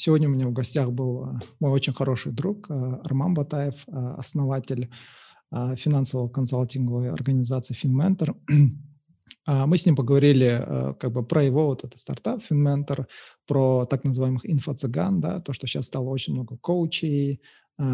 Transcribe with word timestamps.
Сегодня 0.00 0.28
у 0.28 0.30
меня 0.30 0.46
в 0.46 0.52
гостях 0.52 0.92
был 0.92 1.24
э, 1.24 1.38
мой 1.58 1.72
очень 1.72 1.92
хороший 1.92 2.30
друг 2.30 2.70
э, 2.70 3.00
Арман 3.02 3.34
Батаев, 3.34 3.74
э, 3.88 4.14
основатель 4.16 4.90
финансового 5.50 6.28
консалтинговой 6.28 7.10
организации 7.10 7.74
FinMentor. 7.74 8.36
А, 9.50 9.66
мы 9.66 9.78
с 9.78 9.86
ним 9.86 9.96
поговорили 9.96 10.94
как 11.00 11.12
бы 11.12 11.24
про 11.24 11.42
его 11.42 11.68
вот 11.68 11.82
этот 11.82 11.98
стартап 11.98 12.42
FinMentor, 12.42 13.06
про 13.46 13.86
так 13.86 14.04
называемых 14.04 14.44
инфо-цыган, 14.44 15.20
да, 15.20 15.40
то, 15.40 15.54
что 15.54 15.66
сейчас 15.66 15.86
стало 15.86 16.10
очень 16.10 16.34
много 16.34 16.58
коучей, 16.58 17.40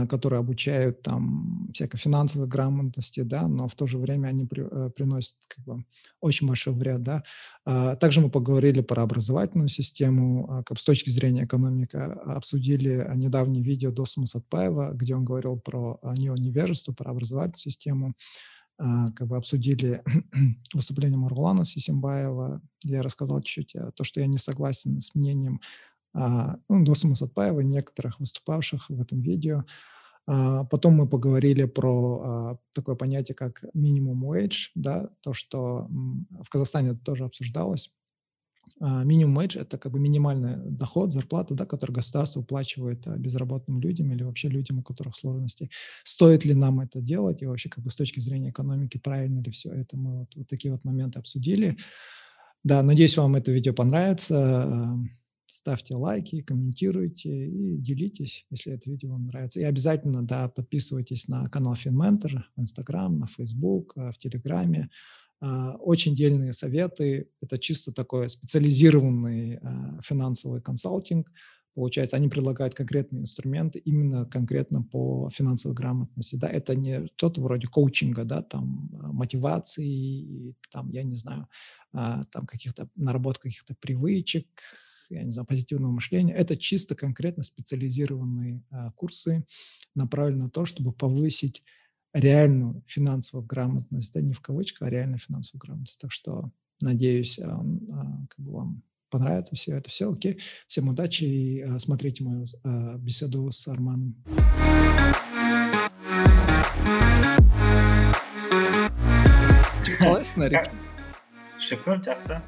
которые 0.08 0.40
обучают 0.40 1.02
там 1.02 1.68
всякой 1.74 1.98
финансовой 1.98 2.48
грамотности, 2.48 3.20
да, 3.20 3.46
но 3.46 3.68
в 3.68 3.74
то 3.74 3.86
же 3.86 3.98
время 3.98 4.28
они 4.28 4.46
при, 4.46 4.64
э, 4.64 4.90
приносят 4.90 5.36
как 5.46 5.62
бы 5.64 5.84
очень 6.22 6.46
большой 6.46 6.72
вред, 6.72 7.02
да. 7.02 7.22
А, 7.66 7.94
также 7.96 8.22
мы 8.22 8.30
поговорили 8.30 8.80
про 8.80 9.02
образовательную 9.02 9.68
систему, 9.68 10.46
а, 10.48 10.62
как 10.62 10.80
с 10.80 10.84
точки 10.84 11.10
зрения 11.10 11.44
экономики, 11.44 11.96
обсудили 11.96 13.06
недавнее 13.14 13.62
видео 13.62 13.90
Досума 13.90 14.26
Сатпаева, 14.26 14.92
где 14.94 15.16
он 15.16 15.26
говорил 15.26 15.60
про 15.60 16.00
неоневежество, 16.16 16.92
про 16.92 17.10
образовательную 17.10 17.58
систему, 17.58 18.14
как 18.76 19.28
бы 19.28 19.36
обсудили 19.36 20.02
выступление 20.74 21.16
Маргулана 21.16 21.64
Сисимбаева, 21.64 22.60
я 22.82 23.02
рассказал 23.02 23.40
чуть-чуть 23.40 23.76
то, 23.94 24.02
что 24.02 24.20
я 24.20 24.26
не 24.26 24.38
согласен 24.38 24.98
с 25.00 25.14
мнением 25.14 25.60
а, 25.60 25.93
ну, 26.14 26.84
Досума 26.84 27.16
Сатпаева, 27.16 27.60
некоторых 27.60 28.20
выступавших 28.20 28.88
в 28.88 29.00
этом 29.00 29.20
видео. 29.20 29.64
А, 30.26 30.64
потом 30.64 30.94
мы 30.94 31.08
поговорили 31.08 31.64
про 31.64 32.22
а, 32.24 32.58
такое 32.72 32.94
понятие, 32.94 33.34
как 33.34 33.64
минимум 33.74 34.24
wage, 34.24 34.70
да, 34.74 35.10
то, 35.20 35.34
что 35.34 35.88
в 35.90 36.48
Казахстане 36.48 36.90
это 36.90 37.00
тоже 37.00 37.24
обсуждалось. 37.24 37.90
Минимум 38.80 39.38
wage– 39.38 39.60
это 39.60 39.76
как 39.76 39.92
бы 39.92 40.00
минимальный 40.00 40.56
доход, 40.56 41.12
зарплата, 41.12 41.54
да, 41.54 41.66
который 41.66 41.92
государство 41.92 42.40
уплачивает 42.40 43.06
безработным 43.18 43.78
людям 43.78 44.10
или 44.10 44.22
вообще 44.22 44.48
людям, 44.48 44.78
у 44.78 44.82
которых 44.82 45.16
сложности. 45.16 45.70
Стоит 46.02 46.44
ли 46.46 46.54
нам 46.54 46.80
это 46.80 47.00
делать 47.02 47.42
и 47.42 47.46
вообще 47.46 47.68
как 47.68 47.84
бы 47.84 47.90
с 47.90 47.96
точки 47.96 48.20
зрения 48.20 48.50
экономики 48.50 48.96
правильно 48.96 49.40
ли 49.40 49.50
все 49.50 49.70
это? 49.70 49.98
Мы 49.98 50.20
вот, 50.20 50.34
вот 50.34 50.48
такие 50.48 50.72
вот 50.72 50.82
моменты 50.82 51.18
обсудили. 51.18 51.76
Да, 52.64 52.82
надеюсь, 52.82 53.16
вам 53.18 53.36
это 53.36 53.52
видео 53.52 53.74
понравится 53.74 54.98
ставьте 55.46 55.94
лайки, 55.94 56.42
комментируйте 56.42 57.48
и 57.48 57.76
делитесь, 57.76 58.46
если 58.50 58.72
это 58.72 58.90
видео 58.90 59.10
вам 59.10 59.26
нравится. 59.26 59.60
И 59.60 59.64
обязательно, 59.64 60.22
да, 60.22 60.48
подписывайтесь 60.48 61.28
на 61.28 61.48
канал 61.48 61.74
FinMentor 61.74 62.42
в 62.56 62.60
Instagram, 62.60 63.18
на 63.18 63.26
Facebook, 63.26 63.92
э, 63.96 64.10
в 64.12 64.18
Телеграме. 64.18 64.90
А, 65.40 65.76
очень 65.76 66.14
дельные 66.14 66.52
советы. 66.52 67.28
Это 67.42 67.58
чисто 67.58 67.92
такой 67.92 68.28
специализированный 68.28 69.56
а, 69.56 70.00
финансовый 70.02 70.62
консалтинг. 70.62 71.30
Получается, 71.74 72.16
они 72.16 72.28
предлагают 72.28 72.74
конкретные 72.74 73.22
инструменты 73.22 73.80
именно 73.80 74.26
конкретно 74.26 74.82
по 74.82 75.28
финансовой 75.30 75.74
грамотности. 75.74 76.36
Да, 76.36 76.48
это 76.48 76.76
не 76.76 77.08
что-то 77.16 77.40
вроде 77.42 77.66
коучинга, 77.66 78.24
да, 78.24 78.42
там 78.42 78.88
мотивации, 78.92 80.54
там, 80.70 80.88
я 80.90 81.02
не 81.02 81.16
знаю, 81.16 81.48
там 81.90 82.46
каких-то 82.46 82.88
наработок 82.94 83.42
каких-то 83.42 83.74
привычек, 83.80 84.46
я 85.10 85.22
не 85.22 85.32
знаю, 85.32 85.46
позитивного 85.46 85.92
мышления. 85.92 86.34
Это 86.34 86.56
чисто 86.56 86.94
конкретно 86.94 87.42
специализированные 87.42 88.62
а, 88.70 88.90
курсы, 88.92 89.44
направленные 89.94 90.44
на 90.44 90.50
то, 90.50 90.64
чтобы 90.64 90.92
повысить 90.92 91.62
реальную 92.12 92.82
финансовую 92.86 93.46
грамотность, 93.46 94.14
да, 94.14 94.20
не 94.20 94.32
в 94.32 94.40
кавычках, 94.40 94.88
а 94.88 94.90
реальную 94.90 95.18
финансовую 95.18 95.60
грамотность. 95.60 96.00
Так 96.00 96.12
что, 96.12 96.50
надеюсь, 96.80 97.38
а, 97.38 97.60
а, 97.60 98.26
как 98.28 98.44
бы 98.44 98.52
вам 98.52 98.82
понравится 99.10 99.56
все 99.56 99.76
это. 99.76 99.90
Все, 99.90 100.12
окей. 100.12 100.40
Всем 100.66 100.88
удачи 100.88 101.24
и 101.24 101.60
а, 101.60 101.78
смотрите 101.78 102.24
мою 102.24 102.46
а, 102.64 102.96
беседу 102.98 103.50
с 103.50 103.68
Арманом. 103.68 104.16
қалайсың 110.04 110.42
нарик 110.44 110.72
шүкір 111.64 112.02
жақсы. 112.08 112.42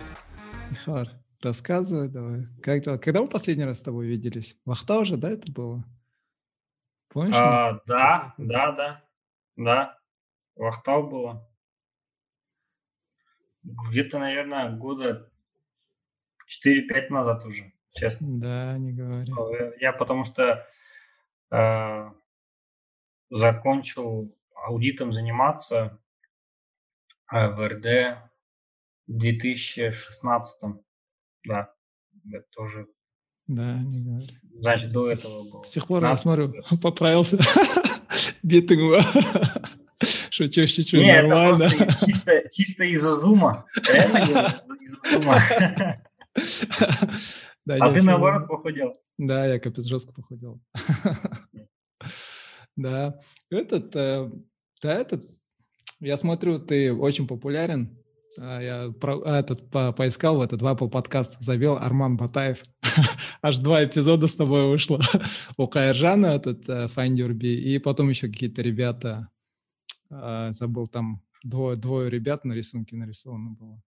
Рассказывай 1.43 2.09
давай. 2.09 2.47
Как, 2.63 2.85
когда 3.03 3.21
мы 3.21 3.29
последний 3.29 3.65
раз 3.65 3.79
с 3.79 3.83
тобой 3.83 4.07
виделись? 4.07 4.59
Вахта 4.65 4.99
уже, 4.99 5.17
да, 5.17 5.31
это 5.31 5.53
было? 5.53 5.85
Помнишь? 7.09 7.37
А, 7.37 7.81
да, 7.87 8.35
да, 8.39 8.73
да, 8.73 9.05
да. 9.57 9.99
Вахтау 10.55 11.09
было. 11.09 11.51
Где-то, 13.63 14.19
наверное, 14.19 14.71
года 14.71 15.31
4-5 16.65 17.09
назад 17.11 17.45
уже, 17.45 17.73
честно. 17.93 18.27
Да, 18.41 18.79
не 18.79 18.93
говори. 18.93 19.33
Я 19.81 19.93
потому 19.93 20.25
что 20.25 20.67
э, 21.51 22.11
закончил 23.31 24.35
аудитом 24.55 25.13
заниматься 25.13 25.99
э, 27.33 27.49
в 27.49 27.69
РД 27.69 28.19
в 29.07 29.19
2016 29.19 30.86
да, 31.47 31.73
это 32.33 32.45
тоже. 32.51 32.87
Да, 33.47 33.79
не 33.79 34.03
говори. 34.03 34.39
Значит, 34.59 34.93
до 34.93 35.11
этого 35.11 35.49
было. 35.49 35.63
С 35.63 35.71
тех 35.71 35.87
пор, 35.87 36.05
я 36.05 36.17
смотрю, 36.17 36.55
поправился. 36.83 37.39
Битыгу. 38.43 38.97
Шучу, 40.31 40.67
шучу, 40.67 40.99
Не, 40.99 41.23
нормально. 41.23 41.65
это 41.65 42.07
чисто, 42.07 42.43
чисто 42.53 42.85
из-за 42.85 43.17
зума. 43.17 43.65
Реально 43.89 44.53
из-за 44.81 45.11
зума. 45.11 45.41
Да, 47.65 47.77
а 47.81 47.93
ты 47.95 48.03
наоборот 48.03 48.47
похудел. 48.47 48.93
Да, 49.17 49.47
я 49.47 49.59
капец 49.59 49.87
жестко 49.87 50.13
похудел. 50.13 50.61
Да, 52.77 53.19
этот, 53.49 53.97
э, 53.97 54.31
да, 54.83 54.95
этот, 54.95 55.27
я 56.01 56.19
смотрю, 56.19 56.59
ты 56.59 56.93
очень 56.93 57.27
популярен 57.27 57.99
я 58.39 58.93
про, 59.01 59.21
а, 59.25 59.41
этот 59.41 59.71
по, 59.71 59.93
поискал 59.93 60.39
в 60.39 60.41
этот 60.41 60.63
в 60.63 60.67
Apple 60.67 60.89
подкаст, 60.89 61.37
завел 61.41 61.77
Арман 61.77 62.17
Батаев. 62.17 62.61
Аж 63.43 63.59
два 63.59 63.85
эпизода 63.85 64.27
с 64.27 64.35
тобой 64.35 64.69
вышло. 64.69 65.01
У 65.57 65.67
Каиржана 65.67 66.27
этот 66.27 66.69
uh, 66.69 66.87
Find 66.87 67.15
Your 67.15 67.33
Bee, 67.33 67.55
и 67.55 67.79
потом 67.79 68.09
еще 68.09 68.29
какие-то 68.29 68.63
ребята, 68.63 69.29
uh, 70.13 70.53
забыл, 70.53 70.87
там 70.87 71.23
двое, 71.43 71.77
двое 71.77 72.11
ребят 72.11 72.45
на 72.45 72.53
рисунке 72.53 72.97
нарисовано 72.97 73.51
было. 73.53 73.83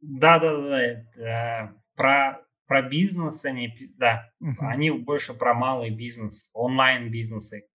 Да, 0.00 0.38
да, 0.38 1.04
да. 1.16 1.74
Про, 1.94 2.40
про 2.66 2.82
бизнес 2.82 3.44
они, 3.44 3.72
да, 3.98 4.30
uh-huh. 4.42 4.54
они 4.60 4.90
больше 4.90 5.34
про 5.34 5.54
малый 5.54 5.90
бизнес, 5.90 6.50
онлайн-бизнесы. 6.54 7.66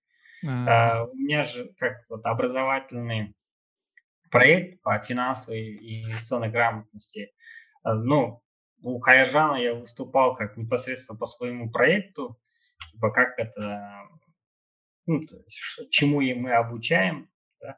Uh-huh. 0.43 0.67
Uh, 0.67 1.09
у 1.11 1.15
меня 1.15 1.43
же 1.43 1.71
как 1.77 2.03
вот 2.09 2.25
образовательный 2.25 3.36
проект 4.29 4.81
по 4.81 4.99
финансовой 4.99 5.61
и 5.61 6.03
инвестиционной 6.03 6.49
грамотности. 6.49 7.31
Э, 7.85 7.93
ну, 7.93 8.41
у 8.81 8.99
Хайржана 8.99 9.55
я 9.55 9.73
выступал 9.73 10.35
как 10.35 10.57
непосредственно 10.57 11.17
по 11.17 11.25
своему 11.25 11.71
проекту, 11.71 12.39
типа 12.91 13.11
как 13.11 13.39
это, 13.39 14.07
ну, 15.05 15.21
чему 15.89 16.21
и 16.21 16.33
мы 16.33 16.53
обучаем. 16.53 17.29
Да? 17.61 17.77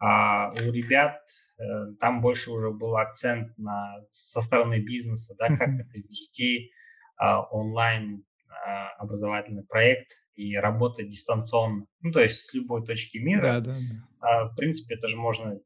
А 0.00 0.52
у 0.52 0.72
ребят 0.72 1.20
э, 1.58 1.94
там 2.00 2.20
больше 2.20 2.50
уже 2.50 2.70
был 2.70 2.96
акцент 2.96 3.56
на 3.58 4.04
со 4.10 4.40
стороны 4.40 4.80
бизнеса, 4.80 5.34
да, 5.38 5.48
как 5.48 5.68
это 5.68 5.98
вести 5.98 6.72
а, 7.18 7.42
онлайн 7.42 8.24
а, 8.48 8.90
образовательный 8.98 9.64
проект 9.64 10.12
и 10.34 10.56
работать 10.56 11.10
дистанционно, 11.10 11.86
ну 12.00 12.12
то 12.12 12.20
есть 12.20 12.46
с 12.46 12.54
любой 12.54 12.86
точки 12.86 13.18
мира. 13.18 13.42
Да, 13.42 13.60
да, 13.60 13.72
да. 13.72 14.08
А, 14.20 14.44
в 14.48 14.54
принципе, 14.54 14.94
это 14.94 15.08
же 15.08 15.16
можно 15.16 15.58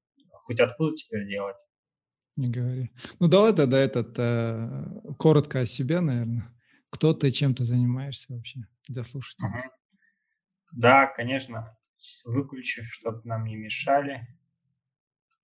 хоть 0.44 0.60
откуда 0.60 0.94
теперь 0.96 1.26
делать. 1.26 1.56
Не 2.36 2.48
говори. 2.48 2.90
Ну 3.20 3.28
давай 3.28 3.54
тогда 3.54 3.78
этот 3.78 4.18
э, 4.18 5.14
коротко 5.18 5.60
о 5.60 5.66
себе, 5.66 6.00
наверное. 6.00 6.50
Кто 6.90 7.14
ты, 7.14 7.30
чем 7.30 7.54
ты 7.54 7.64
занимаешься 7.64 8.32
вообще 8.34 8.60
для 8.88 9.04
слушателей? 9.04 9.48
Угу. 9.48 9.70
Да, 10.72 11.06
конечно. 11.06 11.76
Выключу, 12.24 12.82
чтобы 12.84 13.20
нам 13.24 13.44
не 13.44 13.56
мешали. 13.56 14.26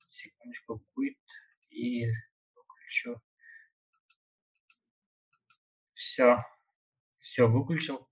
Секундочку, 0.09 0.83
quit 0.97 1.17
и 1.71 2.07
выключу. 2.55 3.23
Все. 5.93 6.43
Все 7.19 7.47
выключил. 7.47 8.09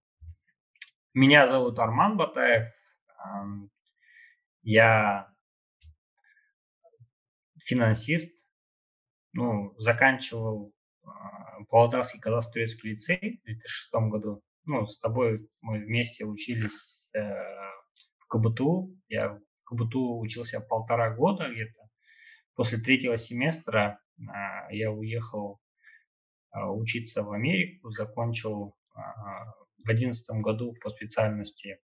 Меня 1.15 1.47
зовут 1.47 1.79
Арман 1.79 2.19
Батаев. 2.19 2.73
Я 4.63 5.35
финансист, 7.59 8.33
ну, 9.33 9.75
заканчивал 9.79 10.73
э, 11.05 11.09
Павлодарский 11.69 12.21
казахско-турецкий 12.21 12.91
лицей 12.91 13.41
в 13.43 13.47
2006 13.47 13.93
году. 14.11 14.43
Ну, 14.65 14.87
с 14.87 14.99
тобой 14.99 15.39
мы 15.61 15.79
вместе 15.79 16.25
учились 16.25 17.07
э, 17.15 17.21
в 18.19 18.27
КБТУ. 18.29 18.97
Я 19.09 19.35
в 19.35 19.41
КБТУ 19.65 20.19
учился 20.19 20.61
полтора 20.61 21.15
года 21.15 21.49
где-то. 21.51 21.89
После 22.55 22.79
третьего 22.79 23.17
семестра 23.17 24.01
э, 24.19 24.23
я 24.71 24.91
уехал 24.91 25.61
э, 26.53 26.65
учиться 26.65 27.23
в 27.23 27.33
Америку, 27.33 27.91
закончил 27.91 28.77
э, 28.95 29.01
в 29.79 29.85
2011 29.85 30.43
году 30.43 30.75
по 30.83 30.91
специальности 30.91 31.79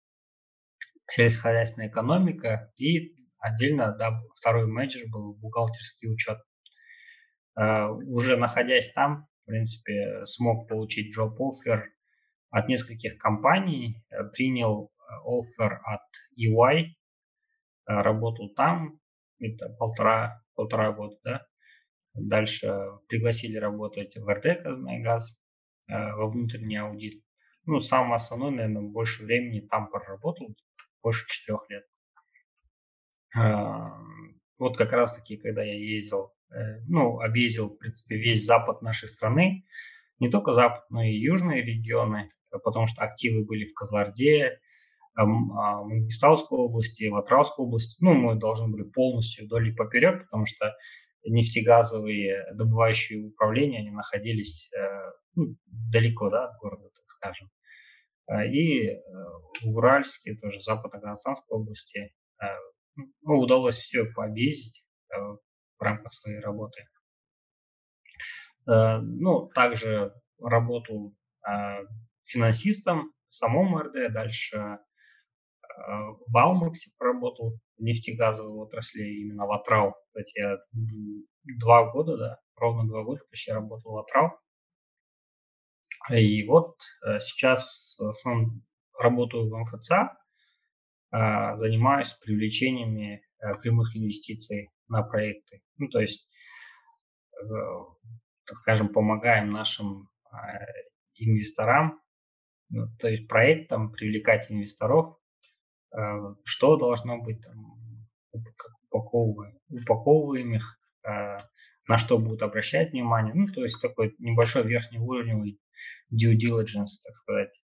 сельскохозяйственная 1.09 1.89
экономика 1.89 2.71
и 2.77 3.20
отдельно 3.41 3.95
да, 3.97 4.21
второй 4.33 4.67
менеджер 4.67 5.09
был 5.09 5.33
бухгалтерский 5.33 6.09
учет. 6.09 6.39
Э, 7.59 7.88
уже 7.88 8.38
находясь 8.38 8.93
там, 8.93 9.27
в 9.43 9.47
принципе, 9.47 10.25
смог 10.25 10.69
получить 10.69 11.17
job 11.17 11.35
offer 11.38 11.81
от 12.49 12.67
нескольких 12.67 13.17
компаний, 13.17 14.03
э, 14.09 14.23
принял 14.31 14.91
офер 15.25 15.81
от 15.83 16.01
EY, 16.39 16.93
работал 17.85 18.53
там, 18.55 18.99
это 19.39 19.67
полтора, 19.77 20.41
полтора 20.55 20.93
года, 20.93 21.17
да. 21.23 21.47
Дальше 22.13 22.73
пригласили 23.09 23.57
работать 23.57 24.15
в 24.15 24.33
РД 24.33 24.63
«Казнайгаз», 24.63 25.38
во 25.88 26.29
внутренний 26.29 26.77
аудит. 26.77 27.21
Ну, 27.65 27.79
самое 27.79 28.15
основное, 28.15 28.51
наверное, 28.51 28.81
больше 28.81 29.23
времени 29.23 29.59
там 29.61 29.89
проработал, 29.89 30.55
больше 31.03 31.27
четырех 31.27 31.69
лет. 31.69 31.85
А, 33.35 33.97
вот 34.57 34.77
как 34.77 34.91
раз-таки, 34.91 35.37
когда 35.37 35.63
я 35.63 35.73
ездил, 35.73 36.33
э, 36.51 36.81
ну, 36.87 37.19
объездил, 37.21 37.69
в 37.69 37.77
принципе, 37.77 38.17
весь 38.17 38.45
запад 38.45 38.81
нашей 38.81 39.07
страны, 39.07 39.65
не 40.19 40.29
только 40.29 40.53
запад, 40.53 40.83
но 40.89 41.03
и 41.03 41.13
южные 41.13 41.63
регионы, 41.63 42.31
потому 42.63 42.87
что 42.87 43.01
активы 43.01 43.45
были 43.45 43.65
в 43.65 43.73
Козларде, 43.73 44.59
а, 45.15 45.25
Мангистауской 45.25 46.57
области, 46.57 47.07
в 47.07 47.15
Атравской 47.15 47.65
области. 47.65 47.97
Ну, 48.03 48.13
мы 48.13 48.35
должны 48.35 48.69
были 48.69 48.83
полностью 48.83 49.45
вдоль 49.45 49.69
и 49.69 49.73
поперек, 49.73 50.23
потому 50.25 50.45
что 50.45 50.73
нефтегазовые 51.25 52.53
добывающие 52.53 53.27
управления, 53.27 53.79
они 53.79 53.91
находились 53.91 54.71
э, 54.73 55.11
ну, 55.35 55.55
далеко 55.65 56.29
да, 56.29 56.45
от 56.45 56.57
города, 56.59 56.89
так 56.95 57.05
скажем. 57.09 57.49
А, 58.27 58.45
и 58.45 58.87
э, 58.87 58.99
в 59.63 59.77
Уральске, 59.77 60.35
тоже 60.35 60.61
Западно-Казахстанской 60.61 61.57
области, 61.57 62.13
э, 62.41 62.45
ну, 62.95 63.39
удалось 63.39 63.75
все 63.75 64.05
пообъездить 64.05 64.83
в 65.09 65.81
рамках 65.81 66.13
своей 66.13 66.39
работы. 66.39 66.85
Ну, 68.65 69.49
также 69.53 70.13
работал 70.39 71.15
финансистом 72.23 73.11
в 73.29 73.33
самом 73.35 73.77
РД, 73.77 74.13
дальше 74.13 74.79
в 76.27 76.38
Алмаксе 76.38 76.91
поработал 76.97 77.57
в 77.77 77.81
нефтегазовой 77.81 78.65
отрасли, 78.65 79.03
именно 79.03 79.45
в 79.45 79.51
Атрау. 79.51 79.95
Кстати, 80.07 80.39
я 80.39 80.57
два 81.59 81.91
года, 81.91 82.17
да, 82.17 82.39
ровно 82.55 82.88
два 82.88 83.03
года 83.03 83.21
почти 83.29 83.51
работал 83.51 83.93
в 83.93 83.97
Атрау. 83.99 84.38
И 86.09 86.45
вот 86.47 86.75
э, 87.05 87.19
сейчас 87.19 87.95
в 87.99 88.09
основном 88.09 88.63
работаю 88.97 89.49
в 89.49 89.57
МФЦ, 89.57 89.91
занимаюсь 91.11 92.13
привлечениями 92.13 93.21
э, 93.39 93.53
прямых 93.55 93.95
инвестиций 93.95 94.69
на 94.87 95.03
проекты. 95.03 95.61
Ну, 95.77 95.89
то 95.89 95.99
есть, 95.99 96.27
э, 97.33 97.45
так 98.45 98.57
скажем, 98.59 98.89
помогаем 98.89 99.49
нашим 99.49 100.09
а, 100.31 100.37
инвесторам, 101.15 101.99
ну, 102.69 102.87
то 102.99 103.09
есть 103.09 103.27
проектам 103.27 103.91
привлекать 103.91 104.49
инвесторов, 104.49 105.17
что 106.45 106.77
должно 106.77 107.21
быть 107.21 107.41
там, 107.41 107.75
упаковываем, 108.89 109.59
упаковываем 109.67 110.53
их, 110.53 110.79
на 111.03 111.97
что 111.97 112.17
будут 112.17 112.43
обращать 112.43 112.91
внимание. 112.91 113.33
Ну, 113.33 113.47
то 113.51 113.65
есть 113.65 113.81
такой 113.81 114.15
небольшой 114.19 114.65
верхний 114.65 114.99
уровень 114.99 115.59
due 116.09 116.37
diligence, 116.37 117.03
так 117.03 117.15
сказать. 117.17 117.60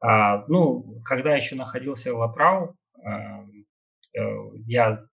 А, 0.00 0.44
ну, 0.48 1.00
когда 1.04 1.34
еще 1.34 1.56
находился 1.56 2.12
в 2.12 2.22
Атрау, 2.22 2.76
а, 3.02 3.44
э, 4.16 4.20
я 4.66 5.04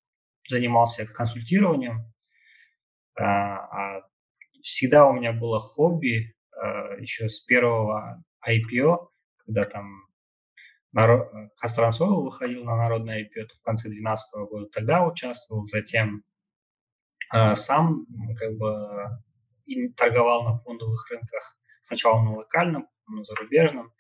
занимался 0.48 1.06
консультированием, 1.06 2.12
а, 3.16 3.96
а 3.98 4.02
всегда 4.62 5.08
у 5.08 5.14
меня 5.14 5.34
было 5.34 5.60
хобби 5.60 6.36
а, 6.52 6.96
еще 6.96 7.30
с 7.30 7.40
первого 7.40 8.24
IPO, 8.48 9.10
когда 9.46 9.64
там 9.64 10.08
Кастрансойл 11.56 12.22
выходил 12.22 12.66
на 12.66 12.76
народное 12.76 13.24
IPO 13.24 13.48
в 13.56 13.64
конце 13.64 13.88
2012 13.88 14.34
года, 14.50 14.70
тогда 14.74 15.08
участвовал, 15.08 15.66
затем 15.66 16.24
э, 17.34 17.56
сам 17.56 18.06
как 18.38 18.58
бы 18.58 19.08
торговал 19.96 20.44
на 20.44 20.58
фондовых 20.58 21.10
рынках 21.10 21.56
Сначала 21.84 22.22
на 22.22 22.36
локальном, 22.36 22.88
на 23.08 23.24
зарубежном, 23.24 23.92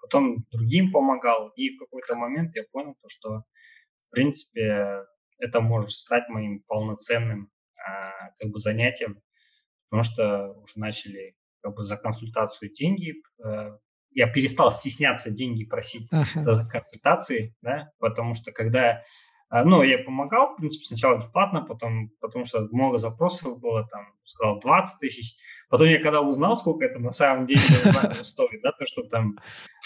потом 0.00 0.44
другим 0.50 0.92
помогал. 0.92 1.48
И 1.56 1.76
в 1.76 1.78
какой-то 1.78 2.14
момент 2.14 2.54
я 2.56 2.64
понял, 2.70 2.94
то, 3.00 3.08
что, 3.08 3.42
в 3.98 4.10
принципе, 4.10 5.04
это 5.38 5.60
может 5.60 5.92
стать 5.92 6.28
моим 6.28 6.62
полноценным 6.66 7.50
а, 7.76 8.30
как 8.38 8.50
бы 8.50 8.58
занятием, 8.58 9.20
потому 9.88 10.04
что 10.04 10.52
уже 10.62 10.74
начали 10.76 11.34
как 11.62 11.74
бы 11.74 11.84
за 11.84 11.96
консультацию 11.96 12.72
деньги. 12.72 13.14
А, 13.42 13.78
я 14.12 14.30
перестал 14.30 14.70
стесняться 14.70 15.30
деньги 15.30 15.64
просить 15.64 16.08
ага. 16.10 16.52
за 16.52 16.64
консультации, 16.64 17.54
да, 17.62 17.92
потому 17.98 18.34
что 18.34 18.52
когда 18.52 19.02
а, 19.50 19.64
ну, 19.64 19.82
я 19.82 19.98
помогал, 19.98 20.54
в 20.54 20.56
принципе, 20.56 20.84
сначала 20.84 21.18
бесплатно, 21.18 21.62
потом, 21.62 22.10
потому 22.20 22.44
что 22.44 22.68
много 22.70 22.98
запросов 22.98 23.58
было, 23.58 23.86
там, 23.90 24.14
сказал 24.24 24.60
20 24.60 24.98
тысяч. 25.00 25.36
Потом 25.70 25.88
я 25.88 26.02
когда 26.02 26.20
узнал, 26.20 26.56
сколько 26.56 26.84
это 26.84 26.98
на 26.98 27.12
самом 27.12 27.46
деле 27.46 27.60
стоит, 28.22 28.60
да, 28.62 28.72
то, 28.72 28.84
что 28.86 29.04
там, 29.04 29.38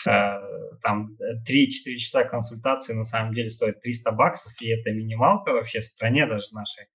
э, 0.08 0.38
там 0.82 1.10
3-4 1.46 1.96
часа 1.96 2.24
консультации 2.24 2.94
на 2.94 3.04
самом 3.04 3.34
деле 3.34 3.50
стоит 3.50 3.82
300 3.82 4.10
баксов, 4.12 4.52
и 4.62 4.68
это 4.70 4.90
минималка 4.90 5.52
вообще 5.52 5.80
в 5.80 5.84
стране 5.84 6.26
даже 6.26 6.46
нашей. 6.52 6.86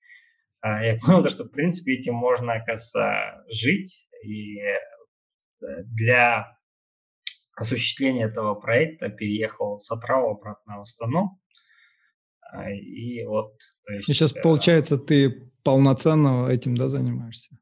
Э, 0.64 0.88
я 0.88 0.98
понял, 1.06 1.30
что, 1.30 1.44
в 1.44 1.52
принципе, 1.52 1.94
этим 1.94 2.16
можно, 2.16 2.54
оказывается, 2.54 3.46
жить, 3.52 4.08
и 4.26 4.58
э, 4.60 4.78
для 5.86 6.58
осуществления 7.56 8.26
этого 8.26 8.56
проекта 8.56 9.10
переехал 9.10 9.80
с 9.80 9.92
Отрава 9.92 10.32
обратно 10.32 10.80
в 10.80 10.82
Астану, 10.82 11.40
а, 12.52 12.72
и 12.72 13.24
вот, 13.26 13.54
есть, 13.88 14.10
и 14.10 14.14
сейчас, 14.14 14.36
э, 14.36 14.42
получается, 14.42 14.98
ты 14.98 15.52
полноценно 15.64 16.50
этим, 16.50 16.76
да, 16.76 16.88
занимаешься? 16.88 17.60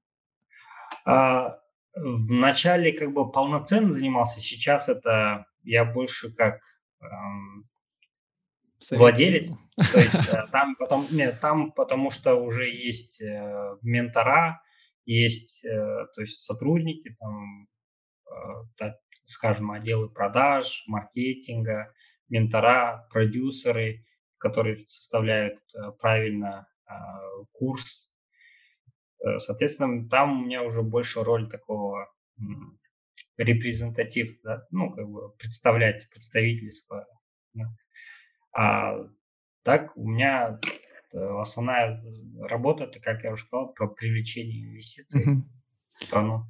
А, 1.07 1.59
вначале 1.95 2.92
как 2.92 3.13
бы 3.13 3.31
полноценно 3.31 3.94
занимался, 3.94 4.42
сейчас 4.42 4.89
это 4.89 5.45
я 5.63 5.86
больше 5.86 6.33
как 6.33 6.59
эм, 7.01 7.68
владелец. 8.92 9.57
То 9.92 9.99
есть 9.99 10.30
э, 10.33 10.47
там 10.52 10.76
потом, 10.76 11.07
нет, 11.11 11.40
там 11.40 11.71
потому 11.71 12.11
что 12.11 12.35
уже 12.35 12.69
есть 12.69 13.21
э, 13.21 13.78
ментора, 13.81 14.61
есть, 15.06 15.64
э, 15.64 16.06
то 16.14 16.21
есть 16.21 16.42
сотрудники, 16.42 17.16
там, 17.19 17.68
э, 18.26 18.33
так, 18.78 18.95
скажем, 19.26 19.71
отделы 19.71 20.09
продаж, 20.09 20.83
маркетинга, 20.87 21.94
ментора, 22.30 23.07
продюсеры, 23.11 24.06
которые 24.37 24.78
составляют 24.78 25.59
э, 25.73 25.92
правильно 25.99 26.68
а, 26.85 27.19
курс. 27.52 28.09
Э, 29.19 29.40
соответственно, 29.40 30.07
там 30.09 30.42
у 30.42 30.45
меня 30.45 30.64
уже 30.64 30.81
больше 30.81 31.24
роль 31.24 31.50
такого 31.50 32.12
репрезентатив, 33.38 34.40
да, 34.44 34.66
ну, 34.71 34.92
как 34.92 35.09
бы 35.09 35.30
представлять 35.38 36.09
представительство. 36.09 37.07
Да. 37.54 37.66
А 38.54 39.07
так 39.64 39.95
у 39.97 40.07
меня 40.07 40.59
э, 41.14 41.18
основная 41.18 42.04
работа, 42.42 42.86
это, 42.86 43.00
как 43.00 43.24
я 43.24 43.33
уже 43.33 43.45
сказал, 43.45 43.74
про 43.74 43.88
привлечение 43.88 44.66
инвестиций 44.66 45.26
uh-huh. 45.26 45.42
в 45.94 46.04
страну. 46.04 46.44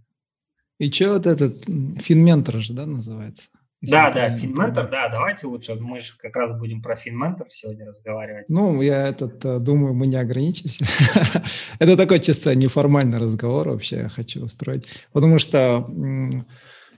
И 0.77 0.91
что 0.91 1.13
вот 1.13 1.25
этот 1.25 1.63
финментор 2.01 2.55
же, 2.55 2.73
да, 2.73 2.85
называется? 2.85 3.49
Да, 3.81 4.09
да, 4.09 4.33
FinMentor, 4.33 4.89
да, 4.89 5.07
давайте 5.09 5.45
лучше, 5.45 5.75
мы 5.75 6.01
же 6.01 6.13
как 6.17 6.35
раз 6.35 6.57
будем 6.57 6.81
про 6.81 6.95
FinMentor 6.95 7.45
сегодня 7.49 7.85
разговаривать. 7.85 8.49
Ну, 8.49 8.81
я 8.81 9.07
этот, 9.07 9.45
э, 9.45 9.59
думаю, 9.59 9.93
мы 9.93 10.07
не 10.07 10.17
ограничимся. 10.17 10.85
Это 11.79 11.95
такой 11.95 12.19
чисто 12.19 12.55
неформальный 12.55 13.19
разговор 13.19 13.69
вообще 13.69 13.97
я 13.97 14.09
хочу 14.09 14.43
устроить, 14.43 14.87
потому 15.13 15.37
что 15.37 15.87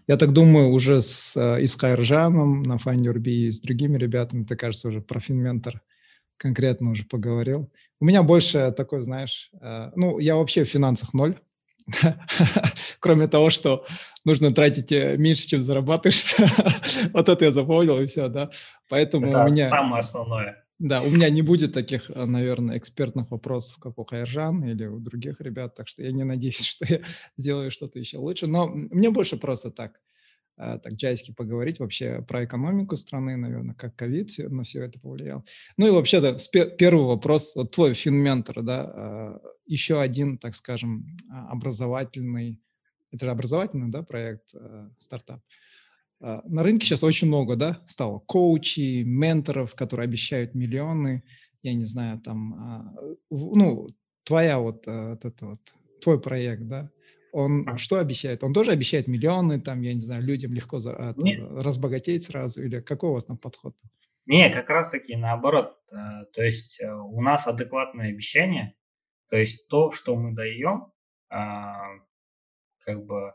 я 0.08 0.18
так 0.18 0.32
думаю, 0.32 0.70
уже 0.70 1.02
с, 1.02 1.36
э, 1.36 1.62
и 1.62 1.68
с 1.68 1.76
Кайржаном 1.76 2.64
на 2.64 2.78
FindYourBee, 2.78 3.50
и 3.50 3.52
с 3.52 3.60
другими 3.60 3.98
ребятами, 3.98 4.46
ты, 4.46 4.56
кажется, 4.56 4.88
уже 4.88 5.02
про 5.02 5.20
FinMentor 5.20 5.80
конкретно 6.38 6.92
уже 6.92 7.04
поговорил. 7.04 7.70
У 8.00 8.06
меня 8.06 8.24
больше 8.24 8.74
такой, 8.76 9.02
знаешь, 9.02 9.52
э, 9.62 9.92
ну, 9.96 10.18
я 10.18 10.38
вообще 10.38 10.64
в 10.64 10.70
финансах 10.70 11.14
ноль, 11.14 11.38
Кроме 13.00 13.27
того, 13.27 13.50
что 13.50 13.86
нужно 14.25 14.50
тратить 14.50 14.91
э, 14.91 15.17
меньше, 15.17 15.48
чем 15.48 15.63
зарабатываешь. 15.63 16.25
вот 17.13 17.29
это 17.29 17.46
я 17.46 17.51
запомнил, 17.51 18.00
и 18.00 18.05
все, 18.05 18.27
да. 18.27 18.50
Поэтому 18.88 19.27
это 19.27 19.43
у 19.43 19.48
меня... 19.48 19.69
самое 19.69 20.00
основное. 20.00 20.63
Да, 20.79 21.01
у 21.01 21.10
меня 21.10 21.29
не 21.29 21.41
будет 21.41 21.74
таких, 21.74 22.10
э, 22.10 22.25
наверное, 22.25 22.77
экспертных 22.77 23.31
вопросов, 23.31 23.77
как 23.79 23.98
у 24.00 24.05
Хайржан 24.05 24.63
или 24.63 24.86
у 24.86 25.00
других 25.00 25.41
ребят, 25.41 25.75
так 25.75 25.89
что 25.89 26.03
я 26.03 26.12
не 26.12 26.24
надеюсь, 26.24 26.65
что 26.65 26.86
я 26.88 27.01
сделаю 27.38 27.69
что-то 27.69 28.00
еще 28.00 28.17
лучше. 28.17 28.48
Но 28.48 28.67
мне 28.67 29.10
больше 29.10 29.38
просто 29.38 29.72
так. 29.72 30.00
Так 30.60 30.94
джайски 30.94 31.32
поговорить 31.32 31.80
вообще 31.80 32.22
про 32.22 32.44
экономику 32.44 32.98
страны, 32.98 33.38
наверное, 33.38 33.75
как 33.75 33.96
ковид 33.96 34.30
на 34.38 34.63
все 34.63 34.84
это 34.84 35.00
повлиял. 35.00 35.46
Ну 35.78 35.88
и 35.88 35.92
вообще, 35.92 36.20
да, 36.20 36.38
первый 36.78 37.06
вопрос, 37.06 37.56
вот 37.56 37.72
твой 37.72 37.94
финментор, 37.94 38.62
да, 38.62 39.39
еще 39.66 40.01
один, 40.01 40.38
так 40.38 40.56
скажем, 40.56 41.06
образовательный, 41.30 42.60
это 43.12 43.32
образовательный, 43.32 43.89
да, 43.89 44.04
проект, 44.04 44.54
стартап. 44.98 45.42
На 46.20 46.63
рынке 46.63 46.86
сейчас 46.86 47.04
очень 47.04 47.30
много, 47.30 47.56
да, 47.56 47.82
стало 47.88 48.20
коучей, 48.20 49.06
менторов, 49.06 49.75
которые 49.75 50.04
обещают 50.04 50.56
миллионы, 50.56 51.24
я 51.63 51.74
не 51.74 51.86
знаю, 51.86 52.20
там, 52.20 52.98
ну, 53.30 53.88
твоя 54.24 54.60
вот, 54.60 54.86
вот 54.86 55.24
это 55.24 55.46
вот, 55.46 55.60
твой 56.01 56.20
проект, 56.20 56.68
да, 56.68 56.92
он 57.32 57.68
а. 57.68 57.78
что 57.78 58.00
обещает? 58.00 58.44
Он 58.44 58.54
тоже 58.54 58.72
обещает 58.72 59.08
миллионы, 59.08 59.60
там, 59.60 59.82
я 59.82 59.94
не 59.94 60.02
знаю, 60.02 60.24
людям 60.24 60.54
легко 60.54 60.80
за, 60.80 60.92
это, 60.92 61.62
разбогатеть 61.62 62.26
сразу, 62.26 62.64
или 62.64 62.80
какой 62.82 63.10
у 63.10 63.14
вас 63.14 63.26
там 63.26 63.38
подход? 63.38 63.76
Не, 64.26 64.50
как 64.52 64.70
раз 64.70 64.90
таки 64.90 65.16
наоборот. 65.16 65.78
Э, 65.92 66.26
то 66.34 66.44
есть 66.44 66.80
э, 66.82 66.92
у 66.92 67.22
нас 67.22 67.48
адекватное 67.48 68.10
обещание, 68.10 68.76
то 69.30 69.38
есть 69.38 69.68
то, 69.68 69.92
что 69.92 70.16
мы 70.16 70.34
даем, 70.34 70.92
а, 71.30 71.78
как 72.80 73.06
бы 73.06 73.34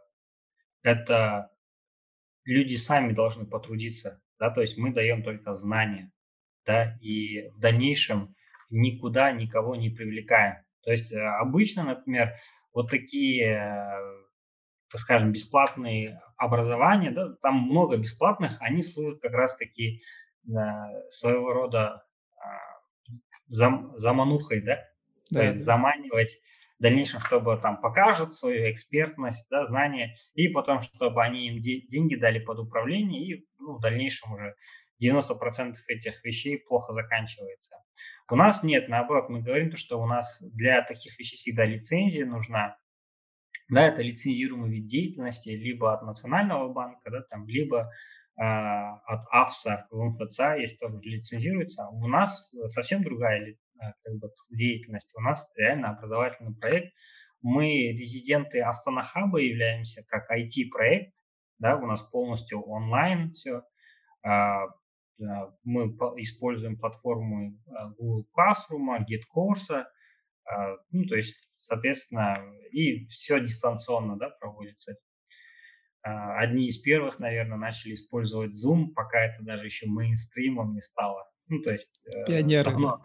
это 0.83 1.51
люди 2.45 2.77
сами 2.77 3.13
должны 3.13 3.47
потрудиться, 3.47 4.21
да, 4.39 4.51
то 4.51 4.61
есть 4.61 4.77
мы 4.77 4.93
даем 4.93 5.23
только 5.23 5.55
знания, 5.55 6.13
да, 6.67 6.99
и 7.01 7.49
в 7.51 7.59
дальнейшем 7.59 8.35
никуда 8.71 9.33
никого 9.33 9.77
не 9.77 9.91
привлекаем. 9.91 10.65
То 10.83 10.93
есть 10.93 11.13
э, 11.13 11.19
обычно, 11.19 11.85
например, 11.85 12.35
вот 12.75 12.91
такие, 12.91 13.59
так 14.91 15.01
скажем, 15.01 15.33
бесплатные 15.33 16.21
образования, 16.37 17.11
да, 17.13 17.35
там 17.41 17.57
много 17.61 17.97
бесплатных, 17.97 18.57
они 18.61 18.83
служат 18.83 19.21
как 19.21 19.33
раз-таки 19.33 20.03
своего 21.11 21.53
рода 21.53 22.05
а, 22.37 22.45
зам, 23.47 23.97
заманухой, 23.97 24.61
да, 24.61 24.85
да, 25.31 25.41
то 25.41 25.47
есть 25.47 25.65
заманивать 25.65 26.39
в 26.79 26.83
дальнейшем, 26.83 27.21
чтобы 27.21 27.57
там 27.57 27.81
покажут 27.81 28.35
свою 28.35 28.71
экспертность, 28.71 29.47
да, 29.51 29.67
знания, 29.67 30.17
и 30.35 30.49
потом, 30.49 30.81
чтобы 30.81 31.23
они 31.23 31.47
им 31.47 31.61
де- 31.61 31.87
деньги 31.87 32.17
дали 32.17 32.41
под 32.41 32.59
управление, 32.59 33.23
и 33.23 33.47
ну, 33.59 33.77
в 33.77 33.81
дальнейшем 33.81 34.33
уже 34.33 34.55
90% 35.05 35.75
этих 35.89 36.25
вещей 36.25 36.59
плохо 36.59 36.93
заканчивается. 36.93 37.77
У 38.31 38.37
нас 38.37 38.63
нет, 38.63 38.89
наоборот, 38.89 39.29
мы 39.29 39.43
говорим, 39.43 39.77
что 39.77 40.01
у 40.01 40.07
нас 40.07 40.43
для 40.43 40.83
таких 40.83 41.19
вещей 41.19 41.37
всегда 41.37 41.65
лицензия 41.65 42.25
нужна. 42.25 42.77
Да, 43.69 43.87
это 43.87 44.03
лицензируемый 44.03 44.71
вид 44.71 44.87
деятельности 44.87 45.51
либо 45.51 45.95
от 45.95 46.03
Национального 46.03 46.73
банка, 46.73 47.11
да, 47.11 47.23
там, 47.23 47.47
либо 47.49 47.91
э, 48.37 48.43
от 48.43 49.27
АФСа 49.31 49.87
в 49.91 50.03
МФЦ, 50.03 50.39
если 50.59 50.77
тоже 50.77 50.99
лицензируется. 51.03 51.87
У 51.89 52.07
нас 52.07 52.55
совсем 52.69 53.03
другая 53.03 53.41
э, 53.41 53.55
как 54.03 54.15
бы, 54.17 54.31
деятельность. 54.51 55.11
У 55.17 55.21
нас 55.21 55.51
реально 55.57 55.91
образовательный 55.91 56.55
проект. 56.55 56.93
Мы 57.41 57.93
резиденты 57.93 58.61
Астана 58.61 59.03
Хаба 59.03 59.39
являемся 59.39 60.03
как 60.09 60.31
IT-проект. 60.31 61.13
Да, 61.59 61.77
у 61.77 61.87
нас 61.87 62.03
полностью 62.03 62.63
онлайн 62.63 63.33
все. 63.33 63.63
А, 65.23 65.53
мы 65.63 65.87
используем 66.19 66.77
платформу 66.79 67.59
а, 67.69 67.91
Google 67.91 68.27
Classroom, 68.37 68.99
GitCourse, 69.01 69.85
а, 70.47 70.77
ну, 70.91 71.05
то 71.07 71.17
есть, 71.17 71.37
соответственно, 71.57 72.45
и 72.71 73.07
все 73.07 73.41
дистанционно 73.41 74.17
да, 74.17 74.31
проводится. 74.31 74.97
Одни 76.03 76.67
из 76.67 76.79
первых, 76.79 77.19
наверное, 77.19 77.57
начали 77.57 77.95
использовать 77.95 78.53
Zoom, 78.53 78.89
пока 78.95 79.21
это 79.25 79.43
даже 79.43 79.65
еще 79.65 79.87
мейнстримом 79.87 80.75
не 80.75 80.83
стало. 80.83 81.25
Ну, 81.49 81.63
то 81.63 81.71
есть... 81.71 81.89
Э, 82.15 82.27
Пионеры. 82.27 82.71
Давно. 82.71 83.03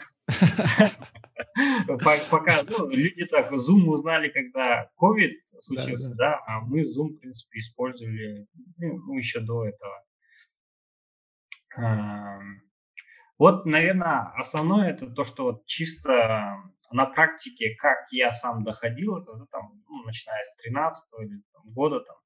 Пока 2.29 2.63
ну, 2.63 2.89
люди 2.89 3.25
так 3.25 3.53
Zoom 3.53 3.85
узнали, 3.85 4.27
когда 4.27 4.89
COVID 5.01 5.31
случился, 5.59 6.13
да, 6.15 6.41
а 6.45 6.59
мы 6.61 6.81
Zoom, 6.81 7.13
в 7.13 7.19
принципе, 7.19 7.59
использовали 7.59 8.47
ну, 8.77 9.17
еще 9.17 9.39
до 9.39 9.65
этого. 9.65 10.03
Вот, 13.37 13.65
наверное, 13.65 14.31
основное 14.35 14.89
это 14.89 15.07
то, 15.07 15.23
что 15.23 15.43
вот 15.45 15.65
чисто 15.65 16.61
на 16.91 17.05
практике, 17.05 17.75
как 17.75 18.11
я 18.11 18.31
сам 18.31 18.63
доходил, 18.63 19.17
это 19.17 19.45
там, 19.51 19.81
ну, 19.87 20.03
начиная 20.03 20.43
с 20.43 20.55
13 20.57 21.07
или, 21.21 21.41
там, 21.53 21.63
года, 21.71 22.01
там, 22.01 22.17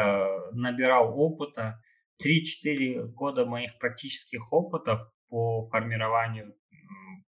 э, 0.00 0.50
набирал 0.52 1.18
опыта. 1.18 1.80
3-4 2.22 3.08
года 3.08 3.44
моих 3.44 3.78
практических 3.78 4.52
опытов 4.52 5.00
по 5.28 5.66
формированию 5.66 6.54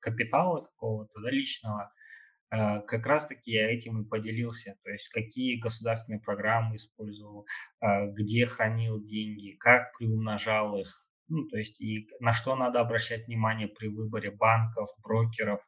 капитала 0.00 0.62
какого-то 0.62 1.20
да, 1.20 1.30
личного, 1.30 1.92
э, 2.50 2.80
как 2.80 3.06
раз-таки 3.06 3.52
я 3.52 3.72
этим 3.72 4.02
и 4.02 4.08
поделился. 4.08 4.76
То 4.82 4.90
есть 4.90 5.08
какие 5.08 5.60
государственные 5.60 6.20
программы 6.20 6.76
использовал, 6.76 7.46
э, 7.80 8.06
где 8.12 8.46
хранил 8.46 9.00
деньги, 9.04 9.56
как 9.58 9.96
приумножал 9.96 10.76
их, 10.76 11.06
ну, 11.32 11.48
то 11.48 11.56
есть 11.56 11.80
и 11.80 12.08
на 12.20 12.34
что 12.34 12.54
надо 12.54 12.80
обращать 12.80 13.26
внимание 13.26 13.66
при 13.66 13.88
выборе 13.88 14.30
банков, 14.30 14.90
брокеров, 15.02 15.60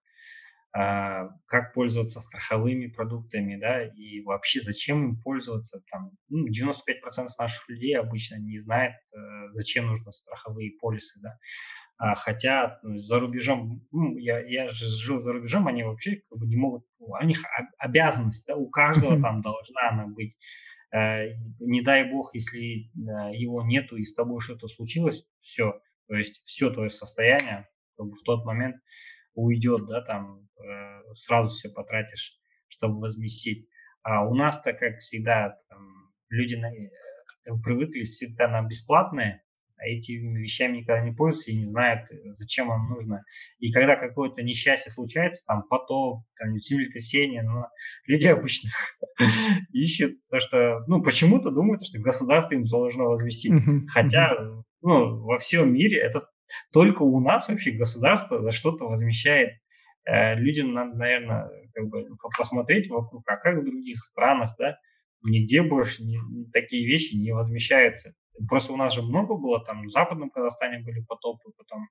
э, 0.76 1.28
как 1.48 1.72
пользоваться 1.72 2.20
страховыми 2.20 2.88
продуктами, 2.88 3.56
да, 3.56 3.82
и 3.82 4.20
вообще 4.20 4.60
зачем 4.60 5.04
им 5.04 5.16
пользоваться. 5.22 5.80
Там, 5.90 6.10
ну, 6.28 6.46
95% 6.48 7.30
наших 7.38 7.68
людей 7.70 7.98
обычно 7.98 8.36
не 8.36 8.58
знает, 8.58 8.92
э, 8.92 9.18
зачем 9.52 9.86
нужны 9.86 10.12
страховые 10.12 10.72
полисы, 10.78 11.18
да. 11.22 11.38
А, 11.96 12.14
хотя 12.14 12.78
ну, 12.82 12.98
за 12.98 13.18
рубежом, 13.18 13.80
ну, 13.90 14.18
я, 14.18 14.40
я 14.40 14.68
же 14.68 14.86
жил 14.86 15.20
за 15.20 15.32
рубежом, 15.32 15.66
они 15.66 15.84
вообще 15.84 16.20
как 16.28 16.38
бы 16.40 16.46
не 16.46 16.56
могут, 16.56 16.84
у 16.98 17.24
них 17.24 17.42
обязанность, 17.78 18.44
да, 18.46 18.56
у 18.56 18.68
каждого 18.68 19.12
там 19.22 19.40
должна 19.40 19.88
она 19.90 20.06
быть. 20.08 20.36
Э, 20.94 21.34
не 21.58 21.82
дай 21.82 22.08
бог, 22.08 22.34
если 22.34 22.86
э, 22.86 23.34
его 23.34 23.62
нету 23.62 23.96
и 23.96 24.04
с 24.04 24.14
тобой 24.14 24.40
что-то 24.40 24.68
случилось, 24.68 25.26
все, 25.40 25.80
то 26.06 26.14
есть 26.14 26.42
все 26.44 26.70
твое 26.70 26.88
состояние 26.88 27.68
как 27.96 28.06
бы 28.06 28.14
в 28.14 28.22
тот 28.22 28.44
момент 28.44 28.76
уйдет, 29.34 29.86
да, 29.86 30.02
там 30.02 30.48
э, 30.56 31.14
сразу 31.14 31.50
все 31.50 31.68
потратишь, 31.70 32.38
чтобы 32.68 33.00
возместить. 33.00 33.68
А 34.02 34.24
у 34.24 34.34
нас-то, 34.34 34.72
как 34.72 34.98
всегда, 34.98 35.58
там, 35.68 36.12
люди 36.28 36.54
на, 36.54 36.70
привыкли 37.62 38.02
всегда 38.04 38.46
на 38.46 38.62
бесплатные, 38.62 39.42
а 39.42 39.43
этими 39.78 40.40
вещами 40.40 40.78
никогда 40.78 41.04
не 41.04 41.12
пользуются 41.12 41.50
и 41.50 41.56
не 41.56 41.66
знают, 41.66 42.08
зачем 42.32 42.68
вам 42.68 42.88
нужно. 42.88 43.24
И 43.58 43.72
когда 43.72 43.96
какое-то 43.96 44.42
несчастье 44.42 44.90
случается, 44.90 45.44
там 45.46 45.62
потоп, 45.68 46.22
там, 46.38 46.58
землетрясение, 46.58 47.42
но 47.42 47.68
люди 48.06 48.26
обычно 48.28 48.70
ищут 49.72 50.16
то, 50.30 50.40
что, 50.40 50.84
ну, 50.86 51.02
почему-то 51.02 51.50
думают, 51.50 51.84
что 51.86 51.98
государство 52.00 52.54
им 52.54 52.64
должно 52.64 53.04
возместить. 53.04 53.52
Хотя, 53.88 54.36
ну, 54.82 55.22
во 55.24 55.38
всем 55.38 55.72
мире 55.72 56.00
это 56.00 56.28
только 56.72 57.02
у 57.02 57.20
нас 57.20 57.48
вообще 57.48 57.72
государство 57.72 58.40
за 58.42 58.52
что-то 58.52 58.84
возмещает. 58.84 59.50
Э, 60.06 60.34
людям 60.34 60.72
надо, 60.72 60.96
наверное, 60.96 61.50
как 61.72 61.88
бы 61.88 62.04
посмотреть 62.36 62.88
вокруг, 62.90 63.22
а 63.26 63.36
как 63.36 63.58
в 63.58 63.64
других 63.64 63.98
странах, 63.98 64.54
да, 64.58 64.76
нигде 65.22 65.62
больше 65.62 66.04
не, 66.04 66.18
такие 66.52 66.86
вещи 66.86 67.14
не 67.14 67.32
возмещаются. 67.32 68.14
Просто 68.48 68.72
у 68.72 68.76
нас 68.76 68.94
же 68.94 69.02
много 69.02 69.34
было, 69.34 69.64
там 69.64 69.86
в 69.86 69.90
Западном 69.90 70.30
Казахстане 70.30 70.80
были 70.84 71.00
потопы, 71.00 71.52
потом 71.56 71.88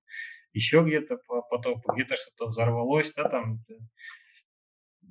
еще 0.52 0.84
где-то 0.84 1.18
потопы, 1.50 1.94
где-то 1.94 2.16
что-то 2.16 2.50
взорвалось, 2.50 3.14
да, 3.14 3.30
там 3.30 3.60
э, 3.70 3.74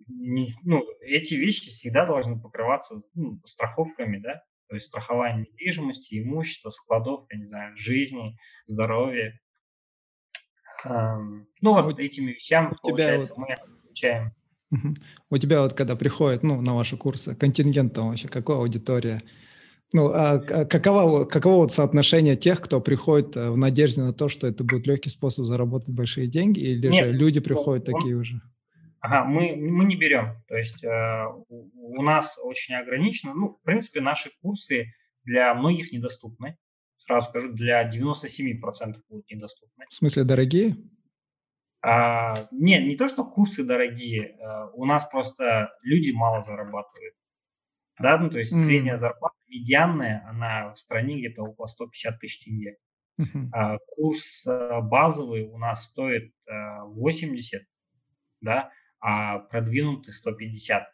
не, 0.08 0.54
ну, 0.62 0.84
эти 1.00 1.34
вещи 1.34 1.70
всегда 1.70 2.06
должны 2.06 2.38
покрываться 2.38 2.98
ну, 3.14 3.40
страховками, 3.44 4.18
да, 4.18 4.42
то 4.68 4.74
есть 4.74 4.88
страхование 4.88 5.46
недвижимости, 5.50 6.22
имущества, 6.22 6.70
складов, 6.70 7.26
я 7.30 7.38
не 7.38 7.46
знаю, 7.46 7.76
жизни, 7.76 8.36
здоровья. 8.66 9.38
Эм, 10.84 11.46
ну 11.60 11.80
вот 11.82 11.98
этими 11.98 12.32
вещами, 12.32 12.76
получается, 12.82 13.34
вот... 13.36 13.48
мы 13.48 13.54
отвечаем. 13.54 14.32
У 15.28 15.36
тебя 15.36 15.60
вот 15.62 15.74
когда 15.74 15.96
приходит, 15.96 16.42
ну, 16.42 16.60
на 16.60 16.74
ваши 16.74 16.96
курсы, 16.96 17.34
контингент 17.34 17.94
там 17.94 18.08
вообще, 18.08 18.28
какая 18.28 18.56
аудитория? 18.56 19.20
Ну, 19.94 20.10
а 20.12 20.38
каково, 20.38 21.24
каково 21.26 21.62
вот 21.62 21.72
соотношение 21.72 22.34
тех, 22.36 22.60
кто 22.60 22.80
приходит 22.80 23.36
э, 23.36 23.50
в 23.50 23.58
надежде 23.58 24.00
на 24.00 24.14
то, 24.14 24.28
что 24.28 24.46
это 24.46 24.64
будет 24.64 24.86
легкий 24.86 25.10
способ 25.10 25.44
заработать 25.44 25.94
большие 25.94 26.26
деньги, 26.28 26.60
или 26.60 26.88
Нет, 26.88 26.94
же 26.94 27.12
люди 27.12 27.40
приходят 27.40 27.88
он, 27.88 27.94
такие 27.94 28.16
уже? 28.16 28.40
Ага, 29.00 29.24
мы, 29.24 29.54
мы 29.56 29.84
не 29.84 29.96
берем. 29.96 30.36
То 30.48 30.56
есть 30.56 30.82
э, 30.82 31.24
у, 31.48 31.98
у 31.98 32.02
нас 32.02 32.38
очень 32.42 32.74
ограничено. 32.74 33.34
Ну, 33.34 33.48
в 33.50 33.62
принципе, 33.62 34.00
наши 34.00 34.30
курсы 34.40 34.86
для 35.24 35.52
многих 35.54 35.92
недоступны. 35.92 36.56
Сразу 36.98 37.28
скажу, 37.28 37.52
для 37.52 37.88
97% 37.88 38.94
будут 39.10 39.28
недоступны. 39.28 39.86
В 39.90 39.94
смысле, 39.94 40.24
дорогие? 40.24 40.76
А, 41.84 42.46
нет, 42.52 42.84
не 42.84 42.96
то, 42.96 43.08
что 43.08 43.24
курсы 43.24 43.64
дорогие. 43.64 44.36
А, 44.40 44.68
у 44.72 44.84
нас 44.84 45.04
просто 45.06 45.70
люди 45.82 46.12
мало 46.12 46.40
зарабатывают. 46.42 47.14
Да, 47.98 48.18
ну, 48.18 48.30
то 48.30 48.38
есть 48.38 48.54
mm. 48.54 48.64
средняя 48.64 48.98
зарплата 48.98 49.36
медианная, 49.52 50.26
она 50.28 50.72
в 50.72 50.78
стране 50.78 51.18
где-то 51.18 51.42
около 51.42 51.66
150 51.66 52.18
тысяч 52.18 52.44
тенге. 52.44 52.78
Uh-huh. 53.20 53.78
Курс 53.88 54.46
э, 54.46 54.80
базовый 54.80 55.44
у 55.44 55.58
нас 55.58 55.84
стоит 55.84 56.32
80, 56.46 57.60
э, 57.60 57.64
да, 58.40 58.70
а 59.00 59.38
продвинутый 59.38 60.14
150. 60.14 60.84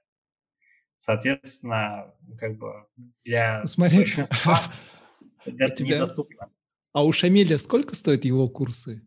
Соответственно, 0.99 2.13
как 2.39 2.59
бы 2.59 2.87
для 3.25 3.65
Смотри, 3.67 3.99
большинства 3.99 4.61
это 5.45 5.71
тебя... 5.71 5.95
недоступно. 5.95 6.51
А 6.93 7.05
у 7.05 7.13
Шамиля 7.13 7.59
сколько 7.59 7.95
стоят 7.95 8.25
его 8.25 8.49
курсы? 8.49 9.07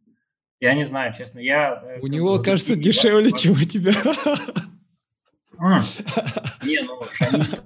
Я 0.62 0.75
не 0.75 0.86
знаю, 0.86 1.13
честно. 1.13 1.39
Я, 1.39 1.84
э, 1.84 2.00
у 2.00 2.08
него, 2.08 2.38
бы, 2.38 2.43
кажется, 2.43 2.75
дешевле, 2.77 3.31
чем 3.31 3.53
у 3.53 3.63
тебя. 3.63 3.91
Не, 6.63 6.81
ну 6.86 7.03
Шамиль, 7.12 7.60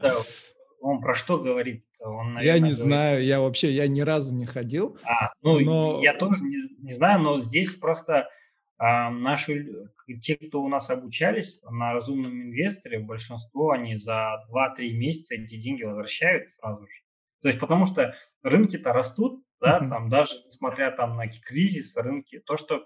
он 0.86 1.02
про 1.02 1.16
что 1.16 1.40
говорит? 1.40 1.84
Он, 2.00 2.36
наверное, 2.36 2.44
я 2.44 2.54
не 2.54 2.60
говорит... 2.60 2.78
знаю, 2.78 3.24
я 3.24 3.42
вообще, 3.42 3.72
я 3.72 3.88
ни 3.88 4.02
разу 4.02 4.34
не 4.36 4.46
ходил. 4.46 4.98
А, 5.04 5.32
ну, 5.42 5.60
но... 5.60 6.00
я 6.04 6.14
тоже 6.14 6.44
не, 6.44 6.76
не 6.78 6.92
знаю, 6.92 7.22
но 7.22 7.42
здесь 7.42 7.74
просто 7.76 8.30
а, 8.78 9.10
наши, 9.10 9.68
те, 10.22 10.36
кто 10.36 10.62
у 10.62 10.68
нас 10.68 10.92
обучались 10.92 11.60
на 11.64 11.94
разумном 11.94 12.34
инвесторе, 12.34 13.00
большинство, 13.00 13.72
они 13.72 13.98
за 13.98 14.44
2-3 14.52 14.92
месяца 14.92 15.36
эти 15.36 15.60
деньги 15.60 15.84
возвращают 15.84 16.54
сразу 16.54 16.86
же. 16.86 16.94
То 17.42 17.48
есть 17.48 17.60
потому 17.60 17.88
что 17.88 18.14
рынки-то 18.44 18.94
растут, 18.94 19.44
да, 19.60 19.80
uh-huh. 19.80 19.90
там 19.90 20.10
даже 20.10 20.34
несмотря 20.46 20.92
там 20.92 21.18
на 21.18 21.28
кризис, 21.28 21.96
рынки, 21.96 22.40
то, 22.46 22.58
что 22.58 22.86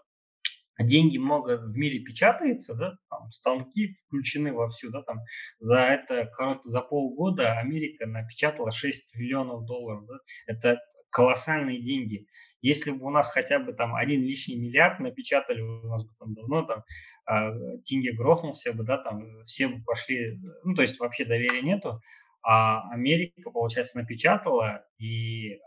деньги 0.79 1.17
много 1.17 1.57
в 1.57 1.77
мире 1.77 1.99
печатается, 1.99 2.73
да, 2.73 2.97
там 3.09 3.31
станки 3.31 3.97
включены 4.07 4.53
вовсю, 4.53 4.89
да, 4.91 5.01
там 5.03 5.19
за 5.59 5.79
это, 5.79 6.31
за 6.63 6.81
полгода 6.81 7.59
Америка 7.59 8.05
напечатала 8.05 8.71
6 8.71 9.11
триллионов 9.11 9.65
долларов, 9.65 10.05
да, 10.07 10.15
это 10.47 10.81
колоссальные 11.09 11.81
деньги. 11.81 12.27
Если 12.61 12.91
бы 12.91 13.05
у 13.05 13.09
нас 13.09 13.31
хотя 13.31 13.59
бы 13.59 13.73
там 13.73 13.95
один 13.95 14.21
лишний 14.21 14.57
миллиард 14.57 14.99
напечатали, 14.99 15.61
у 15.61 15.87
нас 15.87 16.03
бы 16.03 16.11
там 16.19 16.33
давно 16.33 16.63
там 16.63 16.83
э, 17.29 17.77
тенге 17.85 18.13
грохнулся 18.13 18.73
бы, 18.73 18.83
да, 18.83 18.97
там 18.97 19.43
все 19.45 19.67
бы 19.67 19.81
пошли, 19.83 20.39
ну, 20.63 20.75
то 20.75 20.81
есть 20.81 20.99
вообще 20.99 21.25
доверия 21.25 21.61
нету, 21.61 22.01
а 22.41 22.89
Америка, 22.91 23.51
получается, 23.51 23.97
напечатала, 23.97 24.85
и 24.97 25.59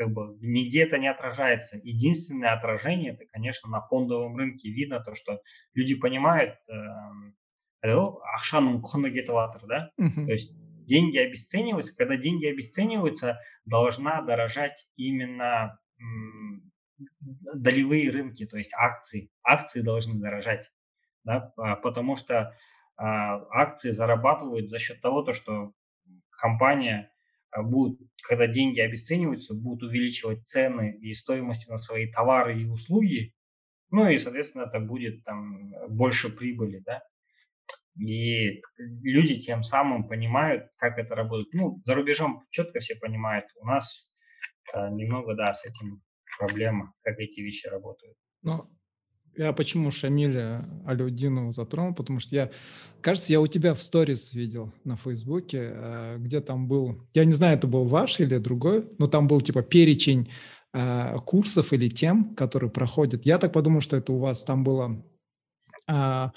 как 0.00 0.12
бы 0.12 0.38
нигде 0.40 0.84
это 0.84 0.96
не 0.96 1.08
отражается. 1.08 1.78
Единственное 1.82 2.54
отражение, 2.54 3.12
это, 3.12 3.26
конечно, 3.30 3.68
на 3.68 3.82
фондовом 3.82 4.34
рынке 4.34 4.70
видно 4.70 5.00
то, 5.00 5.14
что 5.14 5.42
люди 5.74 5.94
понимают, 5.94 6.54
э, 6.68 7.84
ақшаның 7.84 8.80
құны 8.80 9.10
кетіп 9.12 9.66
да, 9.68 9.90
то 9.98 10.32
есть 10.32 10.54
деньги 10.86 11.18
обесцениваются, 11.18 11.94
когда 11.94 12.16
деньги 12.16 12.46
обесцениваются, 12.46 13.40
должна 13.66 14.22
дорожать 14.22 14.88
именно 14.96 15.78
долевые 17.54 18.10
рынки, 18.10 18.46
то 18.46 18.56
есть 18.56 18.72
акции. 18.72 19.30
Акции 19.42 19.82
должны 19.82 20.18
дорожать, 20.18 20.70
да, 21.24 21.52
потому 21.82 22.16
что 22.16 22.56
а, 22.96 23.36
акции 23.50 23.90
зарабатывают 23.90 24.70
за 24.70 24.78
счет 24.78 25.02
того, 25.02 25.22
то, 25.22 25.34
что 25.34 25.72
компания 26.30 27.12
а, 27.50 27.62
будет, 27.62 27.98
когда 28.22 28.46
деньги 28.46 28.80
обесцениваются, 28.80 29.54
будут 29.54 29.88
увеличивать 29.88 30.46
цены 30.46 30.96
и 31.00 31.12
стоимости 31.12 31.70
на 31.70 31.78
свои 31.78 32.10
товары 32.10 32.60
и 32.60 32.66
услуги, 32.66 33.34
ну 33.90 34.08
и, 34.08 34.18
соответственно, 34.18 34.64
это 34.64 34.78
будет 34.78 35.24
там 35.24 35.72
больше 35.88 36.30
прибыли, 36.30 36.80
да. 36.84 37.02
И 37.98 38.62
люди 38.78 39.40
тем 39.40 39.62
самым 39.62 40.06
понимают, 40.08 40.70
как 40.76 40.98
это 40.98 41.14
работает. 41.14 41.52
Ну, 41.52 41.82
за 41.84 41.94
рубежом 41.94 42.44
четко 42.50 42.78
все 42.78 42.94
понимают. 42.94 43.46
У 43.60 43.66
нас 43.66 44.14
э, 44.72 44.88
немного, 44.90 45.34
да, 45.34 45.52
с 45.52 45.64
этим 45.64 46.02
проблема, 46.38 46.94
как 47.02 47.18
эти 47.18 47.40
вещи 47.40 47.66
работают. 47.66 48.16
Ну, 48.42 48.70
я 49.36 49.52
почему 49.52 49.90
Шамиля 49.90 50.68
Алюдинова 50.86 51.52
затронул, 51.52 51.94
потому 51.94 52.20
что 52.20 52.34
я, 52.34 52.50
кажется, 53.00 53.32
я 53.32 53.40
у 53.40 53.46
тебя 53.46 53.74
в 53.74 53.82
сторис 53.82 54.32
видел 54.32 54.72
на 54.84 54.96
Фейсбуке, 54.96 55.70
э, 55.72 56.16
где 56.18 56.40
там 56.40 56.68
был, 56.68 57.06
я 57.14 57.24
не 57.24 57.32
знаю, 57.32 57.56
это 57.56 57.66
был 57.66 57.84
ваш 57.84 58.20
или 58.20 58.38
другой, 58.38 58.88
но 58.98 59.06
там 59.06 59.28
был 59.28 59.40
типа 59.40 59.62
перечень 59.62 60.30
э, 60.72 61.16
курсов 61.24 61.72
или 61.72 61.88
тем, 61.88 62.34
которые 62.34 62.70
проходят. 62.70 63.24
Я 63.24 63.38
так 63.38 63.52
подумал, 63.52 63.80
что 63.80 63.96
это 63.96 64.12
у 64.12 64.18
вас 64.18 64.42
там 64.44 64.64
было 64.64 65.02
а, 65.86 66.32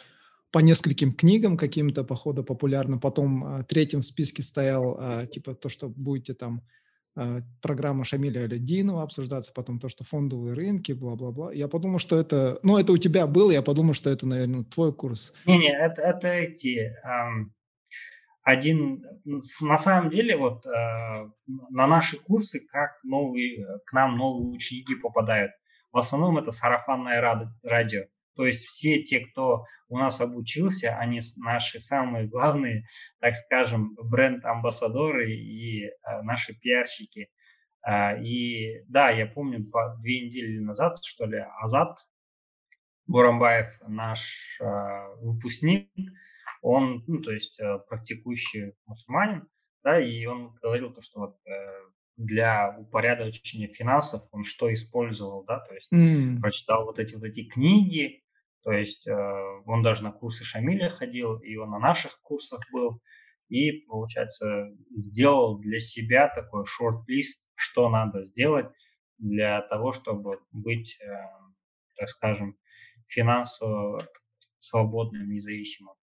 по 0.52 0.60
нескольким 0.60 1.12
книгам 1.12 1.58
каким-то, 1.58 2.04
походу, 2.04 2.44
популярным. 2.44 3.00
Потом 3.00 3.66
третьим 3.68 4.02
в 4.02 4.06
списке 4.06 4.44
стоял, 4.44 5.28
типа, 5.28 5.56
то, 5.56 5.70
что 5.70 5.90
будете 5.90 6.34
там 6.34 6.62
программа 7.62 8.06
Шамиля 8.06 8.42
Алядинова 8.42 9.04
обсуждаться, 9.04 9.54
потом 9.54 9.80
то, 9.80 9.90
что 9.90 10.04
фондовые 10.04 10.54
рынки, 10.56 10.94
бла-бла-бла. 10.94 11.54
Я 11.54 11.68
подумал, 11.68 12.00
что 12.00 12.18
это... 12.20 12.60
Ну, 12.64 12.78
это 12.78 12.92
у 12.92 12.98
тебя 12.98 13.28
было, 13.28 13.52
я 13.52 13.62
подумал, 13.62 13.94
что 13.94 14.10
это, 14.10 14.26
наверное, 14.26 14.64
твой 14.64 14.94
курс. 14.94 15.34
Не-не, 15.46 15.72
это, 15.72 16.02
это 16.02 16.28
эти... 16.28 16.92
Эм, 17.04 17.54
один... 18.44 19.04
На 19.62 19.78
самом 19.78 20.10
деле, 20.10 20.36
вот 20.38 20.66
э, 20.66 20.70
на 21.70 21.88
наши 21.88 22.18
курсы, 22.18 22.60
как 22.60 23.00
новые, 23.04 23.66
к 23.86 23.94
нам 23.94 24.18
новые 24.18 24.50
ученики 24.50 24.96
попадают, 24.96 25.52
в 25.92 25.98
основном 25.98 26.40
это 26.40 26.52
сарафанное 26.52 27.22
радио. 27.64 28.06
То 28.36 28.46
есть 28.46 28.66
все 28.66 29.04
те, 29.04 29.22
кто 29.22 29.66
у 29.90 29.98
нас 29.98 30.22
обучился, 30.22 30.96
они 30.98 31.22
наши 31.38 31.80
самые 31.80 32.28
главные, 32.28 32.86
так 33.20 33.36
скажем, 33.36 33.96
бренд-амбассадоры 33.96 35.32
и 35.32 35.86
э, 35.86 35.92
наши 36.24 36.54
пиарщики. 36.54 37.30
Э, 37.88 38.22
и 38.22 38.84
да, 38.88 39.10
я 39.10 39.28
помню, 39.28 39.66
по 39.70 39.96
две 40.02 40.26
недели 40.26 40.58
назад, 40.60 41.04
что 41.04 41.26
ли, 41.26 41.46
Азат 41.62 42.00
Бурамбаев, 43.08 43.68
наш 43.88 44.58
э, 44.60 44.66
выпускник, 45.22 45.90
он, 46.62 47.04
ну, 47.08 47.22
то 47.22 47.32
есть 47.32 47.60
практикующий 47.90 48.74
мусульманин, 48.86 49.48
да, 49.84 50.00
и 50.00 50.26
он 50.26 50.56
говорил 50.62 50.94
то, 50.94 51.02
что 51.02 51.20
вот 51.20 51.38
э, 51.46 51.52
для 52.18 52.76
упорядочения 52.80 53.68
финансов 53.68 54.24
он 54.32 54.44
что 54.44 54.72
использовал, 54.72 55.44
да, 55.44 55.60
то 55.60 55.74
есть 55.74 55.92
mm. 55.92 56.40
прочитал 56.40 56.86
вот 56.86 57.00
эти 57.00 57.16
вот 57.16 57.26
эти 57.26 57.46
книги, 57.46 58.23
то 58.64 58.72
есть 58.72 59.06
э, 59.08 59.14
он 59.66 59.84
даже 59.84 60.04
на 60.04 60.12
курсы 60.12 60.44
Шамиля 60.44 60.90
ходил, 60.90 61.38
и 61.38 61.56
он 61.56 61.72
на 61.72 61.80
наших 61.80 62.20
курсах 62.22 62.62
был, 62.72 63.02
и, 63.50 63.72
получается, 63.88 64.70
сделал 64.96 65.60
для 65.60 65.80
себя 65.80 66.30
такой 66.34 66.66
шорт-лист, 66.66 67.46
что 67.56 67.90
надо 67.90 68.24
сделать 68.24 68.68
для 69.18 69.62
того, 69.64 69.92
чтобы 69.92 70.40
быть, 70.52 70.98
э, 71.02 71.08
так 71.98 72.10
скажем, 72.10 72.58
финансово 73.06 74.08
свободным, 74.60 75.30
независимым. 75.30 75.96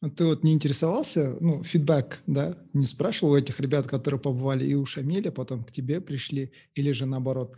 А 0.00 0.10
ты 0.10 0.24
вот 0.24 0.44
не 0.44 0.52
интересовался, 0.52 1.36
ну, 1.40 1.64
фидбэк, 1.64 2.20
да, 2.26 2.56
не 2.72 2.86
спрашивал 2.86 3.32
у 3.32 3.36
этих 3.36 3.58
ребят, 3.58 3.88
которые 3.88 4.20
побывали 4.20 4.64
и 4.64 4.74
у 4.74 4.86
Шамиля, 4.86 5.30
потом 5.32 5.64
к 5.64 5.72
тебе 5.72 6.00
пришли, 6.00 6.52
или 6.74 6.92
же 6.92 7.06
наоборот, 7.06 7.56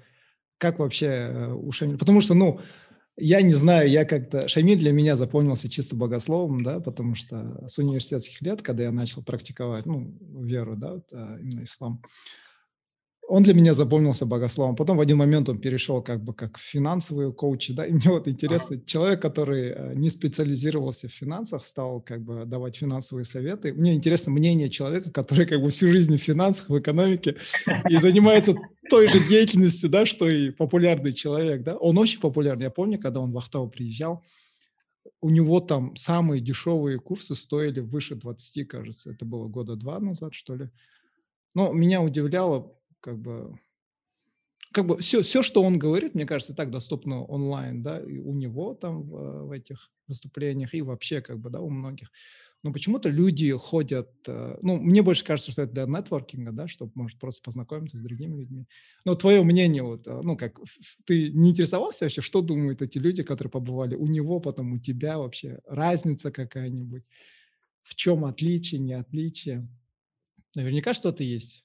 как 0.58 0.78
вообще 0.78 1.06
э, 1.06 1.52
у 1.52 1.70
Шамиля? 1.72 1.98
Потому 1.98 2.20
что, 2.20 2.34
ну, 2.34 2.60
я 3.20 3.42
не 3.42 3.52
знаю, 3.52 3.88
я 3.88 4.04
как-то... 4.04 4.48
Шамиль 4.48 4.78
для 4.78 4.92
меня 4.92 5.16
запомнился 5.16 5.68
чисто 5.68 5.96
богословом, 5.96 6.62
да, 6.62 6.80
потому 6.80 7.14
что 7.14 7.64
с 7.68 7.78
университетских 7.78 8.40
лет, 8.42 8.62
когда 8.62 8.84
я 8.84 8.92
начал 8.92 9.22
практиковать, 9.22 9.86
ну, 9.86 10.16
веру, 10.20 10.76
да, 10.76 10.94
вот, 10.94 11.04
а, 11.12 11.38
именно 11.40 11.64
ислам, 11.64 12.02
он 13.30 13.44
для 13.44 13.54
меня 13.54 13.74
запомнился 13.74 14.26
богословом. 14.26 14.74
Потом 14.74 14.96
в 14.96 15.00
один 15.00 15.16
момент 15.16 15.48
он 15.48 15.58
перешел 15.58 16.02
как 16.02 16.20
бы 16.20 16.34
как 16.34 16.58
финансовый 16.58 17.32
коуч, 17.32 17.70
да, 17.70 17.86
и 17.86 17.92
мне 17.92 18.10
вот 18.10 18.26
интересно, 18.26 18.74
ага. 18.74 18.84
человек, 18.84 19.22
который 19.22 19.70
э, 19.70 19.94
не 19.94 20.10
специализировался 20.10 21.06
в 21.06 21.12
финансах, 21.12 21.64
стал 21.64 22.00
как 22.00 22.22
бы 22.22 22.44
давать 22.44 22.76
финансовые 22.76 23.24
советы. 23.24 23.72
Мне 23.72 23.94
интересно 23.94 24.32
мнение 24.32 24.68
человека, 24.68 25.12
который 25.12 25.46
как 25.46 25.62
бы 25.62 25.70
всю 25.70 25.92
жизнь 25.92 26.16
в 26.16 26.20
финансах, 26.20 26.70
в 26.70 26.76
экономике 26.76 27.36
и 27.88 27.98
занимается 27.98 28.54
той 28.90 29.06
же 29.06 29.24
деятельностью, 29.28 29.88
да, 29.88 30.06
что 30.06 30.28
и 30.28 30.50
популярный 30.50 31.12
человек, 31.12 31.62
да. 31.62 31.76
Он 31.76 31.98
очень 31.98 32.18
популярный. 32.18 32.64
Я 32.64 32.70
помню, 32.70 32.98
когда 32.98 33.20
он 33.20 33.30
в 33.30 33.38
Ахтау 33.38 33.70
приезжал, 33.70 34.24
у 35.20 35.30
него 35.30 35.60
там 35.60 35.94
самые 35.94 36.40
дешевые 36.40 36.98
курсы 36.98 37.36
стоили 37.36 37.78
выше 37.78 38.16
20, 38.16 38.66
кажется. 38.66 39.12
Это 39.12 39.24
было 39.24 39.46
года 39.46 39.76
два 39.76 40.00
назад, 40.00 40.34
что 40.34 40.56
ли. 40.56 40.68
Но 41.54 41.72
меня 41.72 42.02
удивляло, 42.02 42.72
как 43.00 43.18
бы 43.18 43.58
как 44.72 44.86
бы 44.86 44.98
все, 44.98 45.22
все, 45.22 45.42
что 45.42 45.62
он 45.62 45.78
говорит, 45.78 46.14
мне 46.14 46.26
кажется, 46.26 46.54
так 46.54 46.70
доступно 46.70 47.24
онлайн, 47.24 47.82
да, 47.82 48.00
и 48.00 48.18
у 48.18 48.34
него 48.34 48.74
там 48.74 49.02
в, 49.02 49.46
в 49.46 49.50
этих 49.50 49.90
выступлениях, 50.06 50.74
и 50.74 50.82
вообще, 50.82 51.20
как 51.20 51.40
бы, 51.40 51.50
да, 51.50 51.60
у 51.60 51.70
многих. 51.70 52.12
Но 52.62 52.72
почему-то 52.72 53.08
люди 53.08 53.50
ходят, 53.52 54.10
э, 54.28 54.58
ну, 54.62 54.78
мне 54.78 55.02
больше 55.02 55.24
кажется, 55.24 55.50
что 55.50 55.62
это 55.62 55.72
для 55.72 55.86
нетворкинга, 55.86 56.52
да, 56.52 56.68
чтобы, 56.68 56.92
может, 56.94 57.18
просто 57.18 57.42
познакомиться 57.42 57.96
с 57.96 58.02
другими 58.02 58.36
людьми. 58.36 58.66
Но 59.04 59.14
твое 59.14 59.42
мнение, 59.42 59.82
вот, 59.82 60.06
э, 60.06 60.20
ну, 60.22 60.36
как, 60.36 60.60
ты 61.04 61.30
не 61.30 61.50
интересовался 61.50 62.04
вообще, 62.04 62.20
что 62.20 62.42
думают 62.42 62.82
эти 62.82 62.98
люди, 62.98 63.22
которые 63.22 63.50
побывали 63.50 63.96
у 63.96 64.06
него, 64.06 64.40
потом 64.40 64.74
у 64.74 64.78
тебя 64.78 65.18
вообще, 65.18 65.58
разница 65.66 66.30
какая-нибудь, 66.30 67.04
в 67.82 67.94
чем 67.96 68.24
отличие, 68.24 68.80
не 68.80 68.92
отличие? 68.92 69.66
Наверняка 70.54 70.94
что-то 70.94 71.24
есть. 71.24 71.64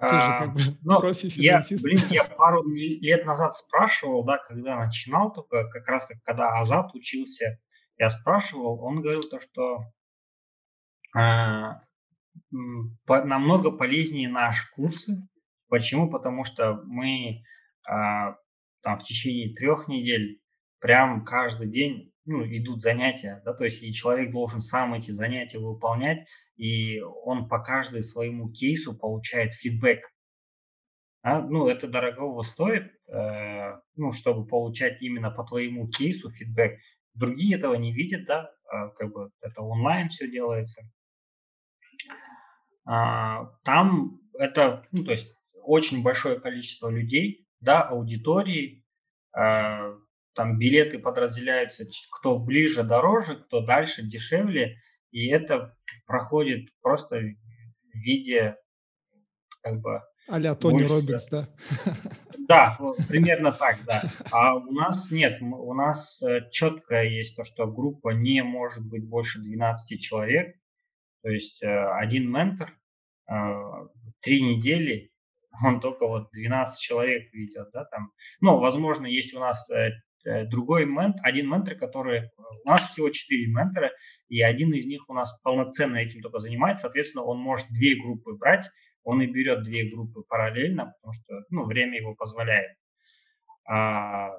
Ты 0.00 0.08
же 0.08 0.26
как 0.38 0.42
а, 0.42 0.46
бы 0.46 0.60
ну, 0.82 0.98
профи 0.98 1.30
я, 1.36 1.60
блин, 1.82 2.00
я 2.08 2.24
пару 2.24 2.66
лет 2.66 3.26
назад 3.26 3.54
спрашивал, 3.54 4.24
да, 4.24 4.38
когда 4.38 4.78
начинал 4.78 5.30
только, 5.30 5.68
как 5.68 5.86
раз 5.86 6.08
когда 6.24 6.58
Азат 6.58 6.94
учился, 6.94 7.58
я 7.98 8.08
спрашивал, 8.08 8.82
он 8.82 9.02
говорил 9.02 9.24
то, 9.28 9.40
что 9.40 9.80
э, 11.14 11.74
по, 13.04 13.24
намного 13.24 13.70
полезнее 13.72 14.30
наши 14.30 14.72
курсы. 14.72 15.28
Почему? 15.68 16.10
Потому 16.10 16.44
что 16.44 16.80
мы 16.86 17.42
э, 17.86 18.34
там 18.80 18.98
в 18.98 19.02
течение 19.02 19.54
трех 19.54 19.86
недель 19.86 20.40
прям 20.78 21.26
каждый 21.26 21.68
день 21.68 22.09
ну, 22.30 22.44
идут 22.46 22.80
занятия, 22.80 23.42
да, 23.44 23.52
то 23.52 23.64
есть 23.64 23.82
и 23.82 23.92
человек 23.92 24.30
должен 24.30 24.60
сам 24.60 24.94
эти 24.94 25.10
занятия 25.10 25.58
выполнять, 25.58 26.28
и 26.56 27.00
он 27.00 27.48
по 27.48 27.58
каждой 27.58 28.04
своему 28.04 28.52
кейсу 28.52 28.96
получает 28.96 29.52
фидбэк. 29.52 30.00
А, 31.22 31.40
ну, 31.40 31.66
это 31.66 31.88
дорогого 31.88 32.42
стоит, 32.44 32.92
э, 33.08 33.80
ну, 33.96 34.12
чтобы 34.12 34.46
получать 34.46 35.02
именно 35.02 35.32
по 35.32 35.42
твоему 35.42 35.88
кейсу 35.88 36.30
фидбэк. 36.30 36.78
Другие 37.14 37.58
этого 37.58 37.74
не 37.74 37.92
видят, 37.92 38.26
да, 38.26 38.52
а, 38.70 38.90
как 38.90 39.12
бы 39.12 39.30
это 39.40 39.62
онлайн 39.62 40.08
все 40.08 40.30
делается. 40.30 40.82
А, 42.84 43.46
там 43.64 44.20
это, 44.38 44.86
ну, 44.92 45.02
то 45.02 45.10
есть 45.10 45.34
очень 45.64 46.04
большое 46.04 46.38
количество 46.38 46.88
людей, 46.88 47.48
да, 47.58 47.82
аудитории, 47.82 48.84
а, 49.32 49.96
там 50.34 50.58
билеты 50.58 50.98
подразделяются, 50.98 51.84
кто 52.10 52.38
ближе, 52.38 52.82
дороже, 52.82 53.36
кто 53.36 53.64
дальше, 53.64 54.02
дешевле, 54.02 54.76
и 55.10 55.28
это 55.28 55.76
проходит 56.06 56.68
просто 56.80 57.16
в 57.16 57.94
виде 57.94 58.56
как 59.62 59.80
бы 59.80 60.02
а 60.28 60.54
Тони 60.54 60.84
Робинс, 60.84 61.28
да? 61.28 61.48
Да, 62.48 62.76
примерно 63.08 63.52
так, 63.52 63.78
да. 63.84 64.02
А 64.30 64.56
у 64.56 64.72
нас 64.72 65.10
нет, 65.10 65.40
у 65.40 65.72
нас 65.74 66.20
э, 66.22 66.48
четко 66.50 67.02
есть 67.02 67.36
то, 67.36 67.44
что 67.44 67.66
группа 67.66 68.10
не 68.10 68.42
может 68.42 68.88
быть 68.88 69.04
больше 69.08 69.40
12 69.40 70.00
человек. 70.00 70.56
То 71.22 71.30
есть 71.30 71.62
э, 71.62 71.68
один 71.68 72.30
ментор, 72.30 72.76
э, 73.28 73.34
три 74.20 74.42
недели, 74.42 75.12
он 75.64 75.80
только 75.80 76.06
вот 76.06 76.30
12 76.32 76.80
человек 76.80 77.32
ведет, 77.32 77.70
да, 77.72 77.84
там. 77.84 78.12
Ну, 78.40 78.58
возможно, 78.58 79.06
есть 79.06 79.34
у 79.34 79.38
нас 79.38 79.68
другой 80.24 80.86
ментор, 80.86 81.20
один 81.24 81.48
ментор, 81.48 81.74
который, 81.76 82.30
у 82.64 82.68
нас 82.68 82.82
всего 82.82 83.10
четыре 83.10 83.46
ментора, 83.46 83.90
и 84.28 84.42
один 84.42 84.72
из 84.74 84.86
них 84.86 85.08
у 85.08 85.14
нас 85.14 85.38
полноценно 85.42 85.96
этим 85.96 86.20
только 86.20 86.38
занимается, 86.38 86.82
соответственно, 86.82 87.24
он 87.24 87.38
может 87.38 87.68
две 87.70 87.96
группы 87.96 88.34
брать, 88.34 88.70
он 89.02 89.22
и 89.22 89.26
берет 89.26 89.62
две 89.62 89.84
группы 89.90 90.22
параллельно, 90.22 90.94
потому 90.96 91.12
что 91.12 91.44
ну, 91.50 91.64
время 91.64 91.98
его 91.98 92.14
позволяет. 92.14 92.76
А, 93.66 94.30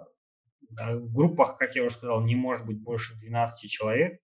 в 0.70 1.14
группах, 1.14 1.58
как 1.58 1.76
я 1.76 1.84
уже 1.84 1.96
сказал, 1.96 2.24
не 2.24 2.36
может 2.36 2.66
быть 2.66 2.82
больше 2.82 3.16
12 3.20 3.70
человек, 3.70 4.20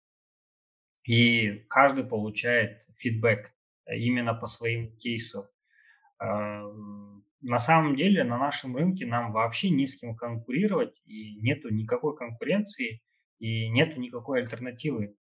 и 1.04 1.64
каждый 1.68 2.04
получает 2.04 2.84
фидбэк 2.96 3.52
именно 3.86 4.34
по 4.34 4.46
своим 4.46 4.96
кейсу. 4.96 5.48
А, 7.44 7.50
на 7.50 7.58
самом 7.58 7.96
деле 7.96 8.24
на 8.24 8.38
нашем 8.38 8.76
рынке 8.76 9.06
нам 9.06 9.32
вообще 9.32 9.70
не 9.70 9.86
с 9.86 9.98
кем 9.98 10.16
конкурировать, 10.16 10.94
и 11.04 11.36
нету 11.40 11.70
никакой 11.70 12.16
конкуренции, 12.16 13.02
и 13.38 13.68
нету 13.68 14.00
никакой 14.00 14.42
альтернативы. 14.42 15.16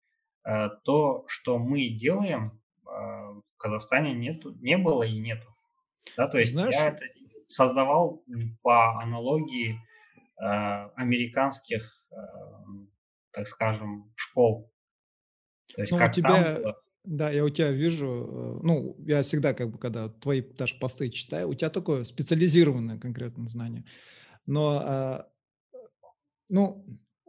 А, 0.44 0.68
то, 0.68 1.24
что 1.28 1.58
мы 1.58 1.88
делаем, 1.88 2.60
в 2.84 3.42
Казахстане 3.56 4.12
нету, 4.12 4.54
не 4.60 4.76
было 4.76 5.04
и 5.04 5.18
нету. 5.18 5.48
Да, 6.16 6.28
то 6.28 6.38
есть 6.38 6.52
Знаешь... 6.52 6.74
я 6.74 6.88
это 6.88 7.04
создавал 7.46 8.22
по 8.62 9.00
аналогии 9.00 9.78
э, 10.40 10.44
американских, 10.96 12.04
э, 12.10 12.16
так 13.30 13.46
скажем, 13.46 14.12
школ. 14.16 14.70
То 15.74 15.82
есть 15.82 15.92
ну, 15.92 15.98
как 15.98 16.10
у 16.10 16.14
тебя, 16.14 16.56
там 16.56 16.74
да, 17.04 17.30
я 17.30 17.44
у 17.44 17.50
тебя 17.50 17.70
вижу, 17.72 18.06
э, 18.06 18.66
ну, 18.66 18.96
я 19.06 19.22
всегда, 19.22 19.54
как 19.54 19.70
бы, 19.70 19.78
когда 19.78 20.08
твои 20.08 20.40
даже 20.40 20.76
посты 20.78 21.10
читаю, 21.10 21.48
у 21.48 21.54
тебя 21.54 21.70
такое 21.70 22.04
специализированное 22.04 22.98
конкретное 22.98 23.48
знание. 23.48 23.84
Но, 24.46 24.82
э, 24.84 25.24
ну, 26.48 26.84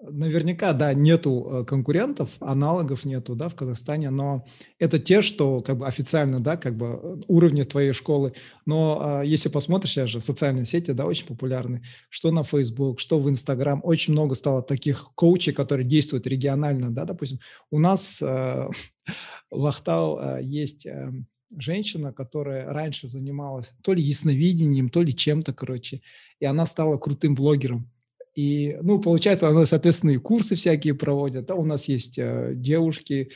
Наверняка, 0.10 0.74
да, 0.74 0.94
нету 0.94 1.48
э, 1.50 1.66
конкурентов, 1.66 2.32
аналогов 2.42 3.06
нету, 3.06 3.36
да, 3.36 3.48
в 3.48 3.56
Казахстане, 3.56 4.10
но 4.10 4.46
это 4.78 5.00
те, 5.00 5.22
что 5.22 5.62
как 5.62 5.78
бы 5.78 5.88
официально, 5.88 6.42
да, 6.42 6.58
как 6.58 6.76
бы 6.76 7.00
э, 7.02 7.22
уровня 7.28 7.64
твоей 7.64 7.94
школы. 7.94 8.34
Но 8.66 9.00
а, 9.02 9.22
если 9.22 9.48
посмотришь, 9.48 9.92
сейчас 9.92 10.10
же 10.10 10.20
социальные 10.20 10.66
сети, 10.66 10.92
да, 10.92 11.06
очень 11.06 11.26
популярны, 11.26 11.84
что 12.10 12.32
на 12.32 12.44
Facebook, 12.44 13.00
что 13.00 13.18
в 13.18 13.30
Instagram, 13.30 13.80
очень 13.84 14.12
много 14.12 14.36
стало 14.36 14.62
таких 14.62 15.12
коучей, 15.16 15.54
которые 15.54 15.88
действуют 15.88 16.28
регионально, 16.28 16.92
да, 16.92 17.06
допустим. 17.06 17.40
У 17.72 17.80
нас 17.80 18.22
э, 18.22 18.68
в 19.52 19.66
Ахтау 19.66 20.20
э, 20.20 20.44
есть 20.44 20.86
э, 20.86 21.14
женщина, 21.58 22.12
которая 22.12 22.66
раньше 22.66 23.08
занималась 23.08 23.72
то 23.82 23.94
ли 23.94 24.02
ясновидением, 24.02 24.90
то 24.90 25.02
ли 25.02 25.16
чем-то, 25.16 25.54
короче, 25.54 26.02
и 26.40 26.46
она 26.46 26.66
стала 26.66 26.98
крутым 26.98 27.36
блогером. 27.36 27.90
И, 28.36 28.78
ну, 28.82 29.00
получается, 29.00 29.48
она, 29.48 29.66
соответственно, 29.66 30.12
и 30.12 30.18
курсы 30.18 30.56
всякие 30.56 30.96
проводят. 30.96 31.46
Да, 31.46 31.56
у 31.56 31.66
нас 31.66 31.88
есть 31.88 32.18
э, 32.18 32.54
девушки, 32.56 33.32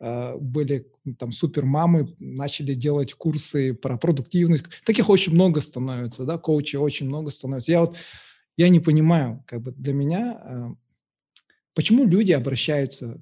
э, 0.00 0.36
были 0.36 0.86
там 1.18 1.32
супермамы, 1.32 2.14
начали 2.18 2.74
делать 2.74 3.14
курсы 3.14 3.74
про 3.74 3.98
продуктивность. 3.98 4.66
Таких 4.84 5.10
очень 5.10 5.34
много 5.34 5.60
становится, 5.60 6.24
да, 6.24 6.38
коучей 6.38 6.78
очень 6.78 7.06
много 7.06 7.30
становится. 7.30 7.72
Я 7.72 7.80
вот, 7.80 7.96
я 8.56 8.68
не 8.68 8.78
понимаю, 8.78 9.42
как 9.46 9.62
бы 9.62 9.72
для 9.72 9.92
меня, 9.92 10.40
э, 10.44 10.66
почему 11.74 12.04
люди 12.04 12.30
обращаются 12.30 13.20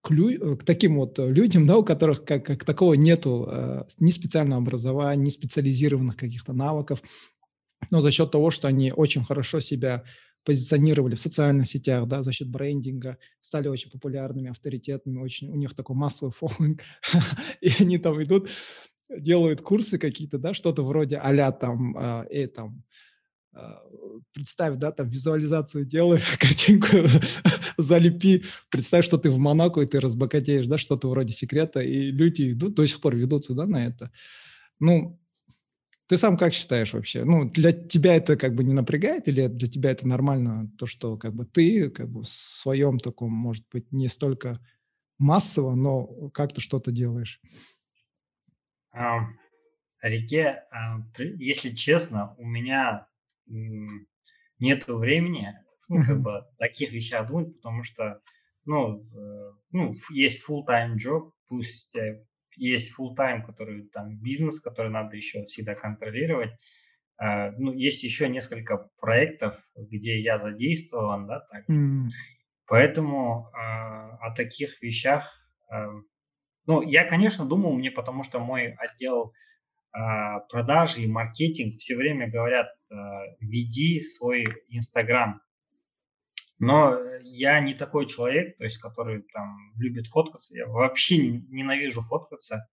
к, 0.00 0.10
лю- 0.10 0.56
к 0.56 0.64
таким 0.64 0.96
вот 0.96 1.18
людям, 1.18 1.66
да, 1.66 1.76
у 1.76 1.84
которых 1.84 2.24
как, 2.24 2.46
как 2.46 2.64
такого 2.64 2.94
нету 2.94 3.46
э, 3.50 3.84
ни 3.98 4.10
специального 4.10 4.62
образования, 4.62 5.24
ни 5.24 5.30
специализированных 5.30 6.16
каких-то 6.16 6.54
навыков, 6.54 7.02
но 7.90 8.00
за 8.00 8.10
счет 8.10 8.30
того, 8.30 8.50
что 8.50 8.68
они 8.68 8.92
очень 8.92 9.24
хорошо 9.24 9.60
себя 9.60 10.04
позиционировали 10.44 11.14
в 11.14 11.20
социальных 11.20 11.66
сетях, 11.66 12.06
да, 12.06 12.22
за 12.22 12.32
счет 12.32 12.48
брендинга, 12.48 13.18
стали 13.40 13.68
очень 13.68 13.90
популярными, 13.90 14.50
авторитетными, 14.50 15.18
очень, 15.18 15.50
у 15.50 15.54
них 15.54 15.74
такой 15.74 15.96
массовый 15.96 16.32
фоллинг, 16.32 16.82
и 17.60 17.70
они 17.80 17.98
там 17.98 18.22
идут, 18.22 18.50
делают 19.08 19.62
курсы 19.62 19.98
какие-то, 19.98 20.38
да, 20.38 20.54
что-то 20.54 20.82
вроде 20.82 21.16
а 21.16 21.52
там, 21.52 21.96
э, 21.96 22.26
и 22.30 22.46
там, 22.46 22.82
э, 23.54 23.58
представь, 24.32 24.76
да, 24.76 24.92
там 24.92 25.08
визуализацию 25.08 25.86
делай, 25.86 26.20
картинку 26.38 27.08
залепи, 27.78 28.44
представь, 28.70 29.06
что 29.06 29.16
ты 29.16 29.30
в 29.30 29.38
Монако, 29.38 29.80
и 29.80 29.86
ты 29.86 29.98
разбогатеешь, 29.98 30.66
да, 30.66 30.76
что-то 30.76 31.08
вроде 31.08 31.32
секрета, 31.32 31.80
и 31.80 32.10
люди 32.10 32.50
идут, 32.50 32.74
до 32.74 32.86
сих 32.86 33.00
пор 33.00 33.16
ведутся, 33.16 33.54
да, 33.54 33.66
на 33.66 33.86
это. 33.86 34.10
Ну, 34.78 35.18
ты 36.06 36.16
сам 36.16 36.36
как 36.36 36.52
считаешь 36.52 36.92
вообще? 36.92 37.24
Ну, 37.24 37.50
для 37.50 37.72
тебя 37.72 38.16
это 38.16 38.36
как 38.36 38.54
бы 38.54 38.64
не 38.64 38.72
напрягает 38.72 39.28
или 39.28 39.46
для 39.46 39.68
тебя 39.68 39.90
это 39.90 40.06
нормально, 40.06 40.70
то, 40.78 40.86
что 40.86 41.16
как 41.16 41.34
бы 41.34 41.46
ты 41.46 41.90
как 41.90 42.08
бы 42.08 42.22
в 42.22 42.28
своем 42.28 42.98
таком, 42.98 43.32
может 43.32 43.64
быть, 43.72 43.90
не 43.92 44.08
столько 44.08 44.54
массово, 45.18 45.74
но 45.74 46.30
как-то 46.30 46.60
что-то 46.60 46.92
делаешь? 46.92 47.40
А, 48.92 49.26
Реке, 50.02 50.64
а, 50.70 51.00
если 51.38 51.70
честно, 51.70 52.34
у 52.38 52.46
меня 52.46 53.06
нет 53.46 54.86
времени 54.86 55.58
ну, 55.88 56.02
как 56.04 56.20
бы 56.20 56.46
таких 56.58 56.92
вещах 56.92 57.28
думать, 57.28 57.56
потому 57.56 57.82
что 57.82 58.20
ну, 58.64 59.06
э, 59.14 59.52
ну 59.72 59.92
есть 60.10 60.48
full-time 60.48 60.94
job, 60.96 61.32
пусть 61.48 61.94
э, 61.94 62.24
есть 62.56 62.94
full 62.98 63.16
time, 63.16 63.44
который 63.44 63.88
там 63.88 64.16
бизнес, 64.16 64.60
который 64.60 64.90
надо 64.90 65.16
еще 65.16 65.44
всегда 65.46 65.74
контролировать. 65.74 66.52
Uh, 67.22 67.52
ну, 67.58 67.72
есть 67.72 68.02
еще 68.02 68.28
несколько 68.28 68.88
проектов, 69.00 69.62
где 69.76 70.20
я 70.20 70.38
задействован, 70.38 71.28
да, 71.28 71.40
так. 71.40 71.68
Mm. 71.70 72.08
Поэтому 72.66 73.50
uh, 73.54 74.16
о 74.20 74.34
таких 74.34 74.82
вещах, 74.82 75.32
uh, 75.72 76.00
ну, 76.66 76.82
я, 76.82 77.04
конечно, 77.04 77.44
думал 77.44 77.74
мне, 77.74 77.90
потому 77.90 78.24
что 78.24 78.40
мой 78.40 78.74
отдел 78.74 79.32
продажи 80.48 81.02
и 81.02 81.06
маркетинг 81.06 81.78
все 81.78 81.94
время 81.94 82.28
говорят, 82.28 82.66
веди 83.38 84.00
свой 84.00 84.44
Инстаграм, 84.68 85.40
но 86.58 86.98
я 87.22 87.60
не 87.60 87.74
такой 87.74 88.06
человек, 88.06 88.56
то 88.58 88.64
есть, 88.64 88.78
который 88.78 89.22
там 89.32 89.56
любит 89.76 90.06
фоткаться. 90.06 90.56
Я 90.56 90.66
вообще 90.66 91.18
ненавижу 91.18 92.02
фоткаться. 92.02 92.66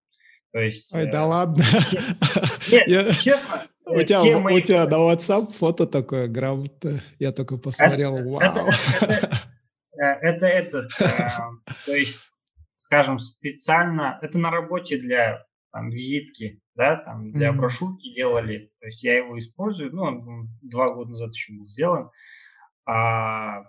То 0.52 0.60
есть, 0.60 0.94
Ой, 0.94 1.04
э, 1.04 1.12
да 1.12 1.26
ладно. 1.26 1.63
Нет, 2.72 2.88
я... 2.88 3.13
честно. 3.13 3.67
У 3.86 3.96
э, 3.96 4.04
тебя, 4.04 4.39
мои... 4.39 4.58
у 4.58 4.60
тебя 4.62 4.86
на 4.86 5.12
WhatsApp 5.12 5.52
фото 5.52 5.86
такое 5.86 6.28
грамотное. 6.28 7.02
Я 7.20 7.32
только 7.32 7.58
посмотрел, 7.58 8.15
это, 8.15 8.24
вау. 8.24 8.70
Это, 9.02 9.39
это, 9.98 10.48
это, 10.48 10.48
это 10.48 10.88
э, 11.00 11.72
то 11.86 11.96
есть, 11.96 12.20
скажем, 12.76 13.17
специально, 13.17 14.20
это 14.22 14.39
на 14.39 14.52
работе 14.52 14.98
для 14.98 15.46
там, 15.74 15.89
визитки. 15.89 16.62
да, 16.76 16.98
там 16.98 17.32
для 17.32 17.50
mm-hmm. 17.50 17.54
брошюрки 17.54 18.13
делали, 18.13 18.72
то 18.80 18.86
есть 18.86 19.04
я 19.04 19.17
его 19.17 19.38
использую, 19.38 19.94
ну, 19.94 20.04
он 20.04 20.50
два 20.62 20.94
года 20.94 21.12
назад 21.12 21.34
еще 21.34 21.54
был 21.54 21.67
сделан. 21.67 22.12
А, 22.86 23.63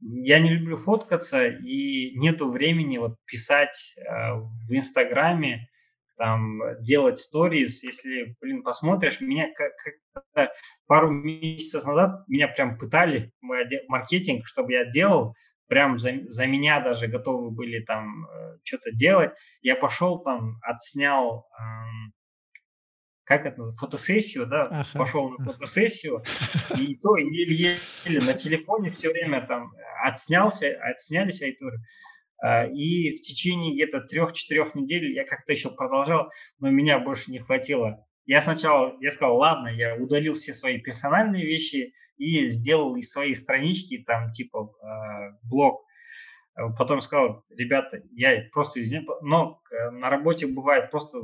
я 0.00 0.38
не 0.38 0.50
люблю 0.50 0.76
фоткаться 0.76 1.46
и 1.46 2.16
нету 2.18 2.48
времени 2.48 2.98
вот 2.98 3.16
писать 3.26 3.94
э, 3.96 4.34
в 4.34 4.70
Инстаграме, 4.70 5.68
там, 6.16 6.60
делать 6.80 7.20
сторис, 7.20 7.84
если, 7.84 8.36
блин, 8.40 8.62
посмотришь, 8.64 9.20
меня 9.20 9.48
как 9.54 10.50
пару 10.86 11.10
месяцев 11.10 11.84
назад 11.84 12.24
меня 12.26 12.48
прям 12.48 12.76
пытали 12.76 13.32
маркетинг, 13.40 14.46
чтобы 14.46 14.72
я 14.72 14.84
делал, 14.84 15.34
прям 15.68 15.98
за, 15.98 16.12
за 16.28 16.46
меня 16.46 16.80
даже 16.80 17.06
готовы 17.06 17.50
были 17.50 17.84
там 17.84 18.26
э, 18.26 18.58
что-то 18.64 18.90
делать. 18.90 19.30
Я 19.62 19.76
пошел 19.76 20.20
там, 20.20 20.56
отснял, 20.62 21.46
эм, 21.58 22.12
как 23.28 23.44
это, 23.44 23.70
фотосессию, 23.72 24.46
да, 24.46 24.62
ага. 24.62 24.86
пошел 24.94 25.28
на 25.28 25.44
фотосессию, 25.44 26.24
и 26.78 26.96
то 26.96 27.16
еле-еле 27.16 28.20
на 28.20 28.32
телефоне 28.32 28.88
все 28.88 29.10
время 29.10 29.46
там 29.46 29.70
отснялся, 30.02 30.66
отснялись 30.80 31.42
айтуры. 31.42 31.78
Э, 32.42 32.72
и 32.72 33.14
в 33.14 33.20
течение 33.20 33.74
где-то 33.74 34.00
трех-четырех 34.06 34.74
недель 34.74 35.12
я 35.12 35.26
как-то 35.26 35.52
еще 35.52 35.70
продолжал, 35.70 36.30
но 36.58 36.70
меня 36.70 36.98
больше 36.98 37.30
не 37.30 37.38
хватило. 37.38 38.02
Я 38.24 38.40
сначала, 38.40 38.96
я 39.00 39.10
сказал, 39.10 39.36
ладно, 39.36 39.68
я 39.68 39.96
удалил 39.96 40.32
все 40.32 40.54
свои 40.54 40.78
персональные 40.78 41.44
вещи, 41.44 41.92
и 42.16 42.46
сделал 42.46 42.96
из 42.96 43.10
своей 43.10 43.34
странички 43.34 43.98
там 43.98 44.32
типа 44.32 44.72
э, 44.82 45.38
блог. 45.44 45.84
Потом 46.76 47.00
сказал, 47.00 47.44
ребята, 47.50 48.02
я 48.10 48.42
просто 48.52 48.80
извиняюсь, 48.80 49.06
но 49.22 49.60
э, 49.70 49.90
на 49.90 50.10
работе 50.10 50.48
бывает 50.48 50.90
просто 50.90 51.22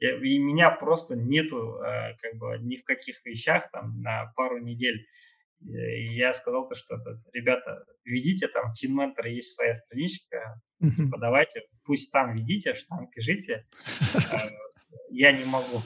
зашивон, 0.00 0.24
и 0.24 0.38
меня 0.38 0.70
просто 0.70 1.16
нету 1.16 1.76
э, 1.76 2.16
как 2.20 2.34
бы 2.36 2.58
ни 2.60 2.76
в 2.76 2.84
каких 2.84 3.24
вещах 3.24 3.70
там 3.70 4.00
на 4.02 4.32
пару 4.36 4.58
недель. 4.58 5.06
И 5.62 6.14
я 6.14 6.32
сказал 6.32 6.68
то, 6.68 6.74
что 6.74 6.96
ребята, 7.34 7.84
ведите 8.04 8.48
там, 8.48 8.72
в 8.72 8.82
FinMentor 8.82 9.28
есть 9.28 9.54
своя 9.54 9.74
страничка, 9.74 10.58
mm-hmm. 10.82 11.10
давайте, 11.18 11.64
пусть 11.84 12.10
там 12.12 12.34
ведите, 12.34 12.74
что 12.74 12.88
там 12.88 13.08
пишите. 13.08 13.66
Я 15.10 15.32
не 15.32 15.44
могу. 15.44 15.82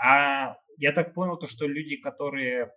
А 0.00 0.56
я 0.76 0.92
так 0.92 1.14
понял, 1.14 1.36
то, 1.36 1.46
что 1.46 1.66
люди, 1.66 1.96
которые 1.96 2.72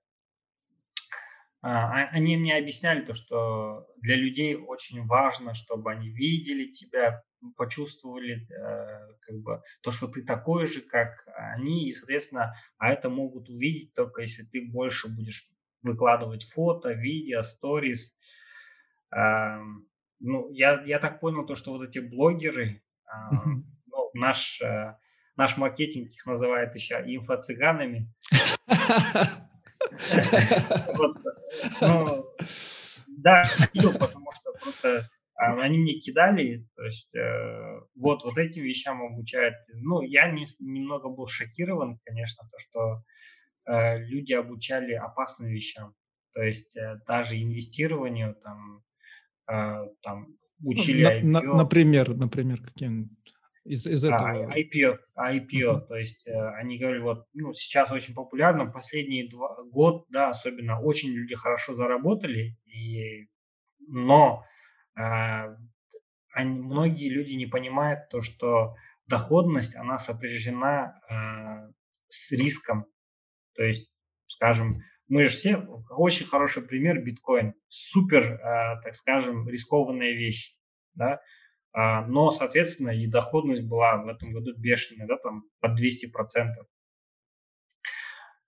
они 1.64 2.36
мне 2.36 2.58
объясняли 2.58 3.06
то, 3.06 3.14
что 3.14 3.88
для 4.02 4.18
людей 4.18 4.56
очень 4.56 5.06
важно, 5.06 5.56
чтобы 5.56 5.92
они 5.92 6.10
видели 6.10 6.70
тебя, 6.70 7.24
почувствовали 7.56 8.48
э, 8.52 9.14
как 9.22 9.40
бы 9.40 9.62
то, 9.82 9.92
что 9.92 10.08
ты 10.08 10.24
такой 10.24 10.68
же, 10.68 10.82
как 10.82 11.26
они, 11.36 11.88
и, 11.88 11.92
соответственно, 11.92 12.54
а 12.78 12.92
это 12.92 13.10
могут 13.10 13.50
увидеть 13.50 13.94
только 13.94 14.22
если 14.22 14.44
ты 14.44 14.62
больше 14.62 15.08
будешь 15.08 15.50
выкладывать 15.82 16.44
фото, 16.44 16.92
видео, 16.92 17.44
сторис. 17.44 18.14
Э, 19.16 19.58
ну, 20.20 20.52
я, 20.52 20.84
я 20.84 21.00
так 21.00 21.22
понял 21.22 21.46
то, 21.46 21.56
что 21.56 21.72
вот 21.72 21.88
эти 21.88 22.00
блогеры, 22.00 22.84
э, 23.06 23.36
ну, 23.88 24.10
наш, 24.14 24.62
э, 24.62 24.98
наш 25.38 25.56
маркетинг 25.56 26.12
их 26.12 26.26
называет 26.26 26.76
еще 26.76 26.96
инфо-цыганами. 26.96 28.12
Ну, 31.82 32.26
да, 33.08 33.46
потому 33.74 34.32
что 34.32 34.54
просто 34.62 35.10
а, 35.36 35.62
они 35.62 35.78
мне 35.80 36.00
кидали, 36.00 36.68
то 36.76 36.84
есть 36.84 37.14
э, 37.16 37.80
вот, 37.96 38.24
вот 38.24 38.38
этим 38.38 38.64
вещам 38.64 39.02
обучают. 39.02 39.56
Ну, 39.74 40.02
я 40.02 40.30
не, 40.32 40.46
немного 40.60 41.10
был 41.10 41.28
шокирован, 41.28 42.00
конечно, 42.06 42.48
то, 42.52 42.58
что 42.60 43.04
э, 43.66 44.04
люди 44.06 44.34
обучали 44.34 44.94
опасным 44.94 45.50
вещам. 45.50 45.96
То 46.34 46.44
есть 46.44 46.76
э, 46.78 47.00
даже 47.08 47.42
инвестированию 47.42 48.36
там, 48.44 48.84
там 49.46 50.28
ну, 50.60 50.70
учили 50.70 51.22
на, 51.22 51.42
на, 51.42 51.54
например, 51.56 52.16
например, 52.16 52.62
каким 52.62 53.10
из, 53.66 53.86
из 53.88 54.06
этого? 54.06 54.48
А, 54.52 54.60
IPO, 54.60 55.00
IPO, 55.18 55.50
uh-huh. 55.52 55.88
то 55.88 55.96
есть 55.96 56.28
э, 56.28 56.32
они 56.56 56.78
говорили, 56.78 57.02
вот, 57.02 57.28
ну, 57.34 57.54
сейчас 57.54 57.92
очень 57.92 58.14
популярно, 58.14 58.66
последний 58.66 59.28
два, 59.30 59.64
год, 59.64 60.06
да, 60.10 60.30
особенно, 60.30 60.80
очень 60.80 61.12
люди 61.12 61.36
хорошо 61.36 61.74
заработали, 61.74 62.58
и, 62.66 63.30
но 63.88 64.44
э, 64.98 65.56
они, 66.34 66.60
многие 66.60 67.10
люди 67.10 67.34
не 67.34 67.46
понимают 67.46 68.10
то, 68.10 68.22
что 68.22 68.76
доходность, 69.08 69.76
она 69.76 69.98
сопряжена 69.98 71.00
э, 71.10 71.72
с 72.10 72.32
риском, 72.32 72.86
то 73.56 73.64
есть, 73.64 73.90
скажем, 74.28 74.82
мы 75.08 75.26
же 75.26 75.30
все, 75.30 75.58
очень 75.90 76.26
хороший 76.26 76.64
пример, 76.64 77.02
биткоин, 77.02 77.54
супер, 77.70 78.24
э, 78.24 78.82
так 78.84 78.94
скажем, 78.94 79.48
рискованная 79.48 80.12
вещь, 80.12 80.56
да, 80.96 81.22
но, 81.76 82.30
соответственно, 82.32 82.92
и 82.92 83.08
доходность 83.08 83.64
была 83.64 83.98
в 83.98 84.08
этом 84.08 84.30
году 84.30 84.54
бешеная, 84.56 85.08
да, 85.08 85.18
там 85.18 85.46
под 85.60 85.80
200%. 85.80 86.66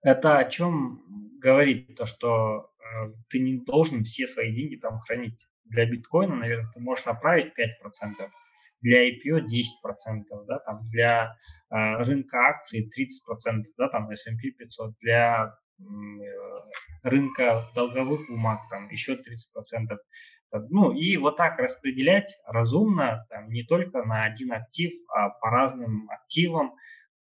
Это 0.06 0.38
о 0.38 0.46
чем 0.46 1.02
говорит 1.40 1.96
то, 1.96 2.06
что 2.06 2.70
э, 2.80 3.12
ты 3.30 3.40
не 3.40 3.58
должен 3.58 4.04
все 4.04 4.28
свои 4.28 4.54
деньги 4.54 4.76
там 4.76 5.00
хранить. 5.00 5.48
Для 5.64 5.88
биткоина, 5.88 6.36
наверное, 6.36 6.72
ты 6.72 6.80
можешь 6.80 7.06
направить 7.06 7.54
5%, 7.58 8.30
для 8.82 9.10
IPO 9.10 9.48
10%, 9.48 10.46
да, 10.48 10.60
там, 10.60 10.88
для 10.92 11.36
э, 11.72 12.04
рынка 12.04 12.38
акций 12.38 12.88
30%, 12.88 13.64
да, 13.80 13.90
там 13.90 14.08
S&P 14.12 14.52
500, 14.52 14.94
для 15.00 15.56
э, 15.80 15.84
рынка 17.02 17.68
долговых 17.74 18.28
бумаг 18.28 18.62
там 18.70 18.88
еще 18.90 19.14
30%. 19.14 19.98
Ну 20.70 20.92
и 20.92 21.18
вот 21.18 21.38
так 21.38 21.60
распределять 21.60 22.38
разумно, 22.46 23.26
там, 23.30 23.50
не 23.50 23.64
только 23.64 24.04
на 24.04 24.26
один 24.26 24.54
актив, 24.54 24.92
а 25.10 25.30
по 25.30 25.50
разным 25.50 26.10
активам, 26.10 26.74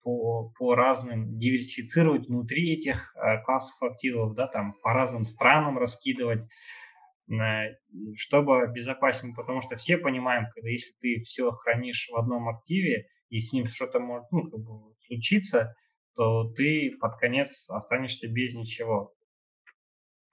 по, 0.04 0.50
по 0.58 0.76
разным, 0.76 1.38
диверсифицировать 1.40 2.28
внутри 2.28 2.74
этих 2.74 3.16
э, 3.16 3.42
классов 3.44 3.82
активов, 3.82 4.36
да, 4.36 4.48
там, 4.48 4.74
по 4.84 4.94
разным 4.94 5.24
странам 5.24 5.78
раскидывать, 5.78 6.42
э, 7.32 7.76
чтобы 8.16 8.64
обезопасить, 8.64 9.36
потому 9.36 9.62
что 9.62 9.78
все 9.78 9.98
понимаем, 9.98 10.48
когда 10.54 10.70
если 10.70 10.92
ты 11.00 11.20
все 11.20 11.52
хранишь 11.52 12.10
в 12.12 12.18
одном 12.18 12.50
активе, 12.50 13.08
и 13.30 13.40
с 13.40 13.54
ним 13.54 13.68
что-то 13.68 14.00
может 14.00 14.32
ну, 14.32 14.50
как 14.50 14.60
бы 14.60 14.94
случиться, 15.08 15.76
то 16.16 16.52
ты 16.54 16.92
под 17.00 17.18
конец 17.18 17.70
останешься 17.70 18.28
без 18.28 18.54
ничего. 18.54 19.14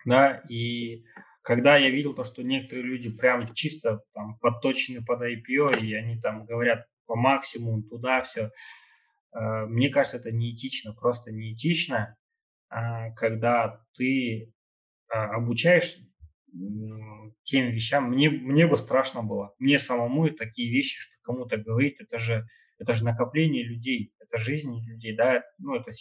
Да, 0.04 0.42
и 0.48 1.04
когда 1.42 1.76
я 1.76 1.90
видел 1.90 2.14
то, 2.14 2.24
что 2.24 2.42
некоторые 2.42 2.84
люди 2.84 3.10
прям 3.10 3.52
чисто 3.54 4.02
там 4.12 4.38
подточены 4.38 5.04
под 5.04 5.22
IPO, 5.22 5.80
и 5.80 5.94
они 5.94 6.20
там 6.20 6.44
говорят 6.44 6.86
по 7.06 7.16
максимуму 7.16 7.82
туда 7.82 8.22
все, 8.22 8.50
э, 9.32 9.66
мне 9.66 9.88
кажется, 9.88 10.18
это 10.18 10.30
неэтично, 10.30 10.94
просто 10.94 11.32
неэтично, 11.32 12.16
э, 12.70 13.12
когда 13.16 13.84
ты 13.96 14.44
э, 14.44 14.48
обучаешь 15.12 15.96
тем 17.44 17.70
вещам, 17.70 18.10
мне, 18.10 18.28
мне 18.28 18.66
бы 18.66 18.76
страшно 18.76 19.22
было. 19.22 19.54
Мне 19.58 19.78
самому 19.78 20.28
такие 20.30 20.70
вещи, 20.70 20.98
что 20.98 21.16
кому-то 21.22 21.56
говорить, 21.56 22.00
это 22.00 22.18
же, 22.18 22.46
это 22.78 22.92
же 22.92 23.04
накопление 23.04 23.64
людей, 23.64 24.12
это 24.18 24.36
жизнь 24.38 24.72
людей, 24.84 25.14
да, 25.14 25.44
ну, 25.58 25.76
это 25.76 25.92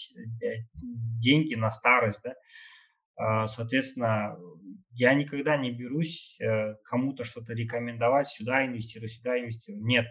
деньги 0.74 1.54
на 1.54 1.70
старость, 1.70 2.22
да. 2.24 2.34
А, 3.20 3.48
соответственно, 3.48 4.38
я 4.94 5.14
никогда 5.14 5.58
не 5.58 5.72
берусь 5.72 6.38
э, 6.40 6.76
кому-то 6.86 7.26
что-то 7.26 7.54
рекомендовать, 7.54 8.30
сюда 8.30 8.66
инвестируй, 8.66 9.10
сюда 9.10 9.38
инвестируй. 9.38 9.82
Нет. 9.82 10.06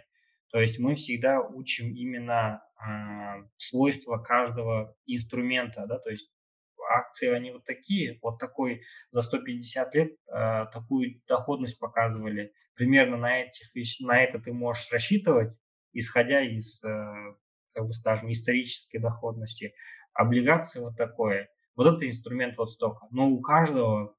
То 0.50 0.60
есть 0.60 0.78
мы 0.78 0.94
всегда 0.94 1.40
учим 1.40 1.94
именно 1.94 2.62
а, 2.76 3.36
свойства 3.56 4.18
каждого 4.18 4.94
инструмента, 5.06 5.86
да, 5.86 5.98
то 5.98 6.10
есть 6.10 6.30
акции, 6.90 7.28
они 7.28 7.50
вот 7.50 7.64
такие, 7.64 8.18
вот 8.22 8.38
такой 8.38 8.82
за 9.10 9.22
150 9.22 9.94
лет 9.94 10.12
э, 10.12 10.66
такую 10.72 11.20
доходность 11.26 11.78
показывали. 11.78 12.52
Примерно 12.74 13.16
на, 13.16 13.40
этих, 13.40 13.68
на 14.00 14.22
это 14.22 14.38
ты 14.38 14.52
можешь 14.52 14.90
рассчитывать, 14.90 15.54
исходя 15.92 16.40
из, 16.40 16.82
э, 16.82 16.88
как 17.74 17.86
бы 17.86 17.92
скажем, 17.92 18.32
исторической 18.32 18.98
доходности. 18.98 19.74
Облигации 20.14 20.80
вот 20.80 20.96
такое 20.96 21.50
вот 21.78 21.86
это 21.86 22.08
инструмент 22.08 22.58
вот 22.58 22.72
столько. 22.72 23.06
Но 23.12 23.30
у 23.30 23.40
каждого 23.40 24.14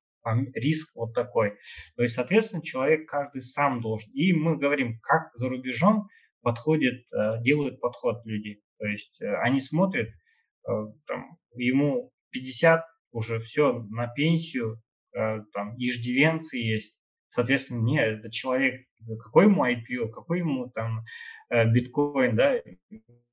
риск 0.53 0.95
вот 0.95 1.13
такой. 1.13 1.57
То 1.97 2.03
есть, 2.03 2.15
соответственно, 2.15 2.63
человек 2.63 3.09
каждый 3.09 3.41
сам 3.41 3.81
должен. 3.81 4.11
И 4.13 4.31
мы 4.31 4.57
говорим, 4.57 4.99
как 5.01 5.31
за 5.35 5.49
рубежом 5.49 6.07
подходит, 6.41 7.05
э, 7.11 7.41
делают 7.41 7.81
подход 7.81 8.25
люди. 8.25 8.61
То 8.77 8.85
есть 8.85 9.21
э, 9.21 9.35
они 9.41 9.59
смотрят, 9.59 10.07
э, 10.07 10.71
там, 11.05 11.37
ему 11.55 12.11
50, 12.31 12.85
уже 13.11 13.39
все, 13.41 13.73
на 13.89 14.07
пенсию, 14.07 14.81
там, 15.11 15.75
иждивенцы 15.75 16.57
есть. 16.57 16.95
Соответственно, 17.31 17.81
нет, 17.81 18.19
это 18.19 18.29
человек, 18.29 18.85
какой 19.23 19.45
ему 19.45 19.65
IPO, 19.65 20.09
какой 20.11 20.39
ему 20.39 20.69
там 20.69 21.03
биткоин, 21.49 22.35
да, 22.35 22.61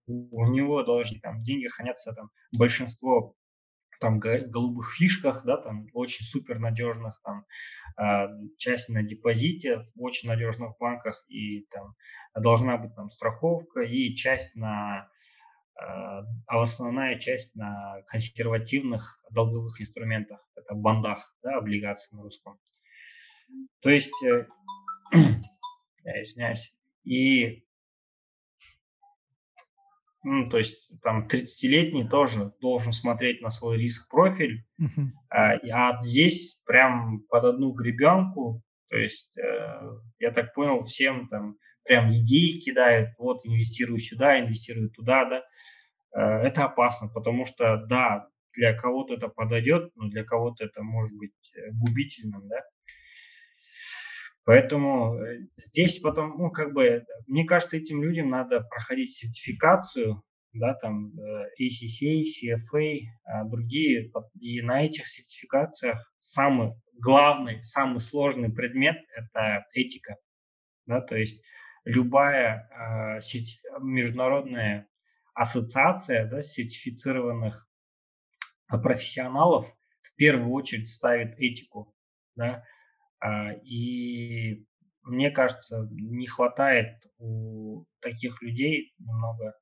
у 0.07 0.47
него 0.47 0.83
должны 0.83 1.21
там 1.21 1.43
деньги 1.43 1.67
хранятся 1.67 2.15
там 2.15 2.31
большинство 2.57 3.37
там 4.01 4.19
голубых 4.19 4.93
фишках, 4.95 5.45
да, 5.45 5.57
там 5.57 5.89
очень 5.93 6.25
супер 6.25 6.59
надежных, 6.59 7.21
там 7.25 7.45
а, 7.97 8.29
часть 8.59 8.89
на 8.89 9.03
депозите 9.03 9.79
в 9.79 10.03
очень 10.03 10.29
надежных 10.29 10.77
банках 10.79 11.25
и 11.29 11.63
там 11.71 11.95
должна 12.35 12.77
быть 12.77 12.95
там 12.95 13.11
страховка 13.11 13.81
и 13.81 14.15
часть 14.15 14.55
на 14.55 15.09
а, 15.79 16.21
а 16.47 16.63
основная 16.63 17.19
часть 17.19 17.55
на 17.55 18.03
консервативных 18.07 19.21
долговых 19.31 19.81
инструментах, 19.81 20.41
это 20.55 20.75
бандах, 20.75 21.35
да, 21.43 21.59
облигации 21.59 22.15
на 22.17 22.23
русском. 22.23 22.59
То 23.81 23.91
есть, 23.91 24.23
э, 24.25 24.47
я 25.13 26.25
извиняюсь, 26.25 26.75
и 27.05 27.66
ну, 30.27 30.49
то 30.49 30.59
есть 30.59 30.91
там 31.03 31.29
30-летний 31.29 32.09
тоже 32.09 32.53
должен 32.61 32.93
смотреть 32.93 33.43
на 33.43 33.51
свой 33.51 33.79
риск-профиль, 33.79 34.65
uh-huh. 34.81 35.07
а, 35.31 35.53
а 35.73 36.03
здесь 36.03 36.61
прям 36.67 37.21
под 37.29 37.45
одну 37.45 37.71
гребенку, 37.71 38.61
то 38.91 38.97
есть 38.97 39.31
э, 39.39 39.81
я 40.19 40.33
так 40.33 40.53
понял, 40.53 40.83
всем 40.83 41.29
там 41.29 41.55
прям 41.85 42.11
идеи 42.11 42.59
кидают, 42.59 43.11
вот 43.19 43.47
инвестирую 43.47 44.01
сюда, 44.01 44.41
инвестирую 44.41 44.91
туда, 44.91 45.27
да, 45.27 45.43
э, 46.21 46.47
это 46.49 46.65
опасно, 46.65 47.07
потому 47.07 47.47
что, 47.47 47.87
да, 47.87 48.27
для 48.53 48.75
кого-то 48.77 49.15
это 49.15 49.29
подойдет, 49.29 49.93
но 49.95 50.09
для 50.09 50.25
кого-то 50.25 50.65
это 50.65 50.83
может 50.83 51.17
быть 51.17 51.35
э, 51.55 51.71
губительным, 51.71 52.49
да, 52.49 52.63
Поэтому 54.47 55.21
э, 55.21 55.49
здесь 55.57 55.99
потом, 55.99 56.39
ну, 56.39 56.51
как 56.53 56.73
бы, 56.73 57.05
мне 57.27 57.45
кажется, 57.45 57.77
этим 57.77 58.01
людям 58.01 58.31
надо 58.31 58.61
проходить 58.61 59.13
сертификацию, 59.13 60.23
да, 60.53 60.75
там, 60.75 61.11
э, 61.19 61.49
ACCA, 61.61 62.23
CFA, 62.23 63.01
а 63.25 63.45
другие, 63.45 64.13
и 64.41 64.63
на 64.63 64.87
этих 64.87 65.09
сертификациях 65.09 66.13
самый 66.19 66.75
главный, 66.95 67.61
самый 67.65 68.01
сложный 68.01 68.49
предмет– 68.49 68.97
это 69.17 69.67
этика, 69.75 70.17
да, 70.87 71.01
то 71.01 71.17
есть 71.17 71.43
любая 71.85 73.19
э, 73.19 73.21
международная 73.81 74.87
ассоциация, 75.35 76.25
да, 76.31 76.45
сертифицированных 76.45 77.69
профессионалов 78.69 79.67
в 80.03 80.15
первую 80.15 80.53
очередь 80.53 80.89
ставит 80.89 81.37
этику, 81.37 81.93
да, 82.37 82.63
а, 82.63 82.76
и 83.63 84.67
мне 85.03 85.31
кажется, 85.31 85.89
не 85.91 86.27
хватает 86.27 87.07
у 87.19 87.85
таких 88.01 88.43
людей 88.43 88.95
немного 88.99 89.55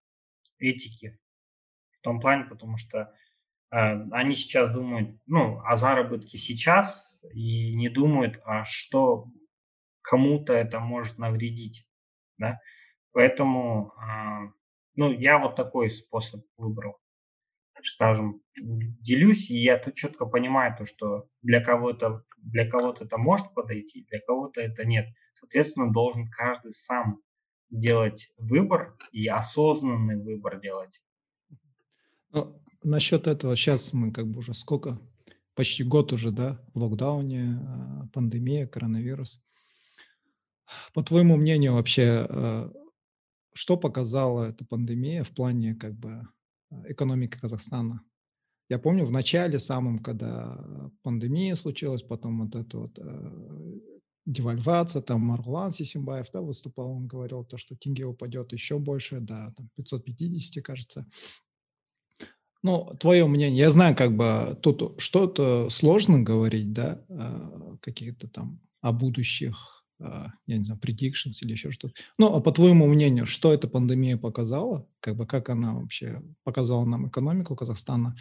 этики 0.59 1.19
в 1.99 2.01
том 2.01 2.21
плане, 2.21 2.45
потому 2.45 2.77
что 2.77 3.14
э, 3.71 3.77
они 4.11 4.35
сейчас 4.35 4.73
думают 4.73 5.19
ну, 5.27 5.61
о 5.64 5.77
заработке 5.77 6.38
сейчас 6.38 7.21
и 7.33 7.75
не 7.75 7.88
думают, 7.88 8.40
а 8.45 8.64
что 8.64 9.27
кому-то 10.03 10.53
это 10.53 10.81
может 10.81 11.19
навредить. 11.19 11.87
Да? 12.38 12.59
Поэтому 13.12 13.93
э, 13.93 14.53
ну, 14.97 15.12
я 15.12 15.38
вот 15.38 15.57
такой 15.57 15.90
способ 15.90 16.43
выбрал 16.57 16.99
скажем, 17.87 18.40
делюсь, 18.57 19.51
и 19.51 19.62
я 19.62 19.79
тут 19.79 19.95
четко 19.95 20.27
понимаю 20.27 20.75
то, 20.77 20.85
что 20.85 21.29
для 21.43 21.62
кого-то 21.62 22.25
для 22.45 22.69
кого-то 22.69 23.05
это 23.05 23.17
может 23.17 23.53
подойти, 23.55 24.07
для 24.11 24.21
кого-то 24.21 24.61
это 24.61 24.85
нет. 24.85 25.07
Соответственно, 25.35 25.93
должен 25.93 26.29
каждый 26.31 26.73
сам 26.73 27.21
делать 27.71 28.33
выбор 28.37 28.97
и 29.13 29.27
осознанный 29.27 30.23
выбор 30.23 30.61
делать. 30.61 31.01
Ну, 32.31 32.61
насчет 32.83 33.27
этого 33.27 33.57
сейчас 33.57 33.93
мы 33.93 34.13
как 34.13 34.27
бы 34.27 34.41
уже 34.41 34.55
сколько, 34.55 35.01
почти 35.55 35.85
год 35.85 36.13
уже, 36.13 36.31
да, 36.31 36.61
в 36.75 36.79
локдауне, 36.79 37.61
а, 37.63 38.09
пандемия, 38.13 38.67
коронавирус. 38.67 39.43
По 40.93 41.03
твоему 41.03 41.37
мнению 41.37 41.75
вообще, 41.75 42.27
а, 42.29 42.73
что 43.55 43.77
показала 43.77 44.49
эта 44.49 44.65
пандемия 44.65 45.23
в 45.23 45.31
плане 45.31 45.75
как 45.75 45.95
бы 45.95 46.23
экономики 46.89 47.39
Казахстана. 47.39 48.03
Я 48.75 48.81
помню 48.81 49.07
в 49.07 49.13
начале 49.13 49.61
самом, 49.61 50.01
когда 50.01 50.59
пандемия 51.05 51.55
случилась, 51.55 52.03
потом 52.03 52.45
вот 52.45 52.57
эта 52.57 52.77
вот 52.77 52.99
э, 52.99 53.79
девальвация, 54.27 55.01
там 55.01 55.21
Маргулан 55.21 55.71
Сисимбаев 55.71 56.27
да, 56.33 56.41
выступал, 56.41 56.91
он 56.91 57.07
говорил 57.07 57.45
то, 57.45 57.57
что 57.57 57.77
тенге 57.77 58.05
упадет 58.05 58.53
еще 58.53 58.81
больше, 58.81 59.21
да, 59.21 59.53
там 59.57 59.71
550, 59.77 60.65
кажется. 60.65 61.07
Ну, 62.65 62.97
твое 62.99 63.29
мнение, 63.29 63.59
я 63.59 63.71
знаю, 63.71 63.95
как 63.95 64.17
бы 64.17 64.59
тут 64.61 65.01
что-то 65.01 65.71
сложно 65.71 66.21
говорить, 66.21 66.73
да, 66.73 67.01
э, 67.09 67.77
какие-то 67.81 68.27
там 68.27 68.59
о 68.81 68.91
будущих 68.91 69.85
а, 70.01 70.33
я 70.47 70.59
не 70.59 70.65
знаю, 70.65 70.81
predictions 70.81 71.39
или 71.43 71.53
еще 71.53 71.71
что-то. 71.71 71.95
Ну, 72.19 72.35
а 72.35 72.41
по 72.41 72.51
твоему 72.51 72.89
мнению, 72.89 73.25
что 73.25 73.55
эта 73.55 73.69
пандемия 73.69 74.17
показала? 74.17 74.85
Как 74.99 75.15
бы 75.15 75.27
как 75.27 75.49
она 75.49 75.75
вообще 75.75 76.21
показала 76.43 76.85
нам 76.85 77.07
экономику 77.07 77.55
Казахстана? 77.55 78.17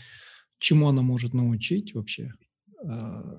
Чему 0.63 0.87
она 0.87 1.01
может 1.01 1.33
научить 1.33 1.93
вообще? 1.93 2.31
А, 2.85 3.37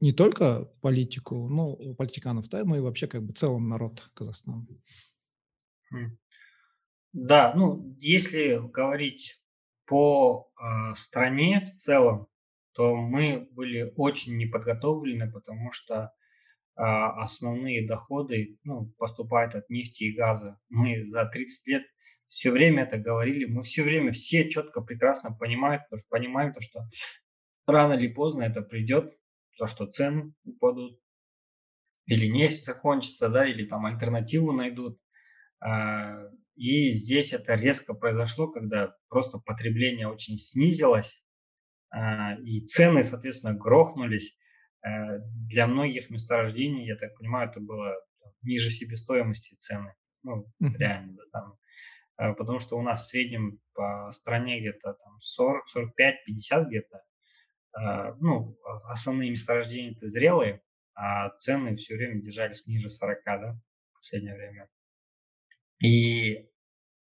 не 0.00 0.14
только 0.14 0.64
политику, 0.80 1.50
ну, 1.50 1.94
политиканов, 1.96 2.48
да, 2.48 2.64
но 2.64 2.76
и 2.76 2.80
вообще 2.80 3.06
как 3.08 3.22
бы 3.22 3.34
целом 3.34 3.68
народ 3.68 4.08
Казахстана. 4.14 4.66
Да, 7.12 7.52
ну, 7.54 7.94
если 8.00 8.58
говорить 8.72 9.38
по 9.84 10.50
э, 10.56 10.94
стране 10.94 11.60
в 11.60 11.76
целом, 11.76 12.28
то 12.72 12.96
мы 12.96 13.46
были 13.50 13.92
очень 13.94 14.38
неподготовлены, 14.38 15.30
потому 15.30 15.72
что 15.72 16.10
а, 16.74 17.22
основные 17.22 17.86
доходы 17.86 18.58
ну, 18.64 18.86
поступают 18.96 19.54
от 19.54 19.68
нефти 19.68 20.04
и 20.04 20.16
газа. 20.16 20.58
Мы 20.70 21.04
за 21.04 21.26
30 21.26 21.66
лет 21.66 21.82
все 22.28 22.50
время 22.50 22.84
это 22.84 22.98
говорили, 22.98 23.44
мы 23.44 23.62
все 23.62 23.82
время 23.82 24.12
все 24.12 24.48
четко, 24.48 24.80
прекрасно 24.80 25.32
понимают, 25.32 25.82
понимаем 26.08 26.52
то, 26.52 26.60
что 26.60 26.80
рано 27.66 27.94
или 27.94 28.08
поздно 28.08 28.42
это 28.42 28.62
придет, 28.62 29.16
то, 29.56 29.66
что 29.66 29.86
цены 29.86 30.32
упадут, 30.44 30.98
или 32.06 32.26
нефть 32.26 32.64
закончится, 32.64 33.28
да, 33.28 33.46
или 33.48 33.66
там 33.66 33.86
альтернативу 33.86 34.52
найдут. 34.52 34.98
А, 35.60 36.28
и 36.56 36.90
здесь 36.90 37.32
это 37.32 37.54
резко 37.54 37.94
произошло, 37.94 38.48
когда 38.48 38.94
просто 39.08 39.38
потребление 39.38 40.08
очень 40.08 40.38
снизилось, 40.38 41.24
а, 41.90 42.34
и 42.40 42.60
цены, 42.66 43.02
соответственно, 43.02 43.54
грохнулись. 43.54 44.36
Э, 44.84 45.20
для 45.48 45.66
многих 45.66 46.10
месторождений, 46.10 46.86
я 46.86 46.96
так 46.96 47.16
понимаю, 47.16 47.48
это 47.48 47.60
было 47.60 47.94
ниже 48.42 48.70
себестоимости 48.70 49.54
цены. 49.54 49.94
Ну, 50.22 50.46
реально, 50.60 51.14
да, 51.14 51.22
там. 51.32 51.54
Э, 52.16 52.32
потому 52.34 52.58
что 52.58 52.78
у 52.78 52.82
нас 52.82 53.04
в 53.04 53.08
среднем 53.08 53.60
по 53.74 54.10
стране 54.12 54.60
где-то 54.60 54.94
там 54.94 55.20
40, 55.20 55.68
45, 55.68 56.24
50 56.26 56.68
где-то. 56.68 57.02
Э, 57.78 58.14
ну, 58.20 58.56
основные 58.84 59.30
месторождения 59.30 59.92
это 59.92 60.08
зрелые, 60.08 60.62
а 60.94 61.30
цены 61.38 61.76
все 61.76 61.96
время 61.96 62.20
держались 62.20 62.66
ниже 62.66 62.90
40, 62.90 63.18
да, 63.24 63.58
в 63.92 63.96
последнее 63.96 64.34
время. 64.34 64.68
И 65.82 66.48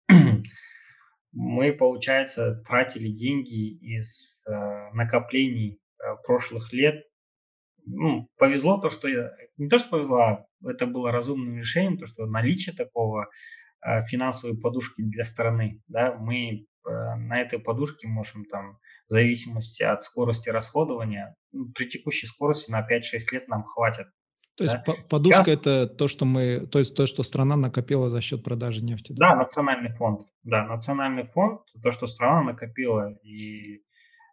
мы, 1.31 1.73
получается, 1.73 2.63
тратили 2.67 3.09
деньги 3.09 3.73
из 3.77 4.43
накоплений 4.93 5.79
прошлых 6.23 6.73
лет 6.73 7.05
ну, 7.85 8.29
повезло 8.37 8.79
то, 8.79 8.89
что 8.89 9.07
я, 9.07 9.31
не 9.57 9.67
то, 9.67 9.77
что 9.77 9.89
повезло, 9.89 10.17
а 10.17 10.45
это 10.63 10.85
было 10.85 11.11
разумным 11.11 11.57
решением, 11.57 11.97
то, 11.97 12.05
что 12.05 12.25
наличие 12.25 12.75
такого 12.75 13.29
э, 13.85 14.01
финансовой 14.03 14.57
подушки 14.57 15.01
для 15.01 15.23
страны, 15.23 15.81
да, 15.87 16.15
мы 16.15 16.65
э, 16.85 16.89
на 17.15 17.41
этой 17.41 17.59
подушке 17.59 18.07
можем 18.07 18.45
там 18.45 18.77
в 19.07 19.11
зависимости 19.11 19.83
от 19.83 20.03
скорости 20.03 20.49
расходования, 20.49 21.35
ну, 21.51 21.71
при 21.73 21.85
текущей 21.85 22.27
скорости 22.27 22.71
на 22.71 22.81
5-6 22.81 23.01
лет 23.31 23.47
нам 23.47 23.63
хватит. 23.63 24.07
То 24.55 24.65
есть 24.65 24.75
да? 24.85 24.93
подушка 25.09 25.43
Сейчас... 25.43 25.57
это 25.57 25.87
то, 25.87 26.07
что 26.07 26.25
мы, 26.25 26.67
то 26.67 26.79
есть 26.79 26.95
то, 26.95 27.07
что 27.07 27.23
страна 27.23 27.55
накопила 27.55 28.09
за 28.09 28.21
счет 28.21 28.43
продажи 28.43 28.83
нефти. 28.83 29.13
Да? 29.13 29.31
да, 29.31 29.35
национальный 29.35 29.89
фонд. 29.89 30.21
Да, 30.43 30.65
национальный 30.65 31.23
фонд, 31.23 31.61
то, 31.81 31.91
что 31.91 32.07
страна 32.07 32.43
накопила 32.43 33.11
и 33.23 33.81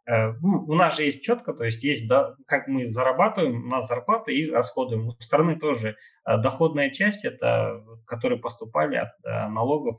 ну, 0.08 0.64
у 0.66 0.74
нас 0.74 0.96
же 0.96 1.04
есть 1.04 1.22
четко, 1.22 1.52
то 1.52 1.64
есть 1.64 1.84
есть, 1.84 2.08
да, 2.08 2.34
как 2.46 2.66
мы 2.66 2.86
зарабатываем, 2.86 3.64
у 3.64 3.68
нас 3.68 3.88
зарплата 3.88 4.30
и 4.30 4.50
расходуем. 4.50 5.08
У 5.08 5.10
страны 5.20 5.58
тоже 5.58 5.96
э, 6.24 6.38
доходная 6.38 6.90
часть, 6.90 7.26
это 7.26 7.84
которые 8.06 8.40
поступали 8.40 8.96
от 8.96 9.10
э, 9.24 9.48
налогов, 9.48 9.96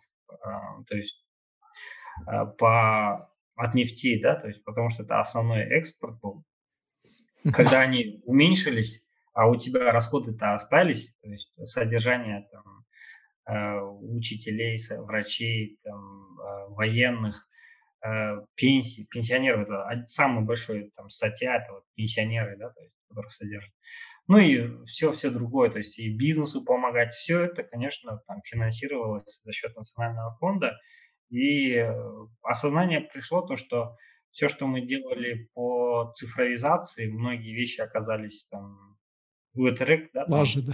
то 0.88 0.96
есть 0.96 1.26
по, 2.58 3.30
от 3.56 3.74
нефти, 3.76 4.20
да, 4.22 4.36
то 4.36 4.48
есть 4.48 4.64
потому 4.64 4.90
что 4.90 5.04
это 5.04 5.20
основной 5.20 5.62
экспорт 5.62 6.20
был. 6.20 6.44
Когда 7.54 7.82
они 7.82 8.22
уменьшились, 8.26 9.04
а 9.34 9.48
у 9.48 9.56
тебя 9.56 9.92
расходы-то 9.92 10.54
остались, 10.54 11.16
то 11.22 11.30
есть 11.30 11.52
содержание 11.64 12.48
там, 12.52 13.96
учителей, 14.02 14.78
врачей, 15.00 15.80
там, 15.84 16.36
военных, 16.70 17.48
пенсии, 18.56 19.08
пенсионеров, 19.10 19.68
это 19.68 20.08
самый 20.08 20.46
большой 20.46 20.92
там 20.96 21.10
статья, 21.10 21.58
это 21.58 21.74
вот 21.74 21.84
пенсионеры, 21.96 22.58
да, 22.58 22.70
то 22.70 22.82
есть, 22.82 22.94
которых 23.10 23.32
содержат. 23.34 23.72
Ну 24.28 24.38
и 24.38 24.86
все, 24.86 25.12
все 25.12 25.32
другое, 25.32 25.72
то 25.72 25.80
есть 25.80 25.98
и 25.98 26.16
бизнесу 26.16 26.64
помогать, 26.64 27.14
все 27.14 27.42
это, 27.42 27.64
конечно, 27.64 28.22
там 28.28 28.42
финансировалось 28.44 29.42
за 29.44 29.52
счет 29.52 29.76
национального 29.76 30.36
фонда. 30.36 30.78
И 31.30 31.74
э, 31.74 31.92
осознание 32.44 33.02
пришло 33.02 33.42
то, 33.42 33.56
что 33.56 33.96
все, 34.32 34.48
что 34.48 34.68
мы 34.68 34.82
делали 34.82 35.50
по 35.54 36.14
цифровизации, 36.16 37.10
многие 37.10 37.56
вещи 37.56 37.82
оказались 37.82 38.48
там 38.52 38.98
вытрек, 39.54 40.12
да? 40.14 40.26
Лажи, 40.28 40.62
да. 40.62 40.74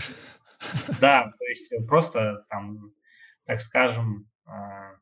Да, 0.99 1.23
то 1.37 1.45
есть 1.45 1.73
просто 1.87 2.45
там, 2.49 2.91
так 3.45 3.59
скажем, 3.59 4.29
а, 4.45 4.95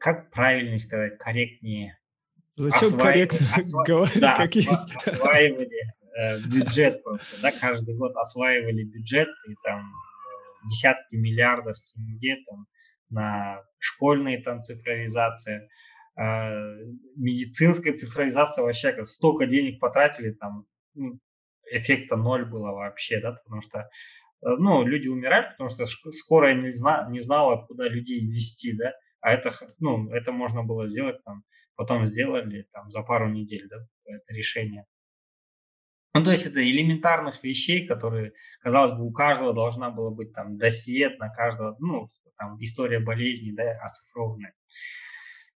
как 0.00 0.30
правильно 0.30 0.78
сказать, 0.78 1.18
корректнее. 1.18 1.98
Зачем 2.56 2.88
осва... 2.88 2.98
корректно 2.98 3.46
осва... 3.54 3.84
говорить, 3.84 4.20
да, 4.20 4.34
как 4.34 4.46
осва... 4.46 4.58
есть? 4.58 4.96
осваивали 4.96 5.96
Э, 6.16 6.38
бюджет 6.38 7.02
просто, 7.02 7.42
да, 7.42 7.52
каждый 7.52 7.94
год 7.94 8.16
осваивали 8.16 8.84
бюджет 8.84 9.28
и 9.46 9.54
там 9.62 9.80
э, 9.80 10.68
десятки 10.68 11.14
миллиардов 11.14 11.76
тенге 11.80 12.36
там 12.48 12.66
на 13.10 13.62
школьные 13.78 14.42
там 14.42 14.62
цифровизация, 14.62 15.68
э, 16.18 16.22
медицинская 17.16 17.92
цифровизация 17.98 18.64
вообще 18.64 18.92
как 18.92 19.06
столько 19.08 19.46
денег 19.46 19.78
потратили 19.78 20.30
там 20.30 20.64
ну, 20.94 21.18
эффекта 21.70 22.16
ноль 22.16 22.46
было 22.46 22.70
вообще, 22.70 23.20
да, 23.20 23.32
потому 23.32 23.60
что 23.60 23.80
э, 23.80 23.84
ну, 24.40 24.86
люди 24.86 25.08
умирали, 25.08 25.50
потому 25.50 25.68
что 25.68 25.84
скорая 26.12 26.54
не, 26.54 26.70
зна, 26.70 27.06
не 27.10 27.20
знала, 27.20 27.66
куда 27.66 27.88
людей 27.88 28.26
вести, 28.26 28.72
да, 28.72 28.94
а 29.26 29.32
это, 29.32 29.50
ну, 29.80 30.08
это 30.12 30.30
можно 30.30 30.62
было 30.62 30.86
сделать 30.86 31.20
там, 31.24 31.42
потом 31.74 32.06
сделали 32.06 32.68
там 32.72 32.92
за 32.92 33.02
пару 33.02 33.28
недель, 33.28 33.66
да, 33.68 33.84
это 34.04 34.32
решение. 34.32 34.86
Ну, 36.14 36.22
то 36.22 36.30
есть 36.30 36.46
это 36.46 36.62
элементарных 36.62 37.42
вещей, 37.42 37.88
которые, 37.88 38.34
казалось 38.60 38.92
бы, 38.92 39.04
у 39.04 39.10
каждого 39.10 39.52
должна 39.52 39.90
была 39.90 40.12
быть 40.12 40.32
там 40.32 40.58
досье 40.58 41.10
на 41.18 41.28
каждого, 41.28 41.74
ну, 41.80 42.06
там, 42.38 42.56
история 42.60 43.00
болезни, 43.00 43.50
да, 43.50 43.76
оцифрованная. 43.82 44.54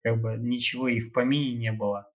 Как 0.04 0.20
бы 0.20 0.36
ничего 0.38 0.86
и 0.86 1.00
в 1.00 1.12
помине 1.12 1.56
не 1.56 1.72
было. 1.72 2.08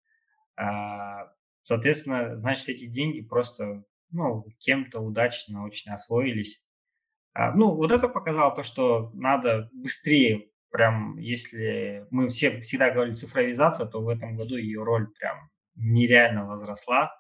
А, 0.56 1.34
соответственно, 1.64 2.38
значит, 2.38 2.70
эти 2.70 2.86
деньги 2.86 3.20
просто, 3.20 3.84
ну, 4.10 4.46
кем-то 4.60 5.02
удачно 5.02 5.66
очень 5.66 5.92
освоились. 5.92 6.64
А, 7.34 7.52
ну, 7.52 7.76
вот 7.76 7.92
это 7.92 8.08
показало 8.08 8.56
то, 8.56 8.64
что 8.64 9.12
надо 9.14 9.70
быстрее, 9.74 10.48
прям, 10.72 11.18
если 11.18 12.06
мы 12.10 12.30
все 12.30 12.60
всегда 12.62 12.92
говорили 12.92 13.16
цифровизация, 13.16 13.86
то 13.86 14.02
в 14.02 14.10
этом 14.10 14.36
году 14.38 14.56
ее 14.56 14.84
роль 14.84 15.08
прям 15.20 15.50
нереально 15.76 16.46
возросла 16.46 17.12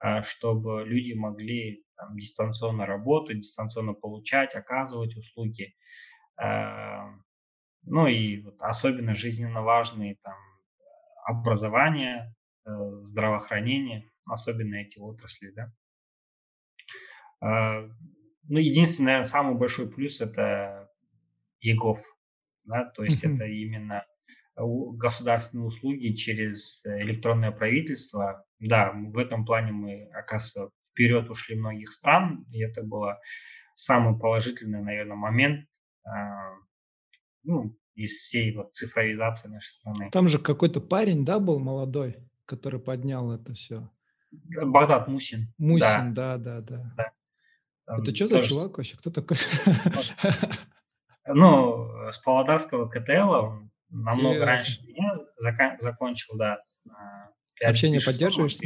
а, 0.00 0.22
чтобы 0.22 0.84
люди 0.84 1.12
могли 1.12 1.84
там, 1.96 2.16
дистанционно 2.16 2.86
работать, 2.86 3.40
дистанционно 3.40 3.94
получать, 3.94 4.54
оказывать 4.54 5.16
услуги. 5.16 5.74
А, 6.36 7.08
ну 7.82 8.06
и 8.06 8.40
вот 8.42 8.60
особенно 8.60 9.14
жизненно 9.14 9.62
важные 9.62 10.16
там 10.22 10.36
образование, 11.24 12.34
э, 12.64 12.70
здравоохранение, 13.02 14.08
особенно 14.24 14.76
эти 14.76 14.98
отрасли, 14.98 15.50
да. 15.50 15.72
А, 17.40 17.88
ну, 18.44 18.58
единственный, 18.58 19.06
наверное, 19.06 19.28
самый 19.28 19.56
большой 19.56 19.90
плюс 19.90 20.20
это 20.20 20.90
ЕГОВ, 21.60 21.98
да, 22.68 22.84
то 22.84 23.02
есть 23.02 23.24
это 23.24 23.44
именно 23.44 24.04
государственные 24.56 25.66
услуги 25.66 26.14
через 26.14 26.84
электронное 26.84 27.52
правительство. 27.52 28.44
Да, 28.58 28.92
в 28.92 29.18
этом 29.18 29.44
плане 29.44 29.72
мы, 29.72 30.10
оказывается, 30.12 30.70
вперед 30.90 31.30
ушли 31.30 31.56
многих 31.56 31.92
стран, 31.92 32.44
и 32.50 32.60
это 32.60 32.82
было 32.82 33.20
самый 33.76 34.18
положительный, 34.18 34.82
наверное, 34.82 35.16
момент 35.16 35.66
а, 36.04 36.54
ну, 37.44 37.76
из 37.94 38.12
всей 38.12 38.54
вот 38.54 38.74
цифровизации 38.74 39.48
нашей 39.48 39.68
страны. 39.68 40.10
Там 40.10 40.28
же 40.28 40.38
какой-то 40.38 40.80
парень, 40.80 41.24
да, 41.24 41.38
был 41.38 41.60
молодой, 41.60 42.16
который 42.44 42.80
поднял 42.80 43.30
это 43.32 43.54
все. 43.54 43.88
Багдад 44.30 45.08
Мусин. 45.08 45.52
Мусин, 45.58 46.14
да, 46.14 46.36
да, 46.36 46.60
да. 46.60 46.92
да. 46.96 47.12
да. 47.86 47.98
Это 47.98 48.14
что 48.14 48.26
за 48.26 48.42
чувак 48.42 48.76
вообще? 48.76 48.96
Кто 48.96 49.10
такой? 49.10 49.38
Ну, 51.28 52.10
с 52.10 52.18
Павлодарского 52.18 52.88
КТЛ 52.88 53.30
он 53.30 53.70
намного 53.90 54.44
раньше 54.44 54.82
меня 54.86 55.12
закон, 55.36 55.76
закончил, 55.80 56.36
да. 56.36 56.58
Общение 57.64 58.00
поддерживаешь 58.00 58.56
с 58.56 58.62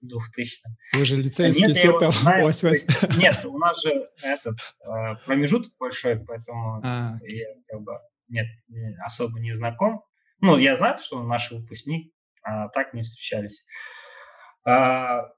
2000 0.00 0.62
Вы 0.94 1.04
же 1.04 1.16
лицейские 1.16 1.68
нет, 1.68 1.76
все 1.76 1.98
там. 1.98 2.12
Знаю, 2.12 2.46
есть, 2.46 2.88
нет, 3.18 3.44
у 3.44 3.58
нас 3.58 3.82
же 3.82 4.08
этот 4.22 4.58
э, 4.82 5.16
промежуток 5.26 5.72
большой, 5.78 6.18
поэтому 6.24 6.80
а. 6.84 7.18
я 7.22 7.46
как 7.68 7.82
бы 7.82 7.92
нет, 8.28 8.46
особо 9.04 9.40
не 9.40 9.54
знаком. 9.54 10.02
Ну, 10.40 10.56
я 10.56 10.74
знаю, 10.76 10.98
что 10.98 11.18
он 11.18 11.28
наш 11.28 11.50
выпускник, 11.50 12.12
а 12.42 12.68
так 12.68 12.94
не 12.94 13.02
встречались. 13.02 13.66
А, 14.64 15.32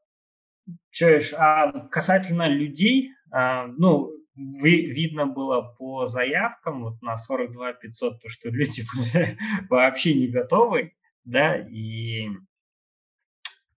что 0.91 1.21
а 1.37 1.89
касательно 1.89 2.49
людей, 2.49 3.11
а, 3.33 3.67
ну, 3.67 4.13
вы, 4.35 4.83
видно 4.87 5.27
было 5.27 5.63
по 5.63 6.07
заявкам 6.07 6.85
вот 6.85 7.03
на 7.03 7.17
42 7.17 7.75
500, 7.75 8.23
то, 8.23 8.29
что 8.29 8.49
люди 8.49 8.83
были 8.95 9.39
вообще 9.69 10.15
не 10.15 10.29
готовы, 10.29 10.95
да, 11.25 11.57
и 11.57 12.29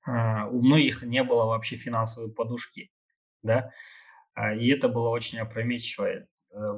а, 0.05 0.47
у 0.47 0.61
многих 0.61 1.03
не 1.03 1.23
было 1.23 1.45
вообще 1.45 1.75
финансовой 1.75 2.31
подушки, 2.31 2.91
да, 3.43 3.71
а, 4.33 4.53
и 4.53 4.67
это 4.69 4.87
было 4.87 5.09
очень 5.09 5.39
опрометчиво. 5.39 6.07
Э, 6.07 6.25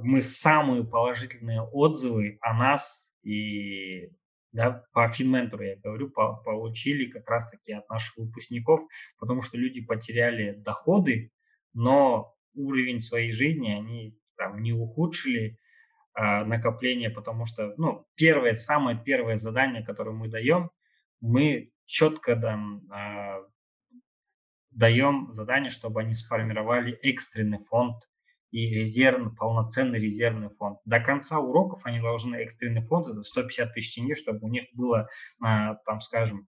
мы 0.01 0.21
самые 0.21 0.83
положительные 0.83 1.61
отзывы 1.61 2.37
о 2.41 2.53
нас 2.53 3.11
и 3.23 4.09
да, 4.53 4.83
по 4.93 5.07
финментору 5.07 5.63
я 5.63 5.75
говорю, 5.75 6.09
по, 6.09 6.37
получили 6.37 7.11
как 7.11 7.29
раз-таки 7.29 7.73
от 7.73 7.87
наших 7.89 8.17
выпускников, 8.17 8.81
потому 9.19 9.41
что 9.41 9.57
люди 9.57 9.81
потеряли 9.81 10.53
доходы, 10.53 11.31
но 11.73 12.36
уровень 12.57 13.01
своей 13.01 13.31
жизни 13.31 13.71
они 13.71 14.17
там 14.35 14.61
не 14.61 14.73
ухудшили 14.73 15.57
а, 16.13 16.45
накопление, 16.45 17.11
потому 17.11 17.45
что, 17.45 17.75
ну, 17.77 18.07
первое, 18.15 18.55
самое 18.55 18.99
первое 19.03 19.37
задание, 19.37 19.83
которое 19.83 20.15
мы 20.15 20.29
даем, 20.29 20.71
мы 21.21 21.71
четко 21.85 22.35
там, 22.35 22.81
а, 22.91 23.39
даем 24.71 25.31
задание, 25.33 25.69
чтобы 25.69 26.01
они 26.01 26.15
сформировали 26.15 26.93
экстренный 27.03 27.59
фонд 27.59 27.97
и 28.49 28.73
резервный, 28.73 29.35
полноценный 29.35 29.99
резервный 29.99 30.49
фонд. 30.49 30.79
До 30.85 30.99
конца 30.99 31.39
уроков 31.39 31.81
они 31.85 31.99
должны 31.99 32.37
экстренный 32.37 32.81
фонд, 32.81 33.09
это 33.09 33.21
150 33.21 33.73
тысяч 33.73 33.93
тенге, 33.93 34.15
чтобы 34.15 34.39
у 34.41 34.49
них 34.49 34.63
было, 34.73 35.09
а, 35.39 35.75
там, 35.85 36.01
скажем, 36.01 36.47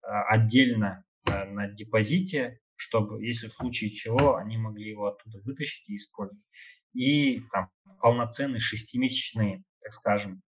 отдельно 0.00 1.04
на 1.26 1.68
депозите 1.68 2.58
чтобы, 2.78 3.24
если 3.24 3.48
в 3.48 3.52
случае 3.52 3.90
чего, 3.90 4.36
они 4.36 4.56
могли 4.56 4.90
его 4.90 5.08
оттуда 5.08 5.40
вытащить 5.40 5.88
и 5.88 5.96
использовать. 5.96 6.42
И 6.94 7.40
там 7.52 7.70
полноценный 8.00 8.60
шестимесячный, 8.60 9.64
так 9.82 9.92
скажем, 9.94 10.42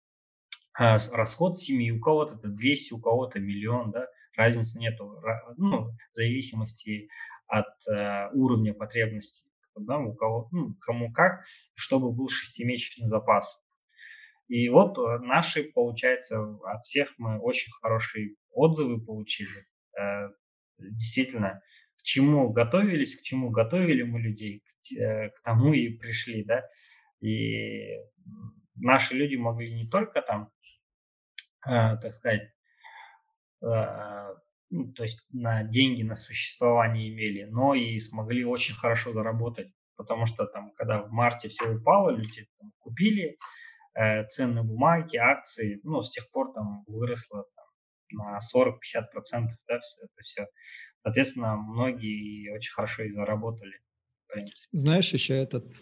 а, 0.72 0.99
расход 1.12 1.59
семьи, 1.59 1.91
у 1.91 2.01
кого-то 2.01 2.37
это 2.37 2.49
200, 2.49 2.95
у 2.95 3.01
кого-то 3.01 3.41
миллион, 3.41 3.91
да, 3.91 4.07
разницы 4.37 4.78
нету, 4.78 5.20
ну, 5.57 5.91
в 5.91 6.14
зависимости 6.14 7.09
от 7.49 7.66
э, 7.89 8.31
уровня 8.33 8.72
потребностей, 8.74 9.45
да, 9.74 9.99
у 9.99 10.14
кого, 10.14 10.49
ну, 10.53 10.74
кому 10.81 11.12
как, 11.12 11.45
чтобы 11.74 12.12
был 12.12 12.28
шестимесячный 12.28 13.09
запас. 13.09 13.61
И 14.47 14.68
вот 14.68 14.97
э, 14.99 15.18
наши, 15.18 15.64
получается, 15.64 16.41
от 16.64 16.85
всех 16.85 17.12
мы 17.18 17.41
очень 17.41 17.72
хорошие 17.83 18.37
отзывы 18.53 19.05
получили. 19.05 19.66
Э, 19.99 20.28
действительно, 20.78 21.61
к 22.01 22.03
чему 22.03 22.51
готовились, 22.51 23.16
к 23.16 23.22
чему 23.22 23.51
готовили 23.51 24.03
мы 24.03 24.20
людей, 24.20 24.62
к, 24.64 24.96
э, 24.96 25.30
к 25.30 25.42
тому 25.42 25.72
и 25.72 25.90
пришли, 25.90 26.44
да. 26.44 26.64
И 27.20 27.98
наши 28.76 29.14
люди 29.14 29.36
могли 29.36 29.72
не 29.74 29.88
только 29.88 30.22
там, 30.22 30.51
э, 31.66 31.96
так 31.96 32.14
сказать, 32.14 32.53
э, 33.62 34.34
ну, 34.70 34.92
то 34.92 35.03
есть 35.03 35.24
на 35.32 35.64
деньги, 35.64 36.03
на 36.03 36.14
существование 36.14 37.12
имели, 37.12 37.44
но 37.44 37.74
и 37.74 37.98
смогли 37.98 38.44
очень 38.44 38.74
хорошо 38.74 39.12
заработать, 39.12 39.72
потому 39.96 40.26
что 40.26 40.46
там, 40.46 40.72
когда 40.76 41.03
в 41.03 41.11
марте 41.11 41.48
все 41.48 41.70
упало, 41.70 42.11
люди 42.11 42.48
там, 42.59 42.72
купили 42.78 43.36
э, 43.94 44.24
ценные 44.28 44.64
бумаги, 44.64 45.16
акции, 45.16 45.80
ну, 45.82 46.03
с 46.03 46.11
тех 46.11 46.30
пор 46.30 46.53
там 46.53 46.84
выросло 46.86 47.44
на 48.12 48.38
40-50 48.38 49.11
процентов, 49.12 49.56
да, 49.68 49.80
все 49.80 50.02
это 50.02 50.22
все. 50.22 50.46
Соответственно, 51.02 51.56
многие 51.56 52.52
очень 52.54 52.72
хорошо 52.72 53.04
и 53.04 53.12
заработали. 53.12 53.80
Знаешь, 54.72 55.12
еще 55.12 55.34
этот... 55.34 55.72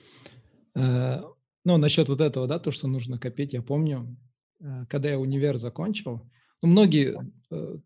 Э, 0.74 1.20
Ну, 1.64 1.76
насчет 1.76 2.08
вот 2.08 2.20
этого, 2.20 2.46
да, 2.46 2.58
то, 2.58 2.70
что 2.70 2.88
нужно 2.88 3.18
копить, 3.18 3.52
я 3.52 3.62
помню, 3.62 4.16
э, 4.60 4.86
когда 4.88 5.10
я 5.10 5.18
универ 5.18 5.58
закончил, 5.58 6.30
ну, 6.62 6.68
многие, 6.68 7.30
э, 7.50 7.78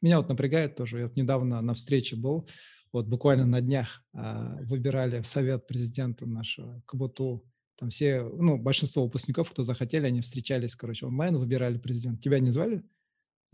меня 0.00 0.18
вот 0.18 0.28
напрягает 0.28 0.76
тоже, 0.76 0.98
я 0.98 1.04
вот 1.06 1.16
недавно 1.16 1.60
на 1.60 1.74
встрече 1.74 2.16
был, 2.16 2.48
вот 2.92 3.06
буквально 3.08 3.44
на 3.44 3.60
днях 3.60 4.02
а, 4.14 4.56
выбирали 4.62 5.20
в 5.20 5.26
совет 5.26 5.66
президента 5.66 6.24
нашего 6.24 6.80
КБТУ, 6.86 7.44
там 7.78 7.90
все, 7.90 8.22
ну, 8.22 8.56
большинство 8.56 9.04
выпускников, 9.04 9.50
кто 9.50 9.62
захотели, 9.62 10.06
они 10.06 10.22
встречались, 10.22 10.74
короче, 10.74 11.04
онлайн, 11.04 11.36
выбирали 11.36 11.76
президента. 11.76 12.22
Тебя 12.22 12.38
не 12.38 12.50
звали? 12.50 12.82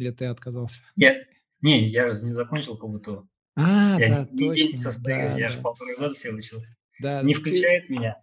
Или 0.03 0.11
ты 0.11 0.25
отказался? 0.25 0.83
Я, 0.97 1.15
не, 1.61 1.89
я 1.89 2.13
же 2.13 2.25
не 2.25 2.33
закончил 2.33 2.77
КБТУ. 2.77 3.29
А, 3.55 3.97
я 4.01 4.09
да, 4.09 4.29
не, 4.33 4.49
точно. 4.49 4.69
Не 4.71 4.77
состою, 4.77 5.17
да, 5.17 5.39
я 5.39 5.47
да. 5.47 5.51
же 5.51 5.61
полтора 5.61 5.95
года 5.97 6.15
все 6.15 6.31
учился. 6.31 6.75
Да, 7.01 7.23
не 7.23 7.35
ты... 7.35 7.41
включает 7.41 7.89
меня. 7.89 8.17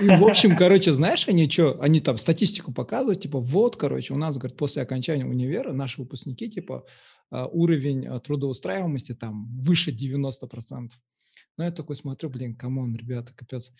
И, 0.00 0.06
в 0.08 0.24
общем, 0.24 0.56
короче, 0.56 0.92
знаешь, 0.92 1.28
они 1.28 1.48
что, 1.48 1.80
они 1.80 2.00
там 2.00 2.18
статистику 2.18 2.72
показывают, 2.72 3.20
типа, 3.20 3.38
вот, 3.38 3.76
короче, 3.76 4.14
у 4.14 4.16
нас, 4.16 4.36
говорит, 4.36 4.56
после 4.56 4.82
окончания 4.82 5.24
универа 5.24 5.72
наши 5.72 6.00
выпускники, 6.00 6.50
типа, 6.50 6.84
а, 7.30 7.46
уровень 7.46 8.06
а, 8.08 8.18
трудоустраиваемости 8.18 9.14
там 9.14 9.54
выше 9.54 9.92
90%. 9.92 10.90
Но 11.56 11.64
я 11.64 11.70
такой 11.70 11.94
смотрю, 11.94 12.30
блин, 12.30 12.56
come 12.56 12.79
on, 12.79 12.96
ребята, 12.96 13.32
капец. 13.32 13.70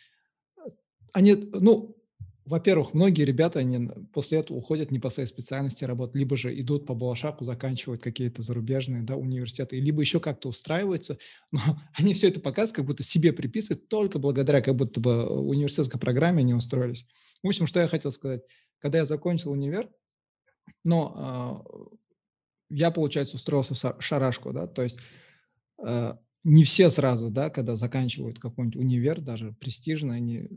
Они, 1.13 1.35
ну, 1.35 1.97
во-первых, 2.45 2.93
многие 2.93 3.25
ребята, 3.25 3.61
они 3.61 3.89
после 4.13 4.39
этого 4.39 4.57
уходят 4.57 4.91
не 4.91 4.99
по 4.99 5.11
своей 5.11 5.29
специальности 5.29 5.85
работать, 5.85 6.17
либо 6.17 6.37
же 6.37 6.59
идут 6.59 6.87
по 6.87 6.95
Болашаку, 6.95 7.45
заканчивают 7.45 8.03
какие-то 8.03 8.43
зарубежные 8.43 9.03
да, 9.03 9.17
университеты, 9.17 9.79
либо 9.79 10.01
еще 10.01 10.19
как-то 10.19 10.49
устраиваются, 10.49 11.19
но 11.53 11.61
они 11.95 12.15
все 12.15 12.29
это 12.29 12.41
показывают, 12.41 12.77
как 12.77 12.85
будто 12.87 13.03
себе 13.05 13.33
приписывают, 13.33 13.89
только 13.89 14.19
благодаря 14.19 14.61
как 14.61 14.75
будто 14.75 15.01
бы 15.01 15.27
университетской 15.29 16.01
программе 16.01 16.41
они 16.41 16.55
устроились. 16.55 17.07
В 17.43 17.49
общем, 17.49 17.67
что 17.67 17.81
я 17.81 17.89
хотел 17.89 18.11
сказать. 18.11 18.43
Когда 18.79 18.99
я 18.99 19.05
закончил 19.05 19.53
универ, 19.53 19.89
но 20.85 21.65
э, 21.65 21.97
я, 22.71 22.91
получается, 22.91 23.37
устроился 23.37 23.75
в 23.75 24.03
шарашку, 24.03 24.53
да, 24.53 24.67
то 24.67 24.83
есть 24.83 24.99
э, 25.85 26.15
не 26.45 26.65
все 26.65 26.91
сразу, 26.91 27.31
да, 27.31 27.51
когда 27.51 27.77
заканчивают 27.77 28.39
какой-нибудь 28.39 28.77
универ, 28.77 29.21
даже 29.21 29.53
престижно, 29.61 30.15
они 30.15 30.49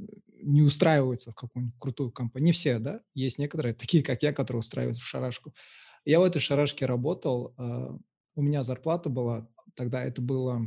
не 0.42 0.62
устраиваются 0.62 1.32
в 1.32 1.36
какую-нибудь 1.36 1.78
крутую 1.80 2.12
компанию. 2.12 2.48
Не 2.48 2.52
все, 2.52 2.80
да, 2.80 3.02
есть 3.14 3.38
некоторые, 3.38 3.76
такие 3.76 4.04
как 4.04 4.24
я, 4.24 4.34
которые 4.34 4.62
устраиваются 4.62 5.04
в 5.04 5.08
шарашку. 5.08 5.54
Я 6.04 6.20
в 6.20 6.24
этой 6.24 6.40
шарашке 6.40 6.86
работал, 6.86 7.54
э, 7.58 7.98
у 8.36 8.42
меня 8.42 8.64
зарплата 8.64 9.10
была, 9.10 9.48
тогда 9.76 10.04
это 10.04 10.22
было, 10.22 10.66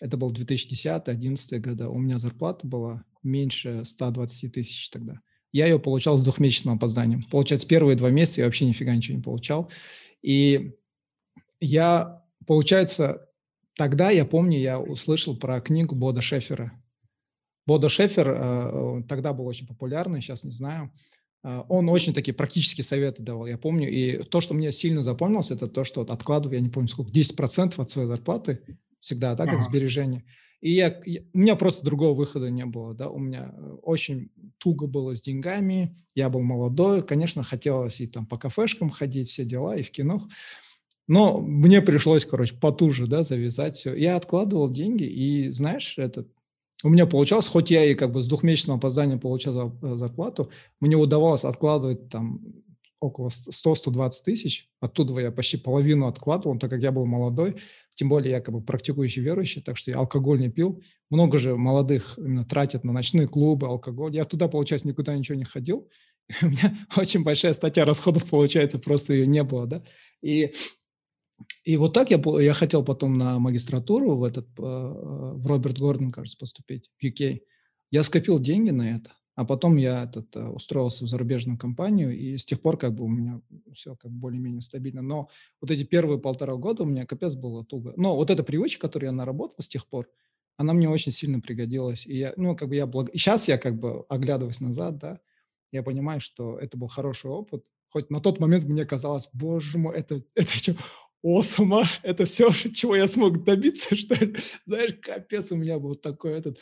это 0.00 0.16
был 0.16 0.32
2010-2011 0.32 1.58
года, 1.58 1.88
у 1.90 1.98
меня 1.98 2.18
зарплата 2.18 2.66
была 2.66 3.04
меньше 3.22 3.84
120 3.84 4.52
тысяч 4.52 4.88
тогда. 4.90 5.20
Я 5.52 5.66
ее 5.66 5.78
получал 5.78 6.16
с 6.16 6.22
двухмесячным 6.22 6.76
опозданием. 6.76 7.24
Получается, 7.24 7.66
первые 7.66 7.96
два 7.96 8.10
месяца 8.10 8.40
я 8.40 8.46
вообще 8.46 8.66
нифига 8.66 8.94
ничего 8.94 9.16
не 9.16 9.22
получал. 9.22 9.70
И 10.22 10.76
я, 11.60 12.24
получается, 12.46 13.29
тогда, 13.76 14.10
я 14.10 14.24
помню, 14.24 14.58
я 14.58 14.80
услышал 14.80 15.36
про 15.36 15.60
книгу 15.60 15.94
Бода 15.94 16.20
Шефера. 16.20 16.72
Бода 17.66 17.88
Шефер 17.88 18.34
э, 18.36 19.02
тогда 19.08 19.32
был 19.32 19.46
очень 19.46 19.66
популярный, 19.66 20.20
сейчас 20.20 20.44
не 20.44 20.52
знаю. 20.52 20.92
Э, 21.44 21.62
он 21.68 21.88
очень 21.88 22.14
такие 22.14 22.34
практические 22.34 22.84
советы 22.84 23.22
давал, 23.22 23.46
я 23.46 23.58
помню. 23.58 23.88
И 23.90 24.22
то, 24.22 24.40
что 24.40 24.54
мне 24.54 24.72
сильно 24.72 25.02
запомнилось, 25.02 25.50
это 25.50 25.66
то, 25.66 25.84
что 25.84 26.00
вот 26.00 26.10
откладываю, 26.10 26.58
я 26.58 26.62
не 26.62 26.70
помню 26.70 26.88
сколько, 26.88 27.10
10% 27.12 27.80
от 27.80 27.90
своей 27.90 28.08
зарплаты 28.08 28.60
всегда, 29.00 29.34
да, 29.34 29.44
как 29.44 29.54
ага. 29.54 29.62
сбережение. 29.62 30.24
И 30.60 30.72
я, 30.72 31.00
я, 31.06 31.20
у 31.32 31.38
меня 31.38 31.56
просто 31.56 31.84
другого 31.84 32.14
выхода 32.14 32.50
не 32.50 32.66
было, 32.66 32.94
да, 32.94 33.08
у 33.08 33.18
меня 33.18 33.54
э, 33.56 33.76
очень 33.82 34.30
туго 34.58 34.86
было 34.86 35.16
с 35.16 35.22
деньгами, 35.22 35.96
я 36.14 36.28
был 36.28 36.42
молодой, 36.42 37.02
конечно, 37.02 37.42
хотелось 37.42 38.00
и 38.00 38.06
там 38.06 38.26
по 38.26 38.36
кафешкам 38.36 38.90
ходить, 38.90 39.30
все 39.30 39.46
дела, 39.46 39.76
и 39.76 39.82
в 39.82 39.90
кино, 39.90 40.28
но 41.10 41.40
мне 41.40 41.82
пришлось, 41.82 42.24
короче, 42.24 42.54
потуже, 42.54 43.08
да, 43.08 43.24
завязать 43.24 43.76
все. 43.76 43.92
Я 43.96 44.14
откладывал 44.14 44.70
деньги, 44.70 45.02
и, 45.02 45.48
знаешь, 45.48 45.98
этот, 45.98 46.28
у 46.84 46.88
меня 46.88 47.04
получалось, 47.04 47.48
хоть 47.48 47.68
я 47.68 47.84
и 47.84 47.96
как 47.96 48.12
бы 48.12 48.22
с 48.22 48.28
двухмесячным 48.28 48.76
опозданием 48.76 49.18
получал 49.18 49.76
э, 49.82 49.96
зарплату, 49.96 50.52
мне 50.78 50.94
удавалось 50.94 51.44
откладывать 51.44 52.10
там 52.10 52.40
около 53.00 53.26
100-120 53.26 54.10
тысяч, 54.24 54.68
оттуда 54.78 55.20
я 55.20 55.32
почти 55.32 55.56
половину 55.56 56.06
откладывал, 56.06 56.56
так 56.60 56.70
как 56.70 56.80
я 56.80 56.92
был 56.92 57.06
молодой, 57.06 57.56
тем 57.96 58.08
более 58.08 58.30
я 58.30 58.40
как 58.40 58.54
бы 58.54 58.60
практикующий 58.60 59.20
верующий, 59.20 59.62
так 59.62 59.78
что 59.78 59.90
я 59.90 59.96
алкоголь 59.96 60.38
не 60.38 60.48
пил. 60.48 60.80
Много 61.10 61.38
же 61.38 61.56
молодых 61.56 62.18
именно 62.18 62.44
тратят 62.44 62.84
на 62.84 62.92
ночные 62.92 63.26
клубы, 63.26 63.66
алкоголь. 63.66 64.14
Я 64.14 64.22
туда, 64.22 64.46
получается, 64.46 64.86
никуда 64.86 65.16
ничего 65.16 65.36
не 65.36 65.44
ходил. 65.44 65.88
У 66.40 66.46
меня 66.46 66.86
очень 66.96 67.24
большая 67.24 67.52
статья 67.52 67.84
расходов, 67.84 68.30
получается, 68.30 68.78
просто 68.78 69.14
ее 69.14 69.26
не 69.26 69.42
было, 69.42 69.66
да. 69.66 69.82
И 70.22 70.52
и 71.64 71.76
вот 71.76 71.92
так 71.92 72.10
я, 72.10 72.20
я 72.40 72.52
хотел 72.52 72.84
потом 72.84 73.18
на 73.18 73.38
магистратуру 73.38 74.16
в 74.16 74.24
этот, 74.24 74.48
э, 74.58 74.62
в 74.62 75.46
Роберт 75.46 75.78
Гордон, 75.78 76.12
кажется, 76.12 76.38
поступить, 76.38 76.90
в 76.98 77.04
UK. 77.04 77.40
Я 77.90 78.02
скопил 78.02 78.38
деньги 78.38 78.70
на 78.70 78.96
это, 78.96 79.12
а 79.34 79.44
потом 79.44 79.76
я 79.76 80.04
этот, 80.04 80.34
э, 80.36 80.46
устроился 80.46 81.04
в 81.04 81.08
зарубежную 81.08 81.58
компанию, 81.58 82.16
и 82.16 82.36
с 82.36 82.44
тех 82.44 82.60
пор 82.60 82.76
как 82.76 82.94
бы 82.94 83.04
у 83.04 83.08
меня 83.08 83.40
все 83.74 83.96
как 83.96 84.10
более-менее 84.10 84.60
стабильно. 84.60 85.02
Но 85.02 85.28
вот 85.60 85.70
эти 85.70 85.84
первые 85.84 86.18
полтора 86.18 86.56
года 86.56 86.82
у 86.82 86.86
меня 86.86 87.06
капец 87.06 87.34
было 87.34 87.64
туго. 87.64 87.92
Но 87.96 88.16
вот 88.16 88.30
эта 88.30 88.42
привычка, 88.42 88.86
которую 88.86 89.10
я 89.10 89.16
наработал 89.16 89.56
с 89.58 89.68
тех 89.68 89.86
пор, 89.86 90.08
она 90.56 90.74
мне 90.74 90.90
очень 90.90 91.12
сильно 91.12 91.40
пригодилась. 91.40 92.06
И 92.06 92.18
я, 92.18 92.34
ну, 92.36 92.54
как 92.54 92.68
бы 92.68 92.76
я 92.76 92.86
благ... 92.86 93.08
сейчас 93.14 93.48
я 93.48 93.56
как 93.56 93.78
бы 93.78 94.04
оглядываясь 94.08 94.60
назад, 94.60 94.98
да, 94.98 95.20
я 95.72 95.82
понимаю, 95.82 96.20
что 96.20 96.58
это 96.58 96.76
был 96.76 96.88
хороший 96.88 97.30
опыт. 97.30 97.64
Хоть 97.88 98.10
на 98.10 98.20
тот 98.20 98.40
момент 98.40 98.64
мне 98.64 98.84
казалось, 98.84 99.28
боже 99.32 99.78
мой, 99.78 99.96
это, 99.96 100.22
это 100.34 100.52
что, 100.52 100.74
осома, 101.22 101.84
это 102.02 102.24
все, 102.24 102.50
чего 102.74 102.96
я 102.96 103.08
смог 103.08 103.44
добиться, 103.44 103.94
что 103.96 104.14
ли? 104.14 104.36
Знаешь, 104.64 104.96
капец, 105.00 105.52
у 105.52 105.56
меня 105.56 105.78
был 105.78 105.94
такой 105.94 106.32
этот... 106.32 106.60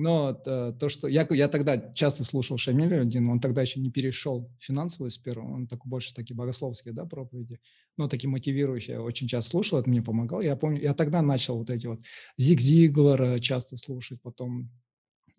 Но 0.00 0.32
то, 0.32 0.72
то 0.72 0.88
что... 0.88 1.08
Я, 1.08 1.26
я 1.30 1.48
тогда 1.48 1.92
часто 1.92 2.22
слушал 2.22 2.56
Шамиля 2.56 3.00
один, 3.00 3.28
он 3.28 3.40
тогда 3.40 3.62
еще 3.62 3.80
не 3.80 3.90
перешел 3.90 4.48
финансовую 4.60 5.10
сферу, 5.10 5.44
он 5.44 5.66
такой 5.66 5.90
больше 5.90 6.14
такие 6.14 6.36
богословские, 6.36 6.94
да, 6.94 7.04
проповеди, 7.04 7.58
но 7.96 8.06
такие 8.06 8.30
мотивирующие. 8.30 8.94
Я 8.94 9.02
очень 9.02 9.26
часто 9.26 9.50
слушал, 9.50 9.80
это 9.80 9.90
мне 9.90 10.00
помогало. 10.00 10.40
Я 10.40 10.54
помню, 10.54 10.80
я 10.80 10.94
тогда 10.94 11.20
начал 11.20 11.58
вот 11.58 11.70
эти 11.70 11.88
вот 11.88 11.98
Зиг 12.36 12.60
Зиглера 12.60 13.40
часто 13.40 13.76
слушать, 13.76 14.22
потом... 14.22 14.70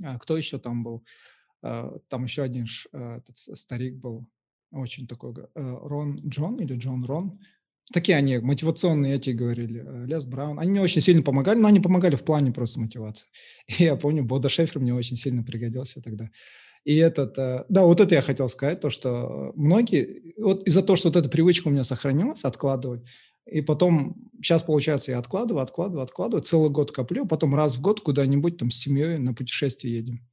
А, 0.04 0.20
кто 0.20 0.36
еще 0.36 0.60
там 0.60 0.84
был? 0.84 1.06
А, 1.62 1.98
там 2.10 2.26
еще 2.26 2.42
один 2.42 2.66
этот 2.92 3.38
старик 3.38 3.96
был, 3.96 4.28
очень 4.72 5.08
такой, 5.08 5.34
э, 5.34 5.48
Рон 5.56 6.20
Джон 6.28 6.58
или 6.60 6.76
Джон 6.76 7.06
Рон, 7.06 7.40
Такие 7.92 8.18
они 8.18 8.38
мотивационные 8.38 9.16
эти 9.16 9.32
говорили, 9.32 9.84
э, 9.86 10.06
Лес 10.06 10.26
Браун. 10.26 10.60
Они 10.60 10.72
мне 10.72 10.82
очень 10.82 11.02
сильно 11.02 11.24
помогали, 11.24 11.60
но 11.60 11.68
они 11.68 11.80
помогали 11.80 12.16
в 12.16 12.24
плане 12.24 12.52
просто 12.52 12.80
мотивации. 12.80 13.28
И 13.68 13.84
я 13.84 13.96
помню, 13.96 14.24
Бода 14.24 14.50
Шефер 14.50 14.80
мне 14.80 14.94
очень 14.94 15.18
сильно 15.18 15.44
пригодился 15.44 16.02
тогда. 16.02 16.30
И 16.86 16.96
этот, 16.96 17.38
э, 17.38 17.66
да, 17.70 17.84
вот 17.84 18.00
это 18.00 18.16
я 18.16 18.22
хотел 18.22 18.48
сказать, 18.50 18.80
то, 18.80 18.90
что 18.90 19.52
многие, 19.56 20.34
вот 20.38 20.68
из-за 20.68 20.84
того, 20.84 20.98
что 20.98 21.10
вот 21.10 21.16
эта 21.16 21.30
привычка 21.30 21.68
у 21.68 21.72
меня 21.72 21.84
сохранилась, 21.84 22.44
откладывать, 22.44 23.02
и 23.46 23.62
потом, 23.62 24.16
сейчас, 24.38 24.64
получается, 24.64 25.12
я 25.12 25.18
откладываю, 25.18 25.64
откладываю, 25.64 26.04
откладываю, 26.04 26.44
целый 26.44 26.70
год 26.70 26.92
коплю, 26.92 27.26
потом 27.26 27.56
раз 27.56 27.76
в 27.76 27.82
год 27.82 28.02
куда-нибудь 28.02 28.58
там 28.58 28.70
с 28.70 28.78
семьей 28.78 29.18
на 29.18 29.34
путешествие 29.34 29.96
едем, 29.96 30.28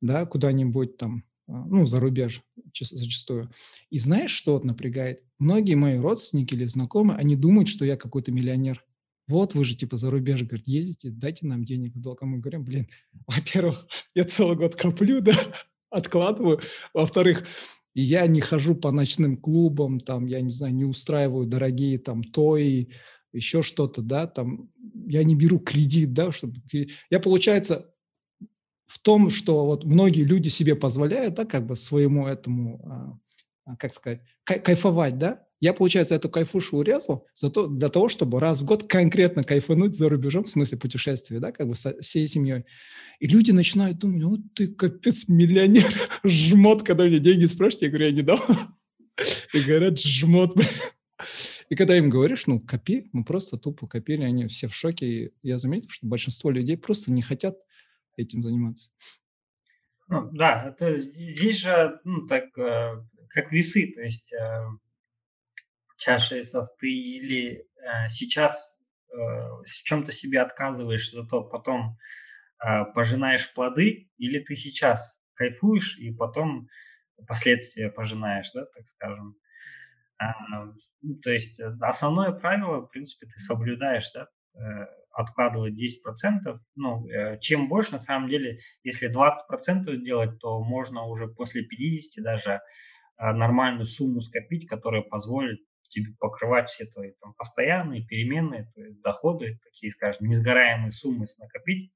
да, 0.00 0.24
куда-нибудь 0.26 0.96
там 0.96 1.24
ну, 1.46 1.86
за 1.86 2.00
рубеж 2.00 2.42
зачастую. 2.78 3.50
И 3.90 3.98
знаешь, 3.98 4.32
что 4.32 4.54
вот 4.54 4.64
напрягает? 4.64 5.22
Многие 5.38 5.74
мои 5.74 5.98
родственники 5.98 6.54
или 6.54 6.64
знакомые, 6.64 7.18
они 7.18 7.36
думают, 7.36 7.68
что 7.68 7.84
я 7.84 7.96
какой-то 7.96 8.32
миллионер. 8.32 8.84
Вот 9.28 9.54
вы 9.54 9.64
же 9.64 9.76
типа 9.76 9.96
за 9.96 10.10
рубеж, 10.10 10.42
говорит, 10.42 10.68
ездите, 10.68 11.10
дайте 11.10 11.46
нам 11.46 11.64
денег 11.64 11.94
в 11.94 12.00
долг. 12.00 12.22
А 12.22 12.26
мы 12.26 12.38
говорим, 12.38 12.64
блин, 12.64 12.88
во-первых, 13.26 13.86
я 14.14 14.24
целый 14.24 14.56
год 14.56 14.76
коплю, 14.76 15.20
да, 15.20 15.34
откладываю. 15.90 16.60
Во-вторых, 16.92 17.46
я 17.94 18.26
не 18.26 18.40
хожу 18.40 18.74
по 18.74 18.90
ночным 18.90 19.36
клубам, 19.36 20.00
там, 20.00 20.26
я 20.26 20.40
не 20.40 20.50
знаю, 20.50 20.74
не 20.74 20.84
устраиваю 20.84 21.46
дорогие 21.46 21.98
там 21.98 22.22
тои, 22.22 22.90
еще 23.32 23.62
что-то, 23.62 24.02
да, 24.02 24.26
там, 24.26 24.70
я 25.06 25.22
не 25.24 25.34
беру 25.34 25.58
кредит, 25.58 26.12
да, 26.12 26.32
чтобы... 26.32 26.60
Я, 27.10 27.20
получается, 27.20 27.94
в 28.86 28.98
том, 28.98 29.30
что 29.30 29.66
вот 29.66 29.84
многие 29.84 30.22
люди 30.22 30.48
себе 30.48 30.74
позволяют, 30.74 31.34
да, 31.34 31.44
как 31.44 31.66
бы 31.66 31.76
своему 31.76 32.26
этому, 32.26 32.80
а, 32.84 33.18
а, 33.72 33.76
как 33.76 33.94
сказать, 33.94 34.20
кайфовать, 34.44 35.18
да, 35.18 35.46
я, 35.58 35.72
получается, 35.72 36.14
эту 36.14 36.28
кайфушу 36.28 36.76
урезал 36.76 37.26
зато 37.34 37.66
для 37.66 37.88
того, 37.88 38.08
чтобы 38.08 38.40
раз 38.40 38.60
в 38.60 38.66
год 38.66 38.86
конкретно 38.86 39.42
кайфануть 39.42 39.96
за 39.96 40.08
рубежом, 40.08 40.44
в 40.44 40.50
смысле 40.50 40.78
путешествия, 40.78 41.40
да, 41.40 41.50
как 41.50 41.66
бы 41.66 41.74
со 41.74 41.98
всей 42.00 42.28
семьей. 42.28 42.64
И 43.20 43.26
люди 43.26 43.52
начинают 43.52 43.98
думать, 43.98 44.22
вот 44.22 44.40
ты 44.54 44.68
капец 44.68 45.28
миллионер, 45.28 45.90
жмот, 46.24 46.82
когда 46.82 47.04
мне 47.04 47.20
деньги 47.20 47.46
спрашивают, 47.46 47.82
я 47.82 47.88
говорю, 47.88 48.06
я 48.06 48.12
не 48.12 48.22
дал. 48.22 48.40
И 49.54 49.60
говорят, 49.60 49.98
жмот, 49.98 50.54
И 51.70 51.74
когда 51.74 51.96
им 51.96 52.10
говоришь, 52.10 52.46
ну, 52.46 52.60
копи, 52.60 53.08
мы 53.12 53.24
просто 53.24 53.56
тупо 53.56 53.86
копили, 53.86 54.24
они 54.24 54.46
все 54.48 54.68
в 54.68 54.74
шоке. 54.74 55.06
И 55.06 55.32
я 55.42 55.56
заметил, 55.56 55.88
что 55.88 56.06
большинство 56.06 56.50
людей 56.50 56.76
просто 56.76 57.10
не 57.10 57.22
хотят 57.22 57.56
этим 58.16 58.42
заниматься. 58.42 58.90
Ну, 60.08 60.30
да, 60.32 60.68
это 60.68 60.94
здесь 60.96 61.58
же, 61.58 62.00
ну, 62.04 62.26
так, 62.28 62.56
э, 62.58 63.02
как 63.28 63.50
весы, 63.50 63.92
то 63.92 64.02
есть 64.02 64.32
э, 64.32 64.64
чаша 65.96 66.36
весов, 66.36 66.68
ты 66.78 66.88
или 66.88 67.66
э, 67.76 68.08
сейчас 68.08 68.72
в 69.08 69.82
чем-то 69.84 70.12
себе 70.12 70.42
отказываешь, 70.42 71.10
зато 71.10 71.42
потом 71.42 71.96
пожинаешь 72.94 73.50
плоды, 73.54 74.10
или 74.18 74.40
ты 74.40 74.56
сейчас 74.56 75.18
кайфуешь 75.34 75.96
и 75.96 76.12
потом 76.12 76.68
последствия 77.26 77.90
пожинаешь, 77.90 78.50
да, 78.52 78.66
так 78.66 78.86
скажем. 78.86 79.36
А, 80.18 80.34
то 81.22 81.30
есть 81.30 81.58
основное 81.80 82.32
правило, 82.32 82.80
в 82.80 82.88
принципе, 82.88 83.26
ты 83.26 83.38
соблюдаешь, 83.38 84.10
да, 84.12 84.28
откладывать 85.10 85.74
10%. 85.74 86.58
Ну, 86.74 87.08
э, 87.08 87.38
чем 87.40 87.68
больше, 87.68 87.92
на 87.92 88.00
самом 88.00 88.28
деле, 88.28 88.58
если 88.82 89.08
20% 89.08 89.96
делать, 89.96 90.38
то 90.38 90.62
можно 90.62 91.04
уже 91.04 91.28
после 91.28 91.62
50 91.62 92.22
даже 92.22 92.60
нормальную 93.18 93.86
сумму 93.86 94.20
скопить, 94.20 94.68
которая 94.68 95.00
позволит 95.00 95.58
тебе 95.88 96.12
покрывать 96.18 96.68
все 96.68 96.86
твои 96.86 97.12
там, 97.20 97.34
постоянные, 97.34 98.04
переменные 98.04 98.70
то 98.74 98.82
есть 98.82 99.00
доходы, 99.00 99.58
такие, 99.64 99.92
скажем, 99.92 100.26
несгораемые 100.26 100.90
суммы 100.90 101.26
накопить. 101.38 101.92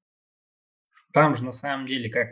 Там 1.13 1.35
же 1.35 1.43
на 1.43 1.51
самом 1.51 1.87
деле, 1.87 2.09
как 2.09 2.29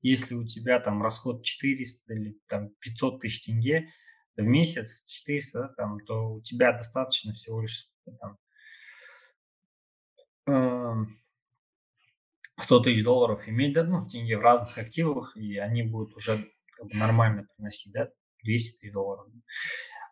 если 0.00 0.34
у 0.34 0.44
тебя 0.44 0.78
там 0.80 1.02
расход 1.02 1.44
400 1.44 2.14
или 2.14 2.38
там 2.46 2.70
500 2.80 3.20
тысяч 3.20 3.44
тенге 3.44 3.88
в 4.36 4.46
месяц, 4.46 5.04
400, 5.08 5.58
да, 5.58 5.68
там, 5.76 6.00
то 6.00 6.34
у 6.34 6.42
тебя 6.42 6.72
достаточно 6.72 7.32
всего 7.32 7.62
лишь 7.62 7.88
там, 8.20 8.38
100 12.60 12.80
тысяч 12.80 13.04
долларов 13.04 13.48
иметь, 13.48 13.74
да, 13.74 13.84
ну, 13.84 14.00
в 14.00 14.08
тенге 14.08 14.36
в 14.36 14.40
разных 14.40 14.76
активах, 14.78 15.36
и 15.36 15.58
они 15.58 15.82
будут 15.82 16.16
уже 16.16 16.48
нормально 16.92 17.46
приносить, 17.56 17.92
да, 17.92 18.08
200 18.42 18.78
тысяч 18.78 18.92
долларов. 18.92 19.26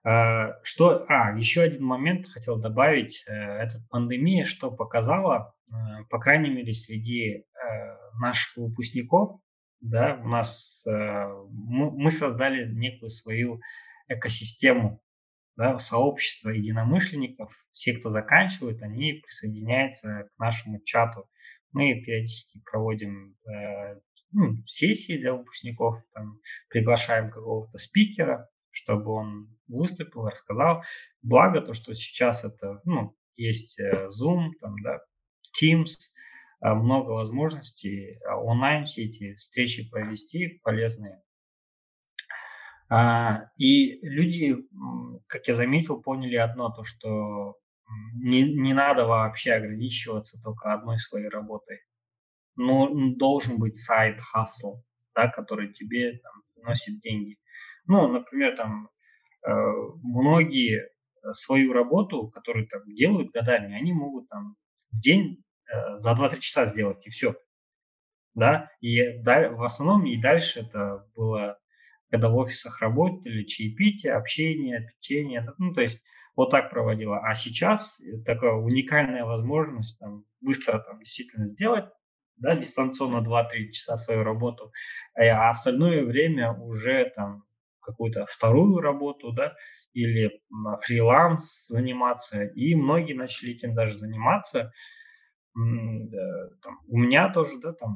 А, 0.05 0.63
что, 0.63 1.05
а, 1.09 1.37
еще 1.37 1.63
один 1.63 1.85
момент 1.85 2.29
хотел 2.29 2.57
добавить. 2.57 3.25
Э, 3.27 3.33
эта 3.33 3.83
пандемия 3.91 4.45
что 4.45 4.71
показала, 4.71 5.57
э, 5.69 5.73
по 6.11 6.21
крайней 6.21 6.51
мере, 6.51 6.73
среди 6.73 7.31
э, 7.33 7.45
наших 8.21 8.57
выпускников, 8.57 9.41
да, 9.81 10.19
у 10.25 10.29
нас, 10.29 10.83
мы 10.87 12.11
создали 12.11 12.67
некую 12.73 13.11
свою 13.11 13.61
экосистему 14.09 15.03
да, 15.57 15.79
сообщество 15.79 16.51
единомышленников, 16.51 17.53
все, 17.73 17.95
кто 17.95 18.11
заканчивает, 18.11 18.83
они 18.83 19.15
присоединяются 19.15 20.29
к 20.35 20.39
нашему 20.39 20.81
чату. 20.83 21.29
Мы 21.73 22.01
периодически 22.01 22.61
проводим 22.71 23.37
э, 23.47 24.01
ну, 24.33 24.57
сессии 24.67 25.19
для 25.19 25.35
выпускников, 25.35 25.97
там, 26.13 26.41
приглашаем 26.69 27.31
какого-то 27.31 27.79
спикера, 27.79 28.49
чтобы 28.71 29.13
он 29.13 29.57
выступил, 29.67 30.27
рассказал. 30.27 30.83
Благо 31.23 31.61
то, 31.63 31.75
что 31.75 31.95
сейчас 31.95 32.45
это, 32.45 32.81
ну, 32.85 33.17
есть 33.37 33.81
э, 33.81 34.09
Zoom, 34.09 34.51
там, 34.61 34.77
да, 34.83 35.01
Teams, 35.61 35.95
э, 36.63 36.73
много 36.73 37.11
возможностей 37.11 38.19
э, 38.19 38.35
онлайн 38.35 38.85
все 38.85 39.05
эти 39.05 39.35
встречи 39.35 39.89
провести 39.89 40.61
полезные. 40.63 41.23
А, 42.89 43.51
и 43.57 43.99
люди, 44.07 44.57
как 45.27 45.49
я 45.49 45.55
заметил, 45.55 46.01
поняли 46.01 46.37
одно, 46.37 46.71
то 46.71 46.85
что 46.85 47.57
не, 48.15 48.43
не 48.43 48.75
надо 48.75 49.07
вообще 49.07 49.53
ограничиваться 49.53 50.41
только 50.43 50.73
одной 50.73 50.99
своей 50.99 51.29
работой. 51.29 51.81
Но 52.57 52.89
должен 53.15 53.59
быть 53.59 53.77
сайт 53.77 54.21
хасл, 54.21 54.83
да, 55.15 55.29
который 55.29 55.73
тебе 55.73 56.19
там, 56.19 56.43
приносит 56.55 57.01
деньги. 57.01 57.39
Ну, 57.87 58.09
например, 58.09 58.57
там 58.57 58.89
э, 59.47 59.51
многие 60.03 60.89
свою 61.33 61.73
работу, 61.73 62.29
которую 62.29 62.67
там 62.69 62.83
делают 62.95 63.31
годами, 63.31 63.77
они 63.77 63.93
могут 63.93 64.29
там 64.29 64.57
в 64.93 65.01
день 65.01 65.45
э, 65.73 65.99
за 65.99 66.13
2-3 66.13 66.39
часа 66.39 66.67
сделать, 66.67 67.05
и 67.07 67.11
все. 67.11 67.37
Да, 68.35 68.71
и 68.81 69.19
в 69.23 69.63
основном 69.63 70.05
и 70.05 70.21
дальше 70.21 70.61
это 70.61 71.09
было 71.15 71.59
когда 72.11 72.29
в 72.29 72.37
офисах 72.37 72.81
работали, 72.81 73.45
чаепитие, 73.45 74.15
общение, 74.15 74.89
печенье, 74.89 75.47
ну, 75.59 75.73
то 75.73 75.83
есть 75.83 76.03
вот 76.37 76.51
так 76.51 76.71
проводила. 76.71 77.19
А 77.19 77.35
сейчас 77.35 78.01
такая 78.25 78.53
уникальная 78.53 79.25
возможность 79.25 79.99
там, 79.99 80.25
быстро 80.41 80.79
там, 80.81 80.99
действительно 81.01 81.49
сделать, 81.49 81.87
да, 82.37 82.55
дистанционно 82.55 83.27
2-3 83.27 83.71
часа 83.71 83.97
свою 83.97 84.23
работу, 84.23 84.73
а 85.15 85.49
остальное 85.49 86.05
время 86.05 86.53
уже 86.53 87.11
там 87.17 87.45
какую-то 87.81 88.27
вторую 88.27 88.81
работу, 88.81 89.33
да, 89.33 89.55
или 89.95 90.43
фриланс 90.85 91.67
заниматься, 91.69 92.45
и 92.45 92.75
многие 92.75 93.15
начали 93.15 93.53
этим 93.53 93.75
даже 93.75 93.97
заниматься. 93.97 94.73
Там, 95.55 96.81
у 96.89 96.99
меня 96.99 97.33
тоже, 97.33 97.59
да, 97.61 97.73
там 97.73 97.95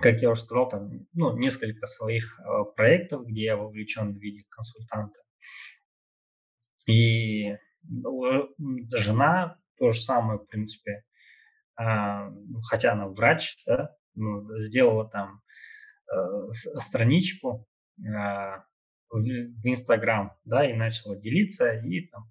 как 0.00 0.20
я 0.22 0.30
уже 0.30 0.42
сказал, 0.42 0.68
там 0.68 1.06
ну, 1.12 1.36
несколько 1.36 1.86
своих 1.86 2.38
э, 2.40 2.64
проектов, 2.76 3.26
где 3.26 3.44
я 3.44 3.56
вовлечен 3.56 4.12
в 4.12 4.18
виде 4.18 4.44
консультанта. 4.48 5.20
И 6.86 7.56
ну, 7.82 8.48
жена 8.92 9.58
то 9.78 9.92
же 9.92 10.00
самое, 10.00 10.38
в 10.38 10.46
принципе, 10.46 11.04
э, 11.78 11.84
хотя 12.68 12.92
она 12.92 13.08
врач, 13.08 13.62
да, 13.66 13.94
ну, 14.14 14.58
сделала 14.60 15.08
там 15.08 15.42
э, 16.12 16.52
страничку 16.80 17.66
э, 17.98 18.02
в, 19.10 19.64
Инстаграм, 19.64 20.36
да, 20.44 20.68
и 20.68 20.74
начала 20.74 21.16
делиться, 21.16 21.72
и 21.72 22.08
там 22.08 22.30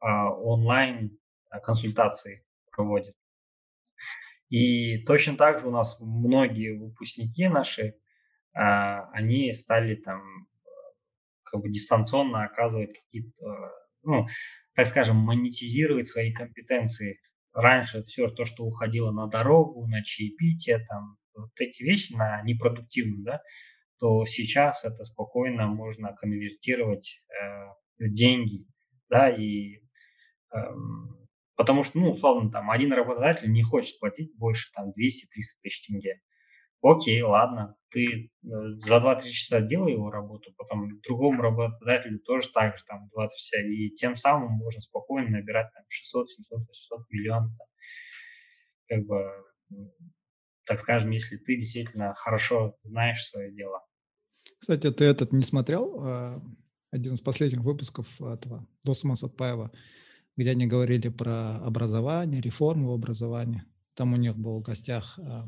э, 0.00 0.06
онлайн 0.06 1.18
консультации 1.62 2.46
проводит. 2.70 3.14
И 4.52 4.98
точно 5.04 5.38
так 5.38 5.60
же 5.60 5.68
у 5.68 5.70
нас 5.70 5.98
многие 5.98 6.76
выпускники 6.76 7.48
наши, 7.48 7.94
а, 8.52 9.08
они 9.12 9.50
стали 9.54 9.94
там 9.94 10.20
как 11.42 11.62
бы 11.62 11.70
дистанционно 11.70 12.44
оказывать 12.44 12.92
какие-то, 12.92 13.72
ну, 14.02 14.26
так 14.74 14.86
скажем, 14.88 15.16
монетизировать 15.16 16.06
свои 16.06 16.34
компетенции. 16.34 17.18
Раньше 17.54 18.02
все 18.02 18.28
то, 18.28 18.44
что 18.44 18.64
уходило 18.64 19.10
на 19.10 19.26
дорогу, 19.26 19.86
на 19.86 20.04
чаепитие, 20.04 20.84
там, 20.86 21.16
вот 21.34 21.48
эти 21.56 21.82
вещи, 21.82 22.12
на 22.12 22.42
непродуктивную, 22.42 23.24
да, 23.24 23.42
то 24.00 24.26
сейчас 24.26 24.84
это 24.84 25.04
спокойно 25.04 25.66
можно 25.66 26.12
конвертировать 26.12 27.22
э, 27.30 28.04
в 28.04 28.12
деньги, 28.12 28.66
да, 29.08 29.30
и 29.30 29.76
э, 30.54 30.58
Потому 31.56 31.82
что, 31.82 31.98
ну, 31.98 32.10
условно, 32.10 32.50
там, 32.50 32.70
один 32.70 32.92
работодатель 32.92 33.50
не 33.50 33.62
хочет 33.62 33.98
платить 34.00 34.34
больше, 34.36 34.70
там, 34.72 34.88
200-300 34.88 34.92
тысяч 35.62 35.86
тенге. 35.86 36.20
Окей, 36.82 37.22
ладно, 37.22 37.76
ты 37.90 38.06
э, 38.06 38.28
за 38.42 38.96
2-3 38.96 39.20
часа 39.30 39.60
делай 39.60 39.92
его 39.92 40.10
работу, 40.10 40.52
потом 40.56 41.00
другому 41.02 41.40
работодателю 41.40 42.18
тоже 42.20 42.48
так 42.52 42.76
же, 42.76 42.84
там, 42.84 43.08
2-3 43.16 43.28
часа, 43.36 43.60
и 43.62 43.90
тем 43.90 44.16
самым 44.16 44.52
можно 44.52 44.80
спокойно 44.80 45.30
набирать, 45.30 45.72
там, 45.74 45.84
600, 45.88 46.30
700, 46.30 46.58
800 46.58 47.10
миллионов. 47.10 47.52
Как 48.88 49.04
бы, 49.04 49.30
так 50.66 50.80
скажем, 50.80 51.10
если 51.10 51.36
ты 51.36 51.56
действительно 51.56 52.14
хорошо 52.14 52.76
знаешь 52.82 53.24
свое 53.24 53.52
дело. 53.52 53.84
Кстати, 54.58 54.90
ты 54.90 55.04
этот 55.04 55.32
не 55.32 55.42
смотрел? 55.42 56.00
А, 56.02 56.42
один 56.90 57.14
из 57.14 57.20
последних 57.20 57.60
выпусков 57.60 58.20
этого 58.20 58.66
Досма 58.84 59.14
Сатпаева 59.14 59.72
где 60.36 60.50
они 60.50 60.66
говорили 60.66 61.08
про 61.08 61.56
образование, 61.58 62.40
реформу 62.40 62.90
в 62.90 62.94
образовании. 62.94 63.64
Там 63.94 64.12
у 64.12 64.16
них 64.16 64.36
был 64.36 64.58
в 64.58 64.62
гостях 64.62 65.18
а, 65.18 65.46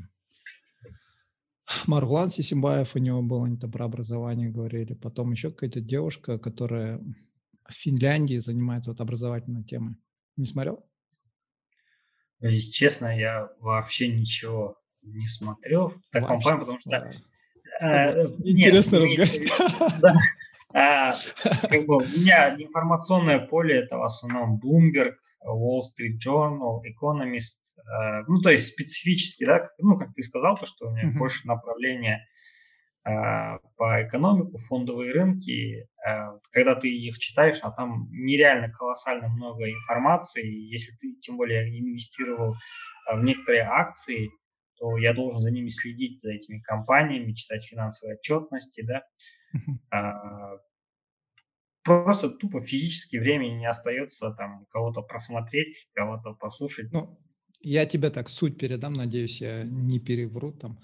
Маргулан 1.87 2.29
Сисимбаев, 2.29 2.95
у 2.95 2.99
него 2.99 3.23
был, 3.23 3.45
они 3.45 3.57
там 3.57 3.71
про 3.71 3.87
образование 3.87 4.51
говорили. 4.51 4.95
Потом 4.95 5.33
еще 5.33 5.51
какая-то 5.51 5.81
девушка, 5.81 6.39
которая 6.39 6.99
в 7.67 7.73
Финляндии 7.73 8.39
занимается 8.39 8.91
вот 8.91 9.01
образовательной 9.01 9.65
темой. 9.65 9.97
Не 10.37 10.47
смотрел? 10.47 10.85
Если 12.41 12.71
честно, 12.71 13.19
я 13.19 13.49
вообще 13.61 14.09
ничего 14.09 14.79
не 15.03 15.29
смотрел 15.29 15.91
в 15.91 16.11
таком 16.11 16.41
плане, 16.41 16.61
потому 16.61 16.79
что... 16.79 16.91
Да. 16.91 17.13
Э, 17.81 18.27
Интересно 18.45 18.99
разговаривать. 18.99 19.51
Да, 20.01 20.15
а, 20.75 21.13
как 21.43 21.87
бы 21.87 21.99
у 21.99 22.01
меня 22.01 22.57
информационное 22.59 23.39
поле 23.39 23.79
это 23.79 23.97
в 23.97 24.03
основном 24.03 24.61
Bloomberg, 24.61 25.15
Wall 25.47 25.81
Street 25.81 26.19
Journal, 26.25 26.81
Economist. 26.83 27.61
А, 27.87 28.23
ну, 28.27 28.41
то 28.41 28.51
есть 28.51 28.73
специфически, 28.73 29.45
да, 29.45 29.71
ну, 29.79 29.97
как 29.97 30.13
ты 30.15 30.23
сказал, 30.23 30.57
то, 30.57 30.67
что 30.67 30.89
у 30.89 30.91
меня 30.91 31.05
uh-huh. 31.09 31.19
больше 31.19 31.47
направления 31.47 32.27
а, 33.05 33.59
по 33.77 34.03
экономику, 34.03 34.59
фондовые 34.59 35.13
рынки. 35.13 35.87
А, 36.05 36.39
когда 36.51 36.75
ты 36.75 36.89
их 36.89 37.19
читаешь, 37.19 37.61
а 37.63 37.71
там 37.71 38.09
нереально 38.11 38.69
колоссально 38.73 39.29
много 39.29 39.71
информации. 39.71 40.45
Если 40.45 40.93
ты, 40.97 41.15
тем 41.21 41.37
более, 41.37 41.69
инвестировал 41.79 42.57
в 43.13 43.23
некоторые 43.23 43.63
акции, 43.63 44.31
что 44.75 44.99
я 44.99 45.15
должен 45.15 45.41
за 45.41 45.53
ними 45.53 45.69
следить, 45.69 46.21
за 46.21 46.33
этими 46.33 46.59
компаниями, 46.61 47.33
читать 47.33 47.65
финансовые 47.65 48.17
отчетности, 48.17 48.83
да. 48.83 49.03
А, 49.91 50.59
просто 51.83 52.31
тупо 52.31 52.61
физически 52.61 53.17
времени 53.17 53.59
не 53.59 53.69
остается 53.69 54.31
там 54.33 54.67
кого-то 54.71 55.03
просмотреть, 55.03 55.89
кого-то 55.95 56.35
послушать. 56.35 56.93
Ну, 56.93 57.19
я 57.61 57.87
тебе 57.87 58.11
так 58.11 58.29
суть 58.29 58.59
передам, 58.59 58.95
надеюсь, 58.95 59.41
я 59.41 59.65
не 59.65 60.01
перевру 60.01 60.53
там. 60.53 60.79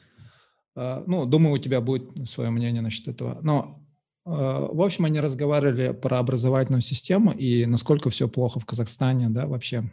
А, 0.75 1.03
ну, 1.07 1.27
думаю, 1.27 1.55
у 1.55 1.59
тебя 1.59 1.81
будет 1.81 2.29
свое 2.29 2.51
мнение 2.51 2.83
насчет 2.83 3.09
этого. 3.09 3.41
Но, 3.43 3.85
а, 4.25 4.67
в 4.67 4.81
общем, 4.81 5.05
они 5.05 5.21
разговаривали 5.21 5.93
про 5.93 6.19
образовательную 6.19 6.83
систему 6.83 7.33
и 7.33 7.67
насколько 7.67 8.11
все 8.11 8.29
плохо 8.29 8.61
в 8.61 8.67
Казахстане, 8.67 9.29
да, 9.31 9.47
вообще. 9.47 9.93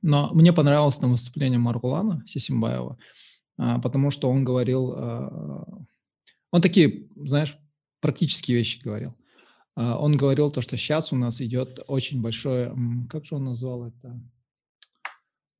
Но 0.00 0.32
мне 0.32 0.52
понравилось 0.52 1.00
на 1.00 1.08
выступление 1.08 1.58
Маргулана 1.58 2.24
Сисимбаева, 2.26 2.98
потому 3.56 4.10
что 4.12 4.30
он 4.30 4.44
говорил, 4.44 4.90
он 6.52 6.62
такие, 6.62 7.08
знаешь, 7.16 7.58
практические 8.02 8.58
вещи 8.58 8.82
говорил. 8.82 9.16
Он 9.74 10.18
говорил 10.18 10.50
то, 10.50 10.60
что 10.60 10.76
сейчас 10.76 11.14
у 11.14 11.16
нас 11.16 11.40
идет 11.40 11.80
очень 11.86 12.20
большое, 12.20 12.76
как 13.08 13.24
же 13.24 13.36
он 13.36 13.44
назвал 13.44 13.86
это, 13.86 14.20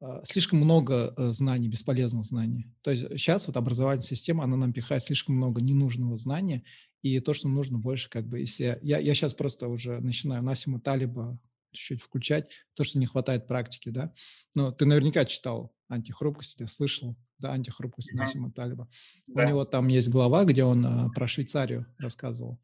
а, 0.02 0.20
слишком 0.24 0.58
много 0.58 1.14
э, 1.16 1.28
знаний, 1.28 1.68
бесполезных 1.68 2.26
знаний. 2.26 2.66
То 2.82 2.90
есть 2.90 3.08
сейчас 3.12 3.46
вот 3.46 3.56
образовательная 3.56 4.08
система, 4.08 4.42
она 4.42 4.56
нам 4.56 4.72
пихает 4.72 5.02
слишком 5.02 5.36
много 5.36 5.62
ненужного 5.62 6.18
знания, 6.18 6.64
и 7.02 7.20
то, 7.20 7.32
что 7.32 7.48
нужно 7.48 7.78
больше, 7.78 8.10
как 8.10 8.26
бы, 8.26 8.40
если... 8.40 8.80
Я, 8.82 8.98
я 8.98 9.14
сейчас 9.14 9.32
просто 9.32 9.68
уже 9.68 10.00
начинаю 10.00 10.42
Насима 10.42 10.80
Талиба 10.80 11.38
чуть-чуть 11.70 12.02
включать, 12.02 12.50
то, 12.74 12.82
что 12.82 12.98
не 12.98 13.06
хватает 13.06 13.46
практики, 13.46 13.90
да. 13.90 14.12
Но 14.56 14.72
ты 14.72 14.86
наверняка 14.86 15.24
читал 15.24 15.72
«Антихрупкость», 15.92 16.56
ты 16.58 16.66
слышал, 16.66 17.16
да, 17.38 17.52
«Антихрупкость» 17.52 18.12
Насима 18.14 18.50
Талиба. 18.50 18.88
Да. 19.28 19.44
У 19.44 19.48
него 19.48 19.64
там 19.64 19.88
есть 19.88 20.08
глава, 20.08 20.44
где 20.44 20.64
он 20.64 20.84
а, 20.86 21.08
про 21.10 21.28
Швейцарию 21.28 21.86
рассказывал. 21.98 22.58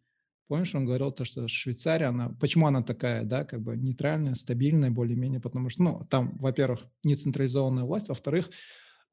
Помнишь, 0.49 0.75
он 0.75 0.87
говорил 0.87 1.13
то, 1.13 1.27
что 1.27 1.47
Швейцария, 1.47 2.07
она, 2.07 2.31
почему 2.41 2.67
она 2.67 2.83
такая, 2.83 3.23
да, 3.23 3.45
как 3.45 3.61
бы 3.61 3.77
нейтральная, 3.77 4.35
стабильная 4.35 4.91
более-менее, 4.91 5.41
потому 5.41 5.69
что, 5.69 5.83
ну, 5.83 6.07
там, 6.09 6.39
во-первых, 6.39 6.87
не 7.05 7.15
централизованная 7.15 7.85
власть, 7.85 8.09
во-вторых, 8.09 8.49
э, 8.49 8.51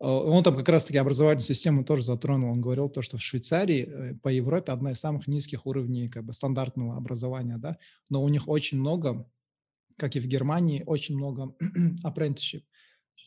он 0.06 0.44
там 0.44 0.56
как 0.56 0.70
раз-таки 0.70 0.98
образовательную 0.98 1.46
систему 1.46 1.84
тоже 1.84 2.04
затронул. 2.04 2.52
Он 2.52 2.62
говорил 2.62 2.88
то, 2.88 3.02
что 3.02 3.18
в 3.18 3.22
Швейцарии 3.22 3.86
э, 3.86 4.14
по 4.16 4.30
Европе 4.30 4.72
одна 4.72 4.92
из 4.92 5.00
самых 5.02 5.28
низких 5.28 5.66
уровней 5.66 6.08
как 6.08 6.24
бы 6.24 6.32
стандартного 6.32 6.96
образования, 6.96 7.58
да, 7.58 7.78
но 8.10 8.24
у 8.24 8.30
них 8.30 8.48
очень 8.48 8.80
много, 8.80 9.30
как 9.98 10.16
и 10.16 10.22
в 10.22 10.28
Германии, 10.28 10.84
очень 10.86 11.18
много 11.18 11.54
apprenticeship. 12.06 12.64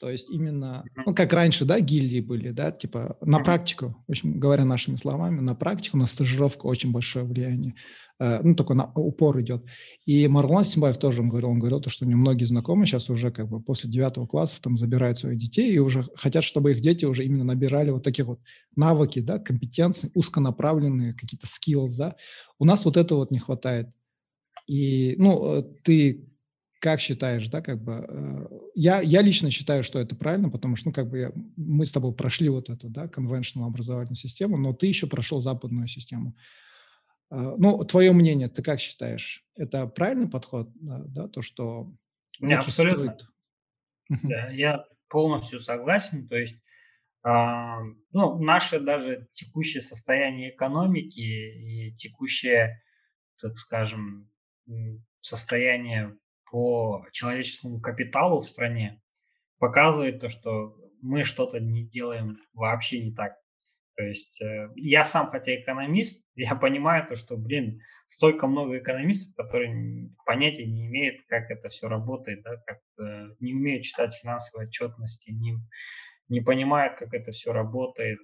То 0.01 0.09
есть 0.11 0.31
именно, 0.31 0.85
ну, 1.07 1.13
как 1.13 1.33
раньше, 1.33 1.65
да, 1.65 1.81
гильдии 1.81 2.21
были, 2.21 2.51
да, 2.51 2.71
типа 2.71 3.17
на 3.21 3.41
практику, 3.41 3.97
в 4.07 4.11
общем, 4.11 4.39
говоря 4.39 4.65
нашими 4.65 4.95
словами, 4.95 5.41
на 5.41 5.57
практику, 5.57 5.97
на 5.97 6.07
стажировку 6.07 6.69
очень 6.69 6.93
большое 6.93 7.25
влияние, 7.25 7.75
э, 8.21 8.41
ну, 8.43 8.55
такой 8.55 8.77
на 8.77 8.93
упор 8.95 9.41
идет. 9.41 9.65
И 10.07 10.29
Марлан 10.29 10.63
Симбаев 10.63 10.99
тоже 10.99 11.23
он 11.23 11.29
говорил, 11.29 11.51
он 11.51 11.59
говорил, 11.59 11.81
то, 11.81 11.91
что 11.91 12.05
у 12.05 12.09
него 12.09 12.21
многие 12.21 12.45
знакомые 12.45 12.87
сейчас 12.87 13.11
уже 13.11 13.33
как 13.33 13.49
бы 13.49 13.61
после 13.61 13.91
девятого 13.91 14.27
класса 14.27 14.63
там 14.63 14.77
забирают 14.77 15.19
своих 15.19 15.37
детей 15.37 15.73
и 15.73 15.79
уже 15.81 16.05
хотят, 16.15 16.45
чтобы 16.45 16.71
их 16.71 16.81
дети 16.81 17.05
уже 17.05 17.25
именно 17.25 17.45
набирали 17.45 17.91
вот 17.91 18.05
таких 18.05 18.27
вот 18.27 18.41
навыки, 18.77 19.19
да, 19.19 19.39
компетенции, 19.39 20.13
узконаправленные 20.15 21.13
какие-то 21.13 21.49
skills, 21.49 21.97
да. 21.99 22.15
У 22.61 22.65
нас 22.65 22.85
вот 22.85 22.97
этого 22.97 23.21
вот 23.21 23.33
не 23.33 23.41
хватает. 23.41 23.89
И, 24.69 25.17
ну, 25.19 25.55
э, 25.55 25.63
ты 25.83 26.28
как 26.81 27.01
считаешь, 27.01 27.49
да, 27.49 27.61
как 27.61 27.83
бы, 27.83 28.07
э, 28.09 28.47
я, 28.75 29.01
я 29.01 29.23
лично 29.23 29.51
считаю, 29.51 29.83
что 29.83 29.99
это 29.99 30.15
правильно, 30.15 30.49
потому 30.49 30.77
что, 30.77 30.89
ну, 30.89 30.93
как 30.93 31.09
бы, 31.09 31.33
мы 31.57 31.85
с 31.85 31.93
тобой 31.93 32.15
прошли 32.15 32.49
вот 32.49 32.71
эту, 32.71 32.89
да, 32.89 33.07
conventional 33.07 33.67
образовательную 33.67 34.17
систему, 34.17 34.57
но 34.57 34.73
ты 34.73 34.87
еще 34.87 35.07
прошел 35.09 35.41
западную 35.41 35.89
систему. 35.89 36.37
Э, 37.31 37.55
ну, 37.59 37.85
твое 37.85 38.13
мнение, 38.13 38.49
ты 38.49 38.63
как 38.63 38.79
считаешь, 38.79 39.45
это 39.57 39.87
правильный 39.87 40.29
подход, 40.29 40.71
да, 40.77 41.03
да 41.05 41.29
то, 41.29 41.43
что 41.43 41.93
Не, 42.39 42.55
абсолютно. 42.55 43.17
Стоит? 43.17 44.23
Да, 44.23 44.49
я 44.51 44.85
полностью 45.09 45.61
согласен, 45.61 46.29
то 46.29 46.37
есть, 46.37 46.55
э, 47.25 47.29
ну, 48.13 48.39
наше 48.39 48.79
даже 48.79 49.27
текущее 49.33 49.83
состояние 49.83 50.55
экономики 50.55 51.21
и 51.21 51.93
текущее, 51.97 52.81
так 53.41 53.59
скажем, 53.59 54.31
состояние 55.21 56.17
по 56.51 57.07
человеческому 57.13 57.81
капиталу 57.81 58.41
в 58.41 58.47
стране 58.47 59.01
показывает 59.59 60.21
то, 60.21 60.29
что 60.29 60.77
мы 61.03 61.25
что-то 61.25 61.61
не 61.61 61.85
делаем 61.85 62.39
вообще 62.55 63.05
не 63.05 63.15
так. 63.15 63.37
То 63.97 64.05
есть 64.05 64.41
э, 64.41 64.71
я 64.77 65.05
сам, 65.05 65.31
хотя 65.31 65.57
экономист, 65.57 66.25
я 66.37 66.55
понимаю 66.55 67.07
то, 67.07 67.17
что, 67.17 67.37
блин, 67.37 67.81
столько 68.07 68.47
много 68.47 68.79
экономистов, 68.79 69.35
которые 69.35 70.11
понятия 70.25 70.67
не 70.67 70.87
имеют, 70.87 71.27
как 71.27 71.51
это 71.51 71.69
все 71.69 71.89
работает, 71.89 72.43
да, 72.43 72.57
как 72.65 72.79
э, 73.01 73.35
не 73.41 73.55
умеют 73.55 73.83
читать 73.83 74.15
финансовые 74.15 74.69
отчетности, 74.69 75.31
не, 75.31 75.57
не 76.29 76.41
понимают, 76.41 76.97
как 76.97 77.13
это 77.13 77.33
все 77.33 77.53
работает. 77.53 78.21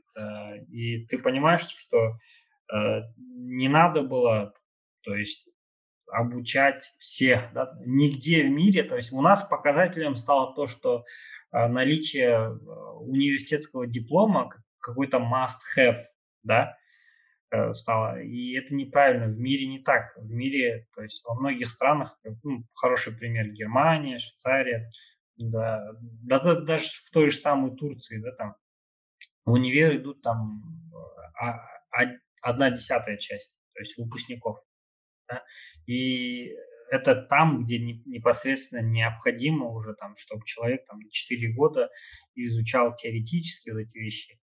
И 0.68 1.06
ты 1.06 1.18
понимаешь, 1.18 1.66
что 1.66 2.18
э, 2.72 3.00
не 3.16 3.68
надо 3.68 4.02
было, 4.02 4.54
то 5.02 5.16
есть 5.16 5.48
обучать 6.10 6.92
всех. 6.98 7.52
Да? 7.52 7.76
Нигде 7.84 8.44
в 8.44 8.50
мире, 8.50 8.84
то 8.84 8.96
есть 8.96 9.12
у 9.12 9.20
нас 9.20 9.44
показателем 9.44 10.16
стало 10.16 10.54
то, 10.54 10.66
что 10.66 11.04
э, 11.52 11.66
наличие 11.66 12.30
э, 12.30 12.50
университетского 13.00 13.86
диплома 13.86 14.50
какой-то 14.80 15.18
must-have, 15.18 16.00
да, 16.42 16.76
э, 17.50 17.72
стало. 17.74 18.20
И 18.22 18.52
это 18.54 18.74
неправильно. 18.74 19.26
В 19.26 19.38
мире 19.38 19.66
не 19.66 19.80
так. 19.80 20.16
В 20.16 20.30
мире, 20.30 20.86
то 20.94 21.02
есть 21.02 21.24
во 21.24 21.34
многих 21.34 21.70
странах, 21.70 22.18
ну, 22.42 22.64
хороший 22.74 23.16
пример 23.16 23.48
Германия, 23.48 24.18
Швейцария, 24.18 24.90
да, 25.36 25.82
да, 26.22 26.38
да, 26.40 26.60
даже 26.60 26.86
в 26.86 27.10
той 27.10 27.30
же 27.30 27.36
самой 27.36 27.76
Турции, 27.76 28.18
да, 28.18 28.32
там 28.32 28.56
в 29.44 29.52
универ 29.52 29.96
идут 29.96 30.22
там 30.22 30.62
а, 31.34 31.56
а, 31.90 32.06
одна 32.40 32.70
десятая 32.70 33.16
часть, 33.16 33.52
то 33.74 33.80
есть 33.80 33.96
выпускников. 33.98 34.58
Да? 35.34 35.42
И 35.86 36.54
это 36.90 37.14
там, 37.14 37.64
где 37.64 37.78
непосредственно 37.78 38.80
необходимо 38.80 39.68
уже, 39.68 39.94
там, 39.94 40.14
чтобы 40.16 40.44
человек 40.44 40.86
там, 40.86 41.00
4 41.10 41.52
года 41.54 41.88
изучал 42.34 42.94
теоретически 42.94 43.70
вот 43.70 43.80
эти 43.80 43.96
вещи, 43.96 44.38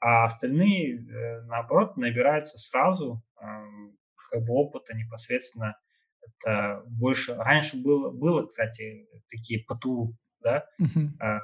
а 0.00 0.24
остальные, 0.24 0.98
э, 0.98 1.42
наоборот, 1.46 1.96
набираются 1.96 2.58
сразу 2.58 3.22
как 3.36 4.42
бы 4.44 4.52
опыта 4.54 4.94
непосредственно. 4.96 5.78
Это 6.22 6.82
больше... 6.86 7.34
Раньше 7.34 7.76
было, 7.76 8.10
было 8.10 8.46
кстати, 8.46 9.06
такие 9.30 9.64
ПТУ, 9.64 10.16
да, 10.40 10.66
uh-huh. 10.80 11.40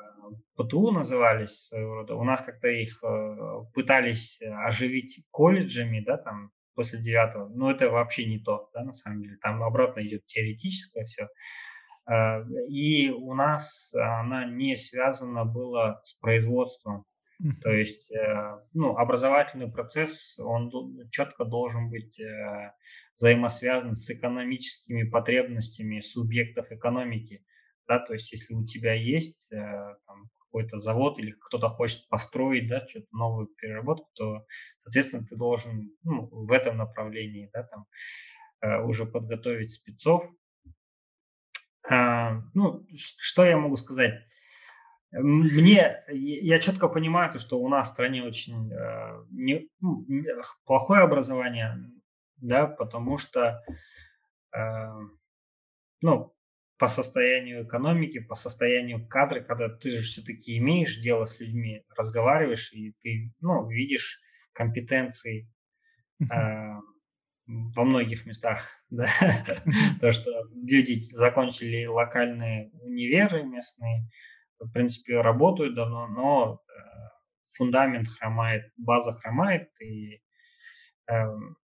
ПТУ 0.57 0.91
назывались 0.91 1.67
своего 1.67 1.95
рода. 1.97 2.15
У 2.17 2.25
нас 2.25 2.41
как-то 2.43 2.69
их 2.69 3.03
э, 3.03 3.37
пытались 3.75 4.41
оживить 4.43 5.25
колледжами, 5.31 6.01
да, 6.01 6.17
там 6.19 6.51
после 6.75 7.01
девятого, 7.01 7.49
но 7.49 7.71
это 7.71 7.89
вообще 7.91 8.27
не 8.27 8.39
то, 8.39 8.71
да, 8.75 8.85
на 8.85 8.93
самом 8.93 9.23
деле. 9.23 9.37
Там 9.43 9.63
обратно 9.63 10.01
идет 10.01 10.27
теоретическое 10.27 11.05
все. 11.05 11.29
А, 12.07 12.43
и 12.69 13.11
у 13.11 13.35
нас 13.35 13.93
она 13.95 14.47
не 14.47 14.77
связана 14.77 15.45
была 15.45 16.01
с 16.03 16.15
производством. 16.15 17.05
То 17.61 17.71
есть, 17.71 18.13
э, 18.13 18.61
ну, 18.73 18.97
образовательный 18.97 19.71
процесс, 19.71 20.39
он 20.39 20.71
четко 21.11 21.45
должен 21.45 21.91
быть 21.91 22.21
э, 22.21 22.73
взаимосвязан 23.17 23.97
с 23.97 24.09
экономическими 24.11 25.03
потребностями 25.03 26.01
субъектов 26.01 26.71
экономики. 26.71 27.45
Да, 27.89 27.99
то 27.99 28.13
есть, 28.13 28.31
если 28.31 28.55
у 28.55 28.65
тебя 28.65 28.95
есть 28.95 29.41
э, 29.51 29.57
там, 30.07 30.31
какой-то 30.53 30.81
завод 30.81 31.19
или 31.19 31.31
кто-то 31.31 31.71
хочет 31.71 32.07
построить, 32.11 32.69
да, 32.69 32.87
что-то 32.87 33.07
новую 33.13 33.47
переработку, 33.47 34.11
то, 34.13 34.47
соответственно, 34.83 35.25
ты 35.25 35.35
должен 35.35 35.91
ну, 36.03 36.29
в 36.31 36.53
этом 36.53 36.77
направлении, 36.77 37.49
да, 37.55 37.63
там, 37.63 37.87
э, 38.61 38.83
уже 38.83 39.07
подготовить 39.07 39.73
спецов. 39.73 40.31
А, 41.89 42.43
ну, 42.53 42.87
что 42.93 43.47
я 43.47 43.57
могу 43.57 43.77
сказать? 43.77 44.13
Мне, 45.11 46.05
я 46.11 46.59
четко 46.59 46.89
понимаю, 46.89 47.33
то, 47.33 47.39
что 47.39 47.59
у 47.59 47.69
нас 47.69 47.89
в 47.89 47.93
стране 47.93 48.23
очень 48.23 48.71
э, 48.71 49.25
не, 49.31 49.69
ну, 49.81 50.07
плохое 50.67 51.03
образование, 51.03 51.79
да, 52.37 52.67
потому 52.67 53.17
что, 53.17 53.63
э, 54.55 54.87
ну, 56.03 56.35
по 56.83 56.89
состоянию 56.89 57.63
экономики, 57.63 58.19
по 58.19 58.35
состоянию 58.35 59.07
кадра, 59.07 59.39
когда 59.39 59.69
ты 59.69 59.93
же 59.93 60.03
все-таки 60.03 60.59
имеешь 60.59 60.99
дело 60.99 61.27
с 61.27 61.39
людьми, 61.39 61.85
разговариваешь, 61.97 62.73
и 62.73 62.93
ты 63.03 63.33
ну, 63.41 63.69
видишь 63.69 64.21
компетенции 64.53 65.49
э, 66.23 66.27
во 67.47 67.85
многих 67.85 68.27
местах. 68.27 68.69
Да? 68.91 69.07
То, 70.01 70.11
что 70.11 70.33
люди 70.55 70.95
закончили 71.13 71.87
локальные 71.87 72.73
универы 72.81 73.45
местные, 73.45 74.09
в 74.59 74.73
принципе, 74.73 75.21
работают 75.21 75.77
давно, 75.77 76.09
но 76.09 76.55
э, 76.57 76.81
фундамент 77.57 78.09
хромает, 78.09 78.73
база 78.77 79.13
хромает, 79.13 79.69
и 79.81 80.21
э, 81.09 81.15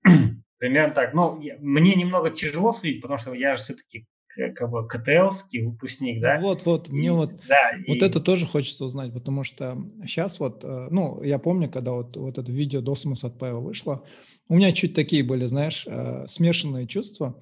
примерно 0.57 0.93
так. 0.93 1.13
Но 1.13 1.37
мне 1.37 1.95
немного 1.95 2.31
тяжело 2.31 2.73
судить, 2.73 3.01
потому 3.01 3.17
что 3.17 3.33
я 3.33 3.55
же 3.55 3.61
все-таки 3.61 4.07
как 4.55 4.69
бы 4.69 4.87
КТЛский 4.87 5.63
выпускник, 5.65 6.21
да? 6.21 6.39
Вот, 6.39 6.65
вот, 6.65 6.89
мне 6.89 7.11
вот, 7.11 7.31
да, 7.47 7.71
вот 7.87 7.97
и... 7.97 8.05
это 8.05 8.19
тоже 8.19 8.45
хочется 8.45 8.85
узнать, 8.85 9.13
потому 9.13 9.43
что 9.43 9.77
сейчас 10.05 10.39
вот, 10.39 10.63
э, 10.63 10.87
ну, 10.91 11.21
я 11.23 11.39
помню, 11.39 11.69
когда 11.69 11.91
вот, 11.91 12.15
вот 12.17 12.37
это 12.37 12.51
видео 12.51 12.81
Досмос 12.81 13.23
от 13.23 13.37
Павел 13.39 13.61
вышло, 13.61 14.03
у 14.47 14.55
меня 14.55 14.71
чуть 14.71 14.93
такие 14.93 15.23
были, 15.23 15.45
знаешь, 15.45 15.85
э, 15.87 16.25
смешанные 16.27 16.87
чувства. 16.87 17.39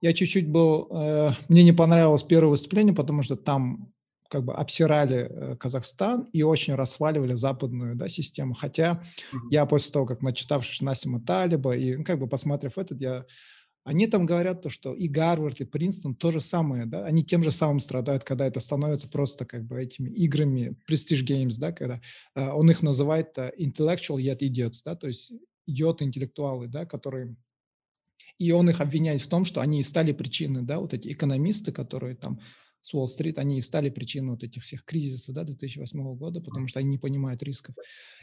Я 0.00 0.12
чуть-чуть 0.12 0.48
был, 0.48 0.88
э, 0.90 1.30
мне 1.48 1.64
не 1.64 1.72
понравилось 1.72 2.22
первое 2.22 2.50
выступление, 2.50 2.94
потому 2.94 3.22
что 3.22 3.36
там 3.36 3.92
как 4.28 4.44
бы 4.44 4.54
обсирали 4.54 5.28
э, 5.28 5.56
Казахстан 5.56 6.28
и 6.32 6.42
очень 6.42 6.74
расхваливали 6.74 7.34
западную 7.34 7.96
да, 7.96 8.08
систему. 8.08 8.54
Хотя 8.54 9.02
mm-hmm. 9.32 9.38
я 9.50 9.66
после 9.66 9.92
того, 9.92 10.06
как 10.06 10.22
начитавшись 10.22 10.80
Насима 10.82 11.20
Талиба 11.20 11.76
и 11.76 11.96
ну, 11.96 12.04
как 12.04 12.18
бы 12.18 12.28
посмотрев 12.28 12.78
этот, 12.78 13.00
я 13.00 13.24
они 13.86 14.08
там 14.08 14.26
говорят 14.26 14.62
то, 14.62 14.68
что 14.68 14.94
и 14.94 15.06
Гарвард, 15.06 15.60
и 15.60 15.64
Принстон 15.64 16.16
то 16.16 16.32
же 16.32 16.40
самое, 16.40 16.86
да, 16.86 17.04
они 17.04 17.24
тем 17.24 17.44
же 17.44 17.52
самым 17.52 17.78
страдают, 17.78 18.24
когда 18.24 18.44
это 18.44 18.58
становится 18.58 19.08
просто 19.08 19.46
как 19.46 19.64
бы 19.64 19.80
этими 19.80 20.10
играми, 20.10 20.76
Prestige 20.90 21.24
Games, 21.24 21.54
да, 21.56 21.70
когда 21.70 22.00
э, 22.34 22.48
он 22.48 22.68
их 22.68 22.82
называет 22.82 23.38
э, 23.38 23.52
intellectual 23.56 24.16
yet 24.16 24.40
idiots, 24.40 24.80
да, 24.84 24.96
то 24.96 25.06
есть 25.06 25.32
идиоты 25.66 26.04
интеллектуалы, 26.04 26.66
да, 26.66 26.84
которые 26.84 27.36
и 28.38 28.50
он 28.50 28.68
их 28.68 28.80
обвиняет 28.80 29.22
в 29.22 29.28
том, 29.28 29.44
что 29.44 29.60
они 29.60 29.84
стали 29.84 30.10
причиной, 30.10 30.62
да, 30.62 30.80
вот 30.80 30.92
эти 30.92 31.12
экономисты, 31.12 31.70
которые 31.70 32.16
там 32.16 32.40
с 32.86 32.94
Уолл-стрит, 32.94 33.36
они 33.38 33.58
и 33.58 33.62
стали 33.62 33.90
причиной 33.90 34.30
вот 34.30 34.44
этих 34.44 34.62
всех 34.62 34.84
кризисов 34.84 35.34
да, 35.34 35.42
2008 35.42 36.14
года, 36.14 36.40
потому 36.40 36.68
что 36.68 36.78
они 36.78 36.90
не 36.90 36.98
понимают 36.98 37.42
рисков. 37.42 37.74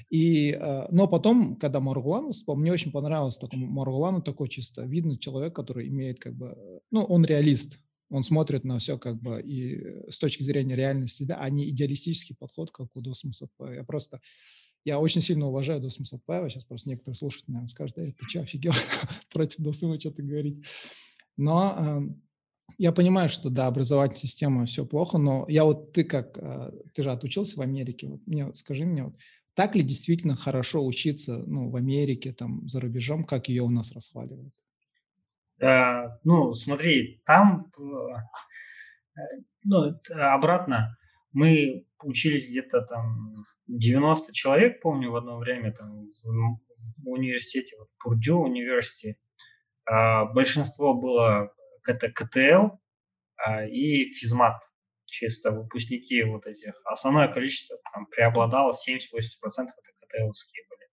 И, 0.10 0.52
э, 0.52 0.88
но 0.90 1.06
потом, 1.10 1.58
когда 1.58 1.82
Маргулан 1.82 2.28
выступал, 2.28 2.56
мне 2.56 2.72
очень 2.72 2.94
понравилось, 2.94 3.38
такой, 3.38 3.60
Маргулану 3.60 4.22
такой 4.22 4.48
чисто 4.48 4.84
видный 4.84 5.18
человек, 5.18 5.54
который 5.54 5.90
имеет 5.90 6.22
как 6.22 6.36
бы, 6.36 6.58
ну, 6.92 7.04
он 7.04 7.26
реалист, 7.26 7.78
он 8.10 8.24
смотрит 8.24 8.64
на 8.64 8.80
все 8.80 8.98
как 8.98 9.22
бы 9.22 9.42
и 9.42 10.10
с 10.10 10.18
точки 10.18 10.44
зрения 10.44 10.78
реальности, 10.78 11.24
да, 11.24 11.42
а 11.42 11.50
не 11.50 11.68
идеалистический 11.70 12.34
подход, 12.34 12.72
как 12.72 12.88
у 12.96 13.02
Досма 13.02 13.34
Сатпаева. 13.34 13.74
Я 13.74 13.84
просто, 13.84 14.22
я 14.86 14.98
очень 14.98 15.22
сильно 15.22 15.46
уважаю 15.50 15.82
Досма 15.82 16.06
Сатпаева, 16.06 16.50
сейчас 16.50 16.64
просто 16.64 16.88
некоторые 16.88 17.18
слушатели, 17.18 17.52
наверное, 17.52 17.68
скажут, 17.68 17.98
да, 17.98 18.04
ты 18.06 18.30
что, 18.30 18.40
офигел 18.40 18.72
против 19.34 19.60
Досыма 19.60 20.00
что-то 20.00 20.24
говорить. 20.24 20.64
Но 21.36 22.16
я 22.78 22.92
понимаю, 22.92 23.30
что 23.30 23.50
да, 23.50 23.68
образовательная 23.68 24.20
система 24.20 24.66
все 24.66 24.86
плохо, 24.86 25.18
но 25.18 25.46
я 25.48 25.64
вот 25.64 25.94
ты 25.94 26.04
как, 26.04 26.38
э, 26.38 26.72
ты 26.94 27.04
же 27.04 27.12
отучился 27.12 27.58
в 27.58 27.62
Америке, 27.62 28.08
вот 28.08 28.22
мне 28.26 28.54
скажи 28.54 28.86
мне, 28.86 29.06
вот, 29.06 29.16
так 29.56 29.76
ли 29.76 29.84
действительно 29.84 30.36
хорошо 30.36 30.86
учиться 30.86 31.38
ну, 31.38 31.70
в 31.70 31.76
Америке, 31.76 32.34
там, 32.34 32.68
за 32.68 32.80
рубежом, 32.80 33.24
как 33.24 33.50
ее 33.50 33.64
у 33.64 33.70
нас 33.70 33.92
расхваливают? 33.92 34.54
Да, 35.58 36.20
ну, 36.24 36.54
смотри, 36.54 37.22
там, 37.26 37.72
э, 37.78 39.22
ну, 39.64 40.00
обратно, 40.10 40.98
мы 41.32 41.86
учились 42.02 42.48
где-то 42.48 42.82
там 42.82 43.46
90 43.68 44.34
человек, 44.34 44.82
помню, 44.82 45.12
в 45.12 45.16
одно 45.16 45.38
время 45.38 45.72
там 45.72 46.08
в, 46.08 46.60
в 47.04 47.10
университете, 47.10 47.76
вот, 47.78 47.90
Пурдю 48.00 48.40
университете. 48.40 49.18
А, 49.86 50.26
большинство 50.26 50.94
было 50.94 51.54
это 51.90 52.12
КТЛ 52.12 52.76
а, 53.38 53.66
и 53.66 54.06
физмат, 54.06 54.62
чисто 55.06 55.52
выпускники 55.52 56.24
вот 56.24 56.46
этих. 56.46 56.74
Основное 56.86 57.28
количество 57.28 57.78
там 57.94 58.06
преобладало, 58.08 58.72
70-80% 58.72 59.00
это 59.48 59.68
КТЛские 60.08 60.64
были. 60.70 60.90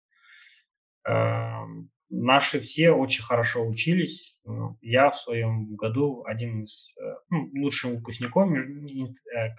А, 1.08 1.66
наши 2.10 2.60
все 2.60 2.92
очень 2.92 3.24
хорошо 3.24 3.66
учились. 3.66 4.38
Ну, 4.44 4.78
я 4.82 5.10
в 5.10 5.18
своем 5.18 5.76
году 5.76 6.24
один 6.26 6.64
из 6.64 6.94
э, 6.98 7.16
ну, 7.30 7.50
лучших 7.62 7.92
выпускников, 7.92 8.50
э, 8.52 9.56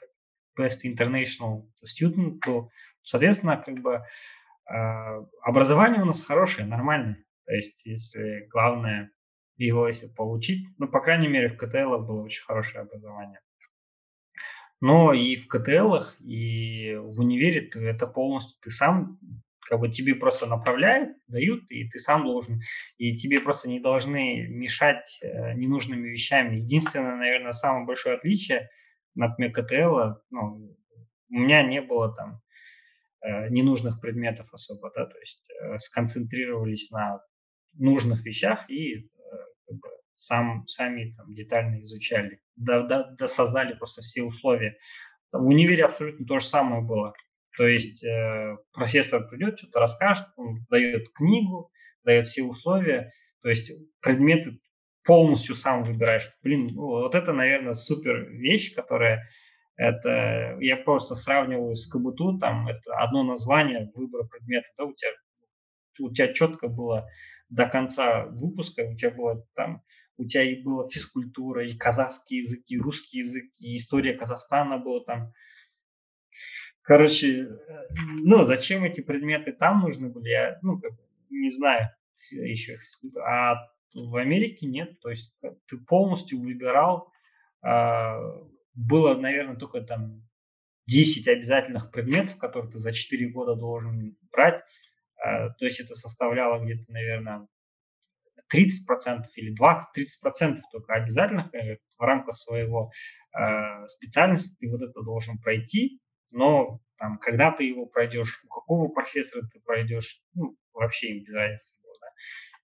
Best 0.58 0.84
International 0.84 1.68
Student 1.84 2.38
был. 2.44 2.70
Соответственно, 3.02 3.56
как 3.58 3.78
бы 3.80 4.02
а, 4.66 5.24
образование 5.42 6.02
у 6.02 6.06
нас 6.06 6.24
хорошее, 6.24 6.66
нормальное. 6.66 7.24
То 7.46 7.54
есть, 7.54 7.86
если 7.86 8.46
главное 8.50 9.10
его 9.66 9.88
если 9.88 10.06
получить. 10.06 10.66
Ну, 10.78 10.88
по 10.88 11.00
крайней 11.00 11.28
мере, 11.28 11.48
в 11.48 11.56
КТЛ 11.56 11.98
было 11.98 12.22
очень 12.22 12.44
хорошее 12.44 12.82
образование. 12.82 13.40
Но 14.80 15.12
и 15.12 15.34
в 15.36 15.48
КТЛ, 15.48 15.96
и 16.20 16.94
в 16.94 17.20
универе 17.20 17.68
это 17.68 18.06
полностью 18.06 18.56
ты 18.62 18.70
сам, 18.70 19.18
как 19.68 19.80
бы 19.80 19.88
тебе 19.88 20.14
просто 20.14 20.46
направляют, 20.46 21.16
дают, 21.26 21.64
и 21.68 21.88
ты 21.88 21.98
сам 21.98 22.24
должен, 22.24 22.60
и 22.96 23.16
тебе 23.16 23.40
просто 23.40 23.68
не 23.68 23.80
должны 23.80 24.46
мешать 24.46 25.18
э, 25.20 25.54
ненужными 25.54 26.08
вещами. 26.08 26.60
Единственное, 26.60 27.16
наверное, 27.16 27.52
самое 27.52 27.86
большое 27.86 28.16
отличие, 28.16 28.70
например, 29.16 29.52
КТЛ, 29.52 30.20
ну, 30.30 30.76
у 31.30 31.34
меня 31.34 31.64
не 31.64 31.82
было 31.82 32.14
там 32.14 32.40
э, 33.20 33.48
ненужных 33.48 34.00
предметов 34.00 34.48
особо, 34.52 34.92
да, 34.94 35.06
то 35.06 35.18
есть 35.18 35.44
э, 35.50 35.78
сконцентрировались 35.78 36.90
на 36.90 37.20
нужных 37.74 38.24
вещах 38.24 38.70
и 38.70 39.10
как 39.68 39.76
бы, 39.76 39.88
сам, 40.14 40.66
сами 40.66 41.14
там, 41.16 41.32
детально 41.34 41.80
изучали, 41.80 42.40
да, 42.56 42.82
да, 42.82 43.04
да 43.18 43.28
создали 43.28 43.74
просто 43.74 44.02
все 44.02 44.22
условия. 44.22 44.76
В 45.32 45.46
универе 45.46 45.84
абсолютно 45.84 46.26
то 46.26 46.40
же 46.40 46.46
самое 46.46 46.82
было. 46.82 47.12
То 47.56 47.66
есть 47.66 48.04
э, 48.04 48.56
профессор 48.72 49.28
придет, 49.28 49.58
что-то 49.58 49.80
расскажет, 49.80 50.26
он 50.36 50.64
дает 50.70 51.12
книгу, 51.12 51.70
дает 52.04 52.28
все 52.28 52.44
условия, 52.44 53.12
то 53.42 53.48
есть 53.48 53.70
предметы 54.00 54.58
полностью 55.04 55.54
сам 55.54 55.84
выбираешь. 55.84 56.30
Блин, 56.42 56.68
ну, 56.72 56.86
вот 56.86 57.14
это, 57.14 57.32
наверное, 57.32 57.74
супер 57.74 58.30
вещь, 58.30 58.74
которая 58.74 59.28
это 59.76 60.56
я 60.60 60.76
просто 60.76 61.14
сравниваю 61.14 61.74
с 61.76 61.86
КБТУ, 61.86 62.38
там 62.38 62.68
это 62.68 62.94
одно 62.96 63.22
название, 63.22 63.90
выбор 63.94 64.26
предмета, 64.26 64.68
да, 64.76 64.84
у 64.84 64.94
тебя 64.94 65.10
у 66.00 66.10
тебя 66.10 66.32
четко 66.32 66.68
было 66.68 67.08
до 67.48 67.66
конца 67.66 68.26
выпуска, 68.26 68.82
у 68.82 68.96
тебя 68.96 69.10
было 69.10 69.46
там, 69.54 69.82
у 70.16 70.24
тебя 70.24 70.50
и 70.50 70.62
была 70.62 70.84
физкультура, 70.88 71.66
и 71.66 71.76
казахский 71.76 72.40
язык, 72.40 72.62
и 72.66 72.78
русский 72.78 73.18
язык, 73.18 73.44
и 73.58 73.76
история 73.76 74.14
Казахстана 74.14 74.78
была 74.78 75.04
там. 75.04 75.32
Короче, 76.82 77.48
ну, 78.24 78.42
зачем 78.44 78.84
эти 78.84 79.00
предметы 79.00 79.52
там 79.52 79.80
нужны 79.80 80.08
были, 80.08 80.28
я, 80.28 80.58
ну, 80.62 80.80
как 80.80 80.92
не 81.30 81.50
знаю 81.50 81.90
еще. 82.30 82.78
А 83.24 83.54
в 83.94 84.16
Америке 84.16 84.66
нет, 84.66 84.98
то 85.00 85.10
есть 85.10 85.34
ты 85.66 85.78
полностью 85.78 86.40
выбирал, 86.40 87.12
а, 87.62 88.18
было, 88.74 89.14
наверное, 89.14 89.56
только 89.56 89.82
там 89.82 90.26
10 90.86 91.28
обязательных 91.28 91.90
предметов, 91.90 92.38
которые 92.38 92.72
ты 92.72 92.78
за 92.78 92.92
4 92.92 93.28
года 93.28 93.54
должен 93.54 94.16
брать, 94.32 94.62
Э, 94.62 94.87
то 95.58 95.64
есть 95.64 95.80
это 95.80 95.94
составляло 95.94 96.64
где-то, 96.64 96.90
наверное, 96.90 97.46
30% 98.52 99.24
или 99.36 99.54
20-30% 99.54 100.60
только 100.72 100.94
обязательных 100.94 101.54
э, 101.54 101.78
в 101.98 102.02
рамках 102.02 102.36
своего 102.36 102.90
э, 103.38 103.86
специальности 103.88 104.56
ты 104.58 104.70
вот 104.70 104.82
это 104.82 105.02
должен 105.02 105.38
пройти, 105.38 106.00
но 106.32 106.80
там, 106.96 107.18
когда 107.18 107.52
ты 107.52 107.64
его 107.64 107.86
пройдешь, 107.86 108.42
у 108.44 108.48
какого 108.48 108.88
профессора 108.88 109.46
ты 109.52 109.60
пройдешь, 109.60 110.22
ну, 110.34 110.56
вообще 110.72 111.16
им 111.16 111.24
без 111.24 111.34
разницы 111.34 111.74
было, 111.82 111.94
да? 112.00 112.08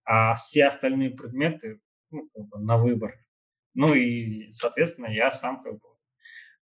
А 0.05 0.35
все 0.35 0.67
остальные 0.67 1.11
предметы 1.11 1.81
ну, 2.11 2.29
как 2.35 2.49
бы 2.49 2.59
на 2.61 2.79
выбор. 2.79 3.15
Ну 3.75 3.95
и, 3.95 4.53
соответственно, 4.53 5.07
я 5.07 5.31
сам 5.31 5.62
как 5.62 5.75
бы 5.75 5.89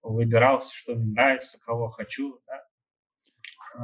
выбирал, 0.01 0.61
что 0.61 0.95
мне 0.95 1.13
нравится, 1.13 1.59
кого 1.59 1.89
хочу. 1.89 2.41
Да? 2.45 2.63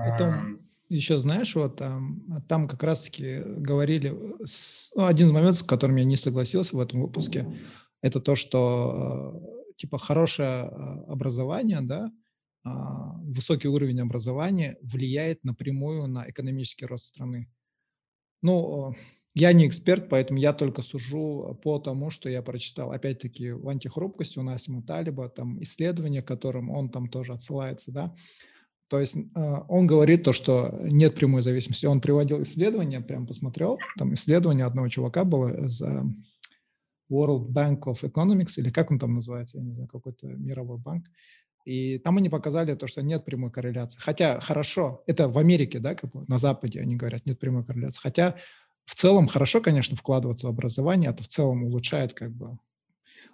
Это, 0.06 0.44
еще 0.90 1.18
знаешь, 1.20 1.56
вот 1.56 1.78
там, 1.78 2.44
там 2.48 2.68
как 2.68 2.84
раз-таки 2.84 3.42
говорили, 3.46 4.16
с, 4.46 4.92
ну, 4.96 5.06
один 5.06 5.28
из 5.28 5.32
моментов, 5.32 5.62
с 5.62 5.64
которым 5.64 5.96
я 5.98 6.04
не 6.04 6.18
согласился 6.18 6.76
в 6.76 6.80
этом 6.80 7.02
выпуске, 7.02 7.60
это 8.02 8.20
то, 8.20 8.36
что 8.36 9.34
э, 9.34 9.74
типа 9.78 9.98
хорошее 9.98 10.70
э, 10.70 11.12
образование, 11.12 11.82
да, 11.82 12.12
а, 12.64 13.14
высокий 13.22 13.68
уровень 13.68 14.02
образования 14.02 14.78
влияет 14.82 15.44
напрямую 15.44 16.08
на 16.08 16.30
экономический 16.30 16.86
рост 16.86 17.06
страны. 17.06 17.48
Ну, 18.42 18.96
я 19.36 19.54
не 19.54 19.68
эксперт, 19.68 20.10
поэтому 20.10 20.40
я 20.40 20.52
только 20.54 20.82
сужу 20.82 21.60
по 21.64 21.78
тому, 21.78 22.10
что 22.10 22.30
я 22.30 22.42
прочитал. 22.42 22.92
Опять-таки, 22.92 23.52
в 23.52 23.70
антихрупкости 23.70 24.40
у 24.40 24.44
Насима 24.44 24.82
Талиба, 24.82 25.30
там 25.30 25.62
исследование, 25.62 26.24
которым 26.24 26.70
он 26.70 26.90
там 26.90 27.08
тоже 27.08 27.34
отсылается, 27.34 27.92
да, 27.92 28.16
то 28.88 29.00
есть 29.00 29.18
а, 29.34 29.66
он 29.68 29.88
говорит 29.88 30.24
то, 30.24 30.34
что 30.34 30.80
нет 30.84 31.16
прямой 31.16 31.42
зависимости. 31.42 31.86
Он 31.86 32.02
приводил 32.02 32.42
исследование, 32.42 33.02
прям 33.02 33.28
посмотрел, 33.28 33.80
там 33.98 34.14
исследование 34.14 34.66
одного 34.66 34.88
чувака 34.90 35.24
было 35.24 35.66
из 35.66 35.82
World 37.12 37.50
Bank 37.50 37.82
of 37.86 38.04
Economics, 38.04 38.54
или 38.58 38.70
как 38.70 38.92
он 38.92 39.00
там 39.00 39.14
называется, 39.16 39.58
я 39.58 39.64
не 39.64 39.74
знаю, 39.74 39.88
какой-то 39.88 40.28
мировой 40.28 40.78
банк. 40.78 41.06
И 41.66 41.98
там 41.98 42.18
они 42.18 42.30
показали 42.30 42.76
то, 42.76 42.86
что 42.88 43.02
нет 43.02 43.26
прямой 43.26 43.52
корреляции. 43.52 44.00
Хотя 44.00 44.40
хорошо, 44.40 45.04
это 45.08 45.28
в 45.28 45.38
Америке, 45.38 45.80
да, 45.80 45.96
как 45.96 46.12
бы 46.12 46.24
на 46.28 46.38
Западе 46.38 46.80
они 46.80 46.96
говорят, 46.96 47.26
нет 47.26 47.40
прямой 47.40 47.66
корреляции. 47.66 48.00
Хотя 48.02 48.36
в 48.86 48.94
целом 48.94 49.28
хорошо, 49.28 49.62
конечно, 49.62 49.98
вкладываться 49.98 50.46
в 50.46 50.52
образование, 50.52 51.10
это 51.10 51.24
в 51.24 51.28
целом 51.28 51.64
улучшает 51.64 52.14
как 52.14 52.32
бы. 52.32 52.60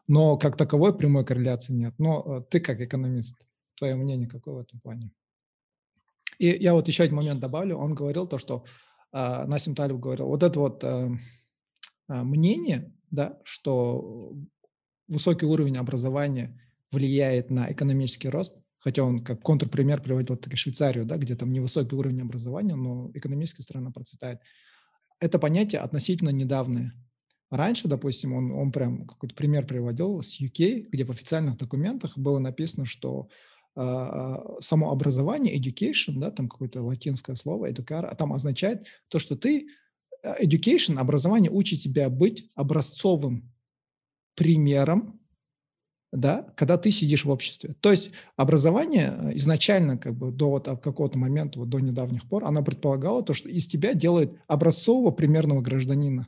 Но 0.07 0.37
как 0.37 0.55
таковой 0.55 0.97
прямой 0.97 1.25
корреляции 1.25 1.73
нет. 1.73 1.93
Но 1.97 2.37
э, 2.39 2.43
ты 2.49 2.61
как 2.61 2.79
экономист, 2.79 3.45
твое 3.77 3.95
мнение 3.95 4.29
какое 4.29 4.55
в 4.55 4.59
этом 4.59 4.79
плане? 4.79 5.11
И 6.41 6.47
я 6.63 6.73
вот 6.73 6.87
еще 6.87 7.03
один 7.03 7.15
момент 7.15 7.39
добавлю. 7.39 7.77
Он 7.77 7.93
говорил 7.93 8.27
то, 8.27 8.37
что 8.37 8.65
э, 9.13 9.45
Насим 9.45 9.75
Талиб 9.75 9.97
говорил, 9.97 10.27
вот 10.27 10.43
это 10.43 10.59
вот 10.59 10.83
э, 10.83 11.09
мнение, 12.07 12.93
да, 13.11 13.39
что 13.43 14.33
высокий 15.07 15.45
уровень 15.45 15.77
образования– 15.77 16.59
влияет 16.91 17.49
на 17.49 17.71
экономический 17.71 18.29
рост, 18.29 18.61
хотя 18.79 19.03
он 19.03 19.23
как 19.23 19.41
контрпример 19.41 20.01
приводил 20.01 20.37
таки 20.37 20.55
Швейцарию, 20.55 21.05
да, 21.05 21.17
где 21.17 21.35
там 21.35 21.51
невысокий 21.51 21.95
уровень 21.95 22.21
образования, 22.21 22.75
но 22.75 23.11
экономически 23.13 23.61
страна 23.61 23.91
процветает. 23.91 24.39
Это 25.19 25.39
понятие 25.39 25.81
относительно 25.81 26.29
недавнее. 26.29 26.91
Раньше, 27.49 27.87
допустим, 27.87 28.33
он, 28.33 28.51
он 28.51 28.71
прям 28.71 29.05
какой-то 29.05 29.35
пример 29.35 29.65
приводил 29.65 30.21
с 30.21 30.39
UK, 30.39 30.87
где 30.89 31.03
в 31.03 31.11
официальных 31.11 31.57
документах 31.57 32.17
было 32.17 32.39
написано, 32.39 32.85
что 32.85 33.27
само 33.75 34.91
образование, 34.91 35.57
education, 35.57 36.15
да, 36.17 36.31
там 36.31 36.49
какое-то 36.49 36.81
латинское 36.81 37.35
слово, 37.35 37.71
educar, 37.71 38.05
а 38.05 38.15
там 38.15 38.33
означает 38.33 38.87
то, 39.07 39.17
что 39.17 39.35
ты, 39.35 39.67
э, 40.23 40.43
education, 40.43 40.99
образование 40.99 41.51
учит 41.51 41.81
тебя 41.81 42.09
быть 42.09 42.51
образцовым 42.55 43.53
примером 44.35 45.21
да, 46.11 46.45
когда 46.55 46.77
ты 46.77 46.91
сидишь 46.91 47.23
в 47.23 47.29
обществе. 47.29 47.75
То 47.79 47.91
есть 47.91 48.11
образование 48.35 49.15
э, 49.17 49.35
изначально, 49.35 49.97
как 49.97 50.13
бы 50.13 50.31
до 50.31 50.49
вот 50.49 50.67
какого-то 50.81 51.17
момента, 51.17 51.59
вот 51.59 51.69
до 51.69 51.79
недавних 51.79 52.27
пор, 52.27 52.45
оно 52.45 52.63
предполагало 52.63 53.23
то, 53.23 53.33
что 53.33 53.49
из 53.49 53.65
тебя 53.67 53.93
делает 53.93 54.33
образцового 54.47 55.11
примерного 55.11 55.61
гражданина. 55.61 56.27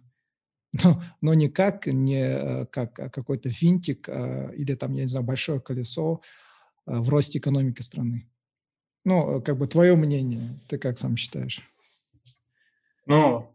Но, 0.84 1.04
но 1.22 1.34
не 1.34 1.50
как, 1.50 1.86
не 1.88 2.22
э, 2.22 2.66
как 2.68 2.98
а 3.00 3.10
какой-то 3.10 3.50
финтик 3.50 4.08
э, 4.08 4.54
или 4.56 4.74
там, 4.76 4.94
я 4.94 5.04
не 5.04 5.08
знаю, 5.08 5.26
большое 5.26 5.60
колесо 5.60 6.22
в 6.86 7.10
росте 7.10 7.40
экономики 7.40 7.82
страны. 7.82 8.30
Ну, 9.06 9.42
как 9.42 9.58
бы 9.58 9.68
твое 9.68 9.96
мнение, 9.96 10.60
ты 10.70 10.78
как 10.78 10.98
сам 10.98 11.18
считаешь? 11.18 11.62
Ну, 13.06 13.54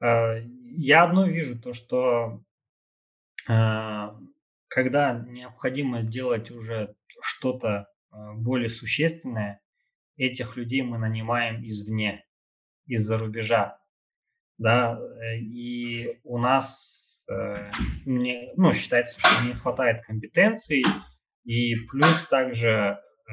я 0.00 1.04
одно 1.04 1.26
вижу, 1.26 1.58
то, 1.58 1.72
что 1.72 2.42
когда 3.46 5.24
необходимо 5.28 6.02
делать 6.02 6.50
уже 6.50 6.96
что-то 7.22 7.88
более 8.10 8.68
существенное, 8.68 9.60
этих 10.16 10.56
людей 10.56 10.82
мы 10.82 10.98
нанимаем 10.98 11.64
извне, 11.64 12.24
из-за 12.86 13.16
рубежа. 13.18 13.78
Да, 14.58 14.98
э, 14.98 15.38
и 15.38 16.20
у 16.22 16.38
нас 16.38 17.18
э, 17.28 17.70
мне, 18.04 18.52
ну, 18.56 18.72
считается, 18.72 19.18
что 19.18 19.46
не 19.46 19.54
хватает 19.54 20.04
компетенций, 20.04 20.84
и 21.44 21.74
плюс 21.86 22.26
также 22.28 22.98
э, 23.28 23.32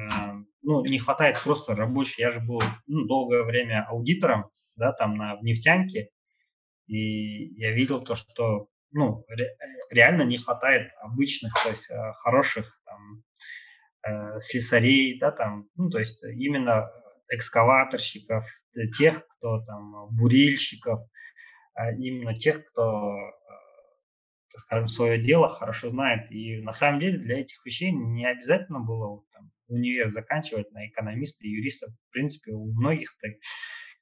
ну, 0.62 0.84
не 0.84 0.98
хватает 0.98 1.40
просто 1.42 1.74
рабочих. 1.74 2.18
Я 2.18 2.30
же 2.30 2.40
был 2.40 2.62
ну, 2.86 3.04
долгое 3.06 3.42
время 3.42 3.86
аудитором, 3.88 4.50
да, 4.76 4.92
там 4.92 5.16
на 5.16 5.36
в 5.36 5.42
нефтянке, 5.42 6.08
и 6.86 7.54
я 7.58 7.72
видел 7.72 8.02
то, 8.02 8.14
что 8.14 8.68
ну, 8.92 9.24
ре, 9.28 9.56
реально 9.90 10.22
не 10.22 10.38
хватает 10.38 10.92
обычных, 11.00 11.52
то 11.62 11.70
есть 11.70 11.90
э, 11.90 12.12
хороших 12.18 12.78
там, 12.84 13.22
э, 14.06 14.40
слесарей, 14.40 15.18
да, 15.18 15.30
там, 15.30 15.68
ну, 15.76 15.88
то 15.88 15.98
есть 15.98 16.22
именно 16.22 16.90
экскаваторщиков, 17.28 18.46
тех, 18.98 19.26
кто 19.26 19.62
там, 19.62 20.08
бурильщиков, 20.10 21.00
э, 21.78 21.96
именно 21.96 22.38
тех, 22.38 22.64
кто, 22.66 23.16
скажем, 24.58 24.88
свое 24.88 25.22
дело 25.22 25.48
хорошо 25.48 25.90
знает. 25.90 26.30
И 26.30 26.60
на 26.62 26.72
самом 26.72 27.00
деле 27.00 27.18
для 27.18 27.40
этих 27.40 27.64
вещей 27.64 27.92
не 27.92 28.26
обязательно 28.26 28.80
было 28.80 29.22
там, 29.32 29.50
универ 29.68 30.10
заканчивать 30.10 30.70
на 30.72 30.86
экономиста 30.86 31.46
и 31.46 31.50
юриста. 31.50 31.88
В 31.88 32.12
принципе, 32.12 32.52
у 32.52 32.72
многих 32.72 33.16
так, 33.20 33.32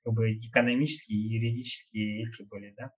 как 0.05 0.15
бы 0.15 0.33
экономические 0.33 1.19
и 1.19 1.35
юридические 1.35 2.23
эти 2.23 2.43
были, 2.49 2.75
да 2.77 2.91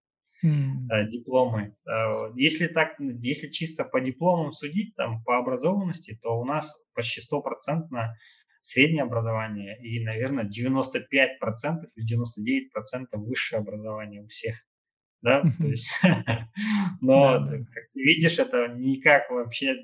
mm. 0.44 1.08
дипломы. 1.08 1.74
Э, 1.86 2.32
если 2.36 2.66
так, 2.66 2.94
если 2.98 3.48
чисто 3.48 3.84
по 3.84 4.00
дипломам 4.00 4.52
судить, 4.52 4.94
там, 4.96 5.22
по 5.24 5.38
образованности, 5.38 6.18
то 6.22 6.38
у 6.38 6.44
нас 6.44 6.74
почти 6.94 7.20
стопроцентно 7.20 8.16
среднее 8.60 9.02
образование 9.02 9.78
и, 9.82 10.04
наверное, 10.04 10.44
95% 10.44 11.90
или 11.94 12.68
99% 12.76 13.06
высшее 13.14 13.60
образование 13.60 14.22
у 14.22 14.26
всех. 14.26 14.56
Да, 15.22 15.42
то 15.42 15.66
есть, 15.68 16.00
но, 17.00 17.38
да, 17.38 17.38
да. 17.38 17.58
как 17.58 17.92
ты 17.94 18.00
видишь, 18.00 18.40
это 18.40 18.74
никак 18.76 19.30
вообще 19.30 19.74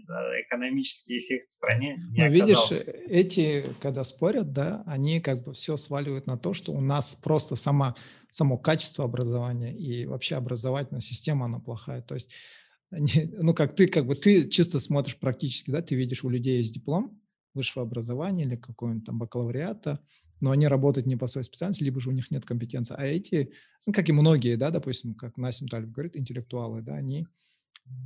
экономический 0.46 1.20
эффект 1.20 1.50
в 1.50 1.52
стране 1.52 1.96
не 2.10 2.22
Но 2.22 2.26
видишь, 2.26 2.72
эти, 3.08 3.64
когда 3.80 4.02
спорят, 4.02 4.52
да, 4.52 4.82
они 4.84 5.20
как 5.20 5.44
бы 5.44 5.54
все 5.54 5.76
сваливают 5.76 6.26
на 6.26 6.38
то, 6.38 6.54
что 6.54 6.72
у 6.72 6.80
нас 6.80 7.14
просто 7.14 7.54
сама 7.54 7.94
само 8.30 8.58
качество 8.58 9.04
образования 9.04 9.74
и 9.76 10.06
вообще 10.06 10.36
образовательная 10.36 11.00
система, 11.00 11.46
она 11.46 11.60
плохая. 11.60 12.02
То 12.02 12.14
есть, 12.14 12.30
ну, 12.90 13.54
как 13.54 13.76
ты, 13.76 13.86
как 13.86 14.06
бы 14.06 14.16
ты 14.16 14.48
чисто 14.48 14.80
смотришь 14.80 15.18
практически, 15.18 15.70
да, 15.70 15.82
ты 15.82 15.94
видишь, 15.94 16.24
у 16.24 16.28
людей 16.28 16.58
есть 16.58 16.74
диплом 16.74 17.20
высшего 17.54 17.84
образования 17.84 18.44
или 18.44 18.56
какого-нибудь 18.56 19.06
там 19.06 19.18
бакалавриата, 19.18 20.00
но 20.40 20.50
они 20.50 20.66
работают 20.66 21.06
не 21.06 21.16
по 21.16 21.26
своей 21.26 21.44
специальности, 21.44 21.84
либо 21.84 22.00
же 22.00 22.10
у 22.10 22.12
них 22.12 22.30
нет 22.30 22.44
компетенции. 22.44 22.94
А 22.98 23.04
эти, 23.04 23.52
ну, 23.86 23.92
как 23.92 24.08
и 24.08 24.12
многие, 24.12 24.56
да, 24.56 24.70
допустим, 24.70 25.14
как 25.14 25.36
Насим 25.36 25.68
Талиб 25.68 25.90
говорит, 25.90 26.16
интеллектуалы, 26.16 26.82
да, 26.82 26.94
они 26.94 27.26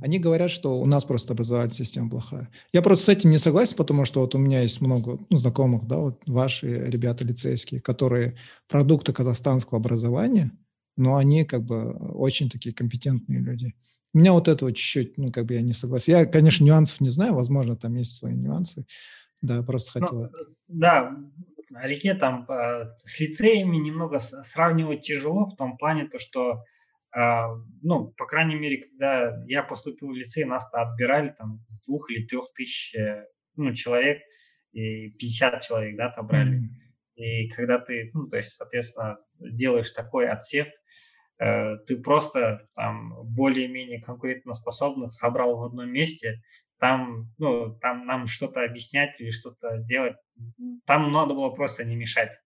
они 0.01 0.19
говорят, 0.19 0.51
что 0.51 0.79
у 0.79 0.85
нас 0.85 1.05
просто 1.05 1.33
образовательная 1.33 1.85
система 1.85 2.09
плохая. 2.09 2.49
Я 2.73 2.81
просто 2.81 3.05
с 3.05 3.09
этим 3.09 3.29
не 3.29 3.37
согласен, 3.37 3.75
потому 3.77 4.05
что 4.05 4.21
вот 4.21 4.35
у 4.35 4.37
меня 4.37 4.61
есть 4.61 4.81
много 4.81 5.19
ну, 5.29 5.37
знакомых, 5.37 5.87
да, 5.87 5.97
вот 5.97 6.21
ваши 6.25 6.67
ребята 6.67 7.25
лицейские, 7.25 7.79
которые 7.79 8.37
продукты 8.67 9.13
казахстанского 9.13 9.79
образования, 9.79 10.51
но 10.97 11.15
они 11.15 11.45
как 11.45 11.63
бы 11.63 11.91
очень 12.13 12.49
такие 12.49 12.73
компетентные 12.73 13.39
люди. 13.39 13.75
У 14.13 14.19
меня 14.19 14.33
вот 14.33 14.47
это 14.47 14.65
вот 14.65 14.71
чуть-чуть, 14.71 15.17
ну, 15.17 15.31
как 15.31 15.45
бы 15.45 15.55
я 15.55 15.61
не 15.61 15.73
согласен. 15.73 16.13
Я, 16.13 16.25
конечно, 16.25 16.63
нюансов 16.63 17.01
не 17.01 17.09
знаю, 17.09 17.33
возможно, 17.33 17.75
там 17.75 17.95
есть 17.95 18.15
свои 18.15 18.33
нюансы. 18.33 18.85
Да, 19.41 19.63
просто 19.63 19.99
ну, 19.99 20.05
хотел... 20.05 20.21
Ну, 20.21 20.29
да, 20.67 21.17
реке 21.81 22.13
там 22.13 22.45
э, 22.49 22.93
с 22.97 23.19
лицеями 23.19 23.77
немного 23.77 24.19
сравнивать 24.19 25.01
тяжело 25.01 25.45
в 25.45 25.55
том 25.55 25.77
плане, 25.77 26.07
то, 26.07 26.19
что 26.19 26.63
а, 27.15 27.55
ну, 27.83 28.07
по 28.17 28.25
крайней 28.25 28.55
мере, 28.55 28.77
когда 28.77 29.35
я 29.45 29.61
поступил 29.61 30.09
в 30.09 30.15
лицей, 30.15 30.45
нас 30.45 30.67
отбирали 30.73 31.29
там 31.37 31.63
с 31.67 31.85
двух 31.85 32.09
или 32.09 32.25
трех 32.25 32.45
тысяч 32.55 32.95
э, 32.95 33.27
ну, 33.55 33.71
человек, 33.73 34.19
и 34.71 35.09
50 35.11 35.61
человек, 35.61 35.95
да, 35.95 36.07
отобрали. 36.07 36.57
Mm-hmm. 36.57 37.21
И 37.23 37.49
когда 37.49 37.77
ты, 37.77 38.09
ну, 38.15 38.27
то 38.27 38.37
есть, 38.37 38.53
соответственно, 38.53 39.19
делаешь 39.39 39.91
такой 39.91 40.27
отсев, 40.27 40.67
э, 41.37 41.77
ты 41.85 41.97
просто 41.97 42.67
там 42.75 43.13
более-менее 43.25 44.01
конкурентоспособных 44.01 45.13
собрал 45.13 45.57
в 45.57 45.63
одном 45.65 45.91
месте, 45.91 46.41
там, 46.83 47.33
ну, 47.37 47.73
там 47.79 48.05
нам 48.05 48.27
что-то 48.27 48.61
объяснять 48.61 49.17
или 49.21 49.31
что-то 49.31 49.77
делать, 49.77 50.17
там 50.85 51.13
надо 51.13 51.33
было 51.33 51.49
просто 51.49 51.85
не 51.85 51.95
мешать 51.95 52.37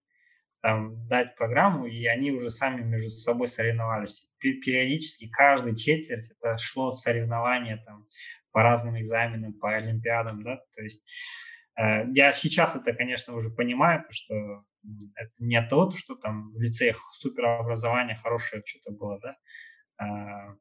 там, 0.61 1.07
дать 1.07 1.35
программу, 1.35 1.87
и 1.87 2.05
они 2.05 2.29
уже 2.29 2.51
сами 2.51 2.83
между 2.83 3.09
собой 3.09 3.47
соревновались. 3.47 4.29
Периодически 4.37 5.27
каждый 5.27 5.75
четверть 5.75 6.29
это 6.29 6.55
шло 6.59 6.93
соревнования 6.93 7.81
там, 7.83 8.05
по 8.51 8.61
разным 8.61 8.99
экзаменам, 8.99 9.53
по 9.53 9.75
олимпиадам, 9.75 10.43
да, 10.43 10.57
то 10.75 10.83
есть 10.83 11.03
э, 11.75 12.05
я 12.13 12.31
сейчас 12.31 12.75
это, 12.75 12.93
конечно, 12.93 13.33
уже 13.33 13.49
понимаю, 13.49 14.05
что 14.11 14.35
это 15.15 15.31
не 15.39 15.55
от 15.55 15.69
того, 15.69 15.89
что 15.89 16.13
там 16.13 16.51
в 16.51 16.61
лицеях 16.61 16.97
суперобразование 17.15 18.15
хорошее 18.15 18.61
что-то 18.63 18.91
было, 18.91 19.19
да, 19.19 19.35
а, 19.97 20.55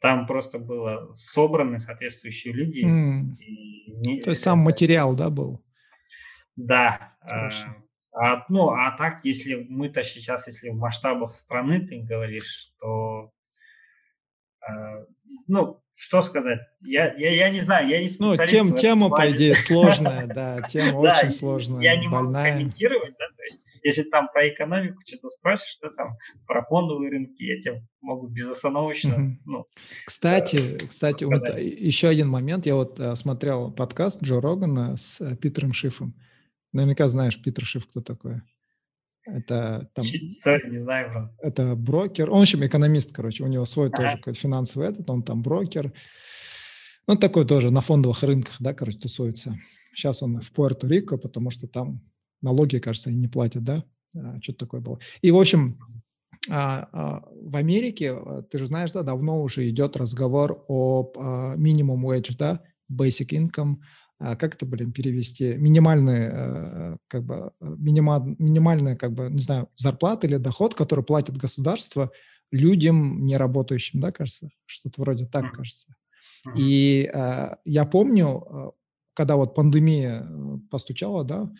там 0.00 0.26
просто 0.26 0.58
было 0.58 1.12
собраны 1.14 1.78
соответствующие 1.78 2.54
люди. 2.54 2.80
Mm. 2.80 3.36
Не, 3.86 4.20
То 4.22 4.30
есть 4.30 4.42
сам 4.42 4.58
материал, 4.58 5.14
да, 5.14 5.30
был? 5.30 5.62
Да. 6.56 7.14
Хорошо. 7.20 7.66
А, 8.12 8.44
ну, 8.48 8.70
а 8.70 8.90
так, 8.96 9.24
если 9.24 9.66
мы-то 9.68 10.02
сейчас, 10.02 10.46
если 10.48 10.70
в 10.70 10.76
масштабах 10.76 11.34
страны 11.34 11.86
ты 11.86 12.00
говоришь, 12.00 12.72
то, 12.80 13.30
э, 14.68 15.04
ну, 15.46 15.80
что 15.94 16.22
сказать? 16.22 16.60
Я, 16.80 17.14
я, 17.14 17.30
я 17.30 17.50
не 17.50 17.60
знаю, 17.60 17.88
я 17.88 18.00
не 18.00 18.08
Ну, 18.18 18.36
тем, 18.46 18.74
тема, 18.74 19.10
по 19.10 19.30
идее, 19.30 19.54
сложная, 19.54 20.26
да, 20.34 20.62
тема 20.62 20.96
очень 20.96 21.30
сложная, 21.30 21.82
Я 21.82 21.96
не 21.96 22.08
могу 22.08 22.32
комментировать, 22.32 23.14
да, 23.18 23.26
если 23.82 24.02
там 24.02 24.28
про 24.32 24.48
экономику 24.48 25.00
что-то 25.06 25.28
спросишь, 25.28 25.76
что 25.76 25.90
там 25.90 26.16
про 26.46 26.64
фондовые 26.64 27.10
рынки, 27.10 27.42
я 27.42 27.60
тебе 27.60 27.86
могу 28.00 28.28
безостановочно. 28.28 29.16
Угу. 29.16 29.24
Ну, 29.46 29.66
кстати, 30.06 30.56
э, 30.56 30.86
кстати, 30.86 31.24
вот 31.24 31.42
еще 31.58 32.08
один 32.08 32.28
момент. 32.28 32.66
Я 32.66 32.74
вот 32.74 32.98
э, 32.98 33.14
смотрел 33.16 33.72
подкаст 33.72 34.22
Джо 34.22 34.40
Рогана 34.40 34.96
с 34.96 35.20
э, 35.20 35.36
Питером 35.36 35.72
Шифом. 35.72 36.14
Наверняка 36.72 37.08
знаешь 37.08 37.40
Питер 37.40 37.64
Шиф, 37.64 37.86
кто 37.86 38.00
такой. 38.00 38.42
Это 39.26 39.88
там... 39.94 40.04
Sorry, 40.04 40.68
не 40.70 40.78
знаю, 40.78 41.10
бро. 41.10 41.30
Это 41.42 41.76
брокер. 41.76 42.30
Он, 42.30 42.38
в 42.38 42.42
общем, 42.42 42.64
экономист, 42.64 43.14
короче. 43.14 43.44
У 43.44 43.48
него 43.48 43.64
свой 43.64 43.88
ага. 43.88 44.18
тоже 44.18 44.38
финансовый 44.38 44.88
этот. 44.88 45.08
Он 45.10 45.22
там 45.22 45.42
брокер. 45.42 45.92
Ну, 47.06 47.16
такой 47.16 47.46
тоже 47.46 47.70
на 47.70 47.80
фондовых 47.80 48.22
рынках, 48.22 48.56
да, 48.60 48.72
короче, 48.72 48.98
тусуется. 48.98 49.56
Сейчас 49.94 50.22
он 50.22 50.40
в 50.40 50.52
Пуэрто-Рико, 50.52 51.18
потому 51.18 51.50
что 51.50 51.66
там 51.66 52.00
налоги, 52.42 52.78
кажется, 52.78 53.10
не 53.10 53.28
платят, 53.28 53.64
да? 53.64 53.84
А, 54.16 54.40
что-то 54.40 54.66
такое 54.66 54.80
было. 54.80 54.98
И, 55.22 55.30
в 55.30 55.38
общем, 55.38 55.78
а, 56.48 56.88
а, 56.92 57.22
в 57.42 57.56
Америке, 57.56 58.16
ты 58.50 58.58
же 58.58 58.66
знаешь, 58.66 58.90
да, 58.92 59.02
давно 59.02 59.42
уже 59.42 59.68
идет 59.68 59.96
разговор 59.96 60.64
о 60.68 61.54
минимум 61.56 62.06
wage, 62.06 62.36
да, 62.38 62.62
basic 62.90 63.28
income, 63.28 63.76
как 64.18 64.54
это, 64.54 64.66
блин, 64.66 64.92
перевести, 64.92 65.54
минимальный, 65.54 66.98
как 67.08 67.24
бы, 67.24 67.52
минима, 67.60 68.22
минимальная, 68.38 68.96
как 68.96 69.14
бы, 69.14 69.30
не 69.30 69.40
знаю, 69.40 69.70
зарплата 69.76 70.26
или 70.26 70.36
доход, 70.36 70.74
который 70.74 71.04
платит 71.04 71.38
государство 71.38 72.10
людям, 72.50 73.24
не 73.24 73.36
работающим, 73.38 74.00
да, 74.00 74.12
кажется, 74.12 74.50
что-то 74.66 75.00
вроде 75.00 75.24
так, 75.24 75.52
кажется. 75.52 75.94
И 76.54 77.10
я 77.64 77.84
помню, 77.86 78.74
когда 79.20 79.36
вот 79.36 79.54
пандемия 79.54 80.26
э, 80.26 80.58
постучала, 80.70 81.24
да, 81.24 81.50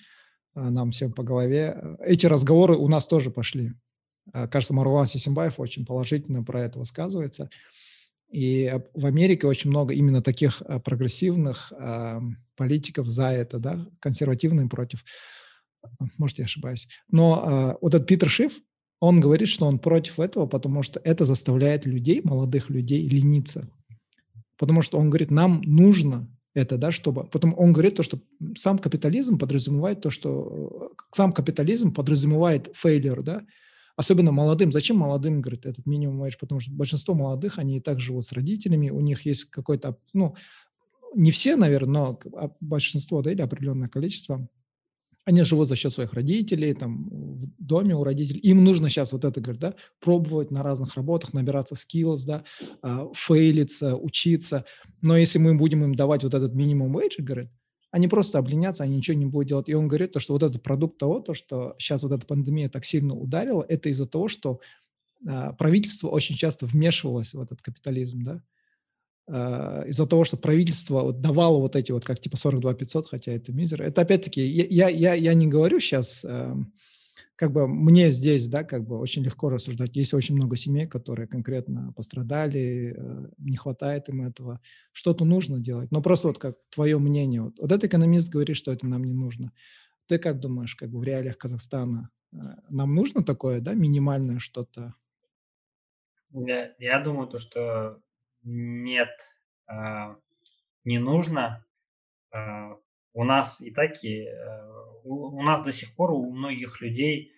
нам 0.54 0.90
всем 0.90 1.12
по 1.12 1.22
голове, 1.22 1.78
э, 1.80 1.96
эти 2.04 2.26
разговоры 2.26 2.76
у 2.76 2.88
нас 2.88 3.06
тоже 3.06 3.30
пошли. 3.30 3.72
Кажется, 4.32 4.74
Марван 4.74 5.06
Сисимбаев 5.06 5.58
очень 5.58 5.84
положительно 5.84 6.44
про 6.44 6.62
это 6.62 6.78
высказывается. 6.78 7.50
И 8.30 8.72
в 8.94 9.06
Америке 9.06 9.48
очень 9.48 9.70
много 9.70 9.92
именно 9.92 10.22
таких 10.22 10.62
прогрессивных 10.84 11.72
политиков 12.54 13.08
за 13.08 13.32
это, 13.32 13.58
да, 13.58 13.86
консервативные 13.98 14.68
против. 14.68 15.04
Может, 16.16 16.38
я 16.38 16.44
ошибаюсь. 16.44 16.86
Но 17.10 17.76
вот 17.80 17.94
этот 17.94 18.06
Питер 18.06 18.28
Шиф, 18.28 18.60
он 19.00 19.18
говорит, 19.18 19.48
что 19.48 19.66
он 19.66 19.80
против 19.80 20.20
этого, 20.20 20.46
потому 20.46 20.84
что 20.84 21.00
это 21.02 21.24
заставляет 21.24 21.86
людей, 21.86 22.20
молодых 22.22 22.70
людей, 22.70 23.08
лениться. 23.08 23.68
Потому 24.58 24.82
что 24.82 24.98
он 24.98 25.08
говорит, 25.08 25.32
нам 25.32 25.60
нужно 25.62 26.28
это, 26.60 26.76
да, 26.78 26.92
чтобы... 26.92 27.24
Потом 27.24 27.54
он 27.58 27.72
говорит 27.72 27.96
то, 27.96 28.02
что 28.02 28.20
сам 28.56 28.78
капитализм 28.78 29.38
подразумевает 29.38 30.00
то, 30.00 30.10
что... 30.10 30.90
Э, 30.92 31.02
сам 31.12 31.32
капитализм 31.32 31.92
подразумевает 31.92 32.70
фейлер, 32.74 33.22
да, 33.22 33.44
особенно 33.96 34.32
молодым. 34.32 34.72
Зачем 34.72 34.96
молодым, 34.98 35.40
говорит, 35.40 35.66
этот 35.66 35.86
минимум 35.86 36.22
wage? 36.22 36.38
Потому 36.38 36.60
что 36.60 36.72
большинство 36.72 37.14
молодых, 37.14 37.58
они 37.58 37.78
и 37.78 37.80
так 37.80 38.00
живут 38.00 38.24
с 38.24 38.32
родителями, 38.32 38.90
у 38.90 39.00
них 39.00 39.26
есть 39.26 39.46
какой-то, 39.46 39.98
ну, 40.12 40.36
не 41.14 41.30
все, 41.30 41.56
наверное, 41.56 41.92
но 42.02 42.20
большинство, 42.60 43.22
да, 43.22 43.32
или 43.32 43.42
определенное 43.42 43.88
количество 43.88 44.48
они 45.24 45.42
живут 45.42 45.68
за 45.68 45.76
счет 45.76 45.92
своих 45.92 46.12
родителей, 46.12 46.74
там, 46.74 47.08
в 47.10 47.46
доме 47.58 47.94
у 47.94 48.04
родителей. 48.04 48.40
Им 48.40 48.64
нужно 48.64 48.88
сейчас 48.88 49.12
вот 49.12 49.24
это, 49.24 49.40
говорит, 49.40 49.60
да, 49.60 49.74
пробовать 50.00 50.50
на 50.50 50.62
разных 50.62 50.96
работах, 50.96 51.32
набираться 51.32 51.74
skills, 51.74 52.20
да, 52.26 52.44
а, 52.82 53.06
фейлиться, 53.14 53.96
учиться. 53.96 54.64
Но 55.02 55.16
если 55.16 55.38
мы 55.38 55.54
будем 55.54 55.84
им 55.84 55.94
давать 55.94 56.24
вот 56.24 56.34
этот 56.34 56.54
минимум 56.54 56.96
wage, 56.96 57.18
говорит, 57.18 57.50
они 57.90 58.08
просто 58.08 58.38
обленятся, 58.38 58.84
они 58.84 58.96
ничего 58.96 59.16
не 59.16 59.26
будут 59.26 59.48
делать. 59.48 59.68
И 59.68 59.74
он 59.74 59.88
говорит, 59.88 60.12
то, 60.12 60.20
что 60.20 60.32
вот 60.32 60.42
этот 60.42 60.62
продукт 60.62 60.98
того, 60.98 61.20
то, 61.20 61.34
что 61.34 61.74
сейчас 61.78 62.02
вот 62.02 62.12
эта 62.12 62.24
пандемия 62.26 62.68
так 62.68 62.84
сильно 62.84 63.14
ударила, 63.14 63.64
это 63.68 63.88
из-за 63.88 64.06
того, 64.06 64.28
что 64.28 64.60
а, 65.26 65.52
правительство 65.52 66.08
очень 66.08 66.36
часто 66.36 66.66
вмешивалось 66.66 67.34
в 67.34 67.40
этот 67.40 67.62
капитализм, 67.62 68.22
да, 68.22 68.42
из-за 69.30 70.06
того, 70.06 70.24
что 70.24 70.36
правительство 70.36 71.02
вот 71.02 71.20
давало 71.20 71.58
вот 71.58 71.76
эти 71.76 71.92
вот 71.92 72.04
как 72.04 72.18
типа 72.18 72.36
42 72.36 72.74
500, 72.74 73.08
хотя 73.08 73.32
это 73.32 73.52
мизер. 73.52 73.82
Это 73.82 74.02
опять-таки, 74.02 74.44
я, 74.44 74.88
я, 74.88 75.14
я 75.14 75.34
не 75.34 75.46
говорю 75.46 75.78
сейчас, 75.78 76.24
эм, 76.24 76.72
как 77.40 77.52
бы 77.52 77.66
мне 77.66 78.10
здесь, 78.10 78.48
да, 78.48 78.64
как 78.64 78.86
бы 78.86 78.98
очень 78.98 79.22
легко 79.22 79.48
рассуждать. 79.48 79.96
Есть 79.96 80.12
очень 80.12 80.34
много 80.34 80.56
семей, 80.56 80.86
которые 80.86 81.26
конкретно 81.26 81.90
пострадали, 81.96 82.94
э, 82.94 83.28
не 83.38 83.56
хватает 83.56 84.10
им 84.10 84.26
этого. 84.26 84.60
Что-то 84.92 85.24
нужно 85.24 85.58
делать. 85.58 85.90
Но 85.90 86.02
просто 86.02 86.28
вот 86.28 86.38
как 86.38 86.56
твое 86.68 86.98
мнение. 86.98 87.40
Вот, 87.40 87.58
вот 87.58 87.72
этот 87.72 87.84
экономист 87.84 88.28
говорит, 88.28 88.56
что 88.56 88.74
это 88.74 88.86
нам 88.86 89.04
не 89.04 89.14
нужно. 89.14 89.52
Ты 90.04 90.18
как 90.18 90.38
думаешь, 90.38 90.74
как 90.74 90.90
бы 90.90 90.98
в 90.98 91.02
реалиях 91.02 91.38
Казахстана 91.38 92.10
э, 92.34 92.36
нам 92.68 92.94
нужно 92.94 93.24
такое, 93.24 93.60
да, 93.60 93.72
минимальное 93.72 94.38
что-то? 94.38 94.92
Я, 96.32 96.74
я 96.78 97.00
думаю, 97.00 97.26
то, 97.26 97.38
что 97.38 98.02
нет, 98.42 99.10
а, 99.66 100.16
не 100.84 100.98
нужно. 100.98 101.64
А, 102.32 102.76
у 103.12 103.24
нас 103.24 103.60
и 103.60 103.70
так 103.70 104.04
и 104.04 104.24
э, 104.24 104.70
у 105.04 105.42
нас 105.42 105.62
до 105.62 105.72
сих 105.72 105.94
пор 105.96 106.12
у 106.12 106.30
многих 106.30 106.80
людей 106.80 107.32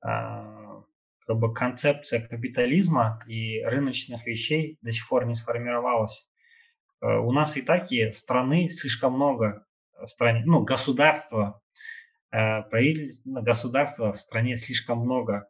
как 0.00 1.36
бы 1.36 1.52
концепция 1.52 2.26
капитализма 2.26 3.20
и 3.26 3.60
рыночных 3.64 4.24
вещей 4.26 4.78
до 4.80 4.92
сих 4.92 5.08
пор 5.08 5.26
не 5.26 5.34
сформировалась. 5.34 6.26
Э, 7.00 7.18
у 7.18 7.32
нас 7.32 7.56
и 7.56 7.62
так 7.62 7.90
и 7.90 8.12
страны 8.12 8.70
слишком 8.70 9.14
много 9.14 9.66
стране, 10.06 10.42
ну, 10.46 10.62
государства, 10.62 11.60
э, 12.30 12.62
правительство, 12.62 13.40
государства 13.40 14.12
в 14.12 14.18
стране 14.18 14.56
слишком 14.56 15.00
много. 15.00 15.48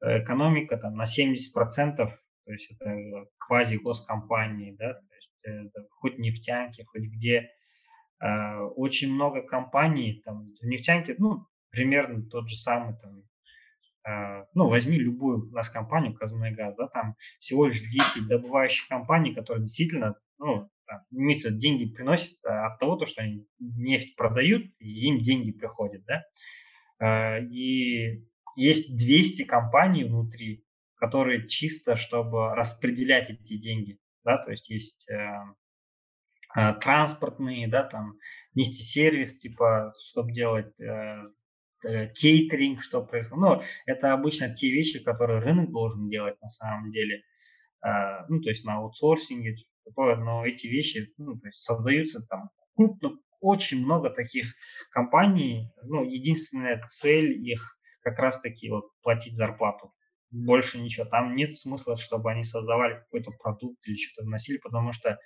Экономика 0.00 0.76
там 0.76 0.94
на 0.94 1.06
70% 1.06 2.10
то 2.48 2.52
есть 2.52 2.70
это 2.70 3.26
квази-госкомпании, 3.40 4.74
да, 4.78 4.94
то 4.94 5.14
есть 5.14 5.30
это 5.42 5.86
хоть 5.90 6.18
нефтянки, 6.18 6.82
хоть 6.82 7.02
где. 7.02 7.50
Э, 8.20 8.60
очень 8.74 9.12
много 9.12 9.42
компаний, 9.42 10.22
там, 10.24 10.46
в 10.46 10.64
нефтянке, 10.64 11.14
ну, 11.18 11.44
примерно 11.68 12.22
тот 12.22 12.48
же 12.48 12.56
самый, 12.56 12.96
там, 13.02 13.22
э, 14.10 14.46
ну, 14.54 14.70
возьми 14.70 14.96
любую 14.96 15.50
у 15.50 15.52
нас 15.52 15.68
компанию, 15.68 16.14
Казмунайгаз, 16.14 16.74
да, 16.76 16.88
там 16.88 17.16
всего 17.38 17.66
лишь 17.66 17.82
10 17.82 18.26
добывающих 18.26 18.88
компаний, 18.88 19.34
которые 19.34 19.64
действительно, 19.64 20.14
ну, 20.38 20.70
имеется 21.10 21.50
деньги 21.50 21.84
приносят 21.84 22.42
от 22.44 22.78
того, 22.78 22.96
то, 22.96 23.04
что 23.04 23.20
они 23.20 23.46
нефть 23.58 24.16
продают, 24.16 24.64
и 24.78 25.06
им 25.06 25.18
деньги 25.18 25.52
приходят, 25.52 26.02
да. 26.06 26.24
Э, 26.98 27.44
и 27.44 28.24
есть 28.56 28.96
200 28.96 29.44
компаний 29.44 30.04
внутри, 30.04 30.64
которые 30.98 31.48
чисто, 31.48 31.96
чтобы 31.96 32.54
распределять 32.54 33.30
эти 33.30 33.56
деньги, 33.56 33.98
да, 34.24 34.38
то 34.38 34.50
есть 34.50 34.68
есть 34.68 35.08
э, 35.08 35.16
э, 36.56 36.74
транспортные, 36.74 37.68
да, 37.68 37.84
там, 37.84 38.18
нести 38.54 38.82
сервис, 38.82 39.38
типа, 39.38 39.92
чтобы 40.00 40.32
делать 40.32 40.78
э, 40.80 41.22
э, 41.84 42.08
кейтеринг, 42.08 42.82
что 42.82 43.02
происходит. 43.02 43.42
Ну, 43.42 43.62
это 43.86 44.12
обычно 44.12 44.52
те 44.54 44.70
вещи, 44.70 45.02
которые 45.02 45.40
рынок 45.40 45.70
должен 45.70 46.08
делать 46.08 46.40
на 46.42 46.48
самом 46.48 46.90
деле, 46.90 47.22
э, 47.84 47.88
ну, 48.28 48.40
то 48.40 48.48
есть 48.48 48.64
на 48.64 48.78
аутсорсинге, 48.78 49.56
такое, 49.84 50.16
но 50.16 50.44
эти 50.44 50.66
вещи, 50.66 51.12
ну, 51.16 51.38
то 51.38 51.46
есть 51.46 51.60
создаются 51.60 52.26
там 52.28 52.50
крупно, 52.74 53.12
очень 53.40 53.84
много 53.84 54.10
таких 54.10 54.52
компаний, 54.90 55.70
ну, 55.84 56.02
единственная 56.02 56.84
цель 56.88 57.38
их 57.48 57.78
как 58.00 58.18
раз-таки 58.18 58.68
вот 58.68 58.90
платить 59.02 59.36
зарплату 59.36 59.92
больше 60.30 60.78
ничего. 60.78 61.06
Там 61.06 61.34
нет 61.36 61.56
смысла, 61.58 61.96
чтобы 61.96 62.30
они 62.30 62.44
создавали 62.44 62.94
какой-то 62.94 63.30
продукт 63.32 63.78
или 63.86 63.96
что-то 63.96 64.26
вносили, 64.26 64.58
потому 64.58 64.92
что 64.92 65.18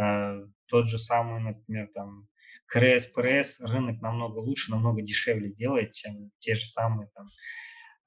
э, 0.00 0.46
тот 0.66 0.88
же 0.88 0.98
самый, 0.98 1.40
например, 1.40 1.88
там 1.94 2.28
КРС, 2.66 3.06
ПРС 3.06 3.60
рынок 3.60 4.00
намного 4.00 4.38
лучше, 4.38 4.70
намного 4.70 5.02
дешевле 5.02 5.52
делает, 5.52 5.92
чем 5.92 6.30
те 6.38 6.54
же 6.54 6.66
самые 6.66 7.08
там 7.14 7.28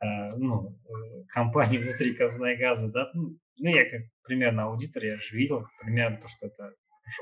э, 0.02 0.36
ну, 0.38 0.78
э, 0.86 1.24
компании 1.30 1.78
внутри 1.80 2.14
Казнайгаза, 2.14 2.90
да, 2.90 3.10
ну, 3.14 3.38
ну, 3.58 3.70
я 3.70 3.90
как 3.90 4.02
примерно 4.24 4.66
аудитор, 4.66 5.04
я 5.04 5.20
же 5.20 5.36
видел 5.36 5.68
примерно 5.82 6.18
то, 6.18 6.28
что 6.28 6.48
это, 6.48 6.74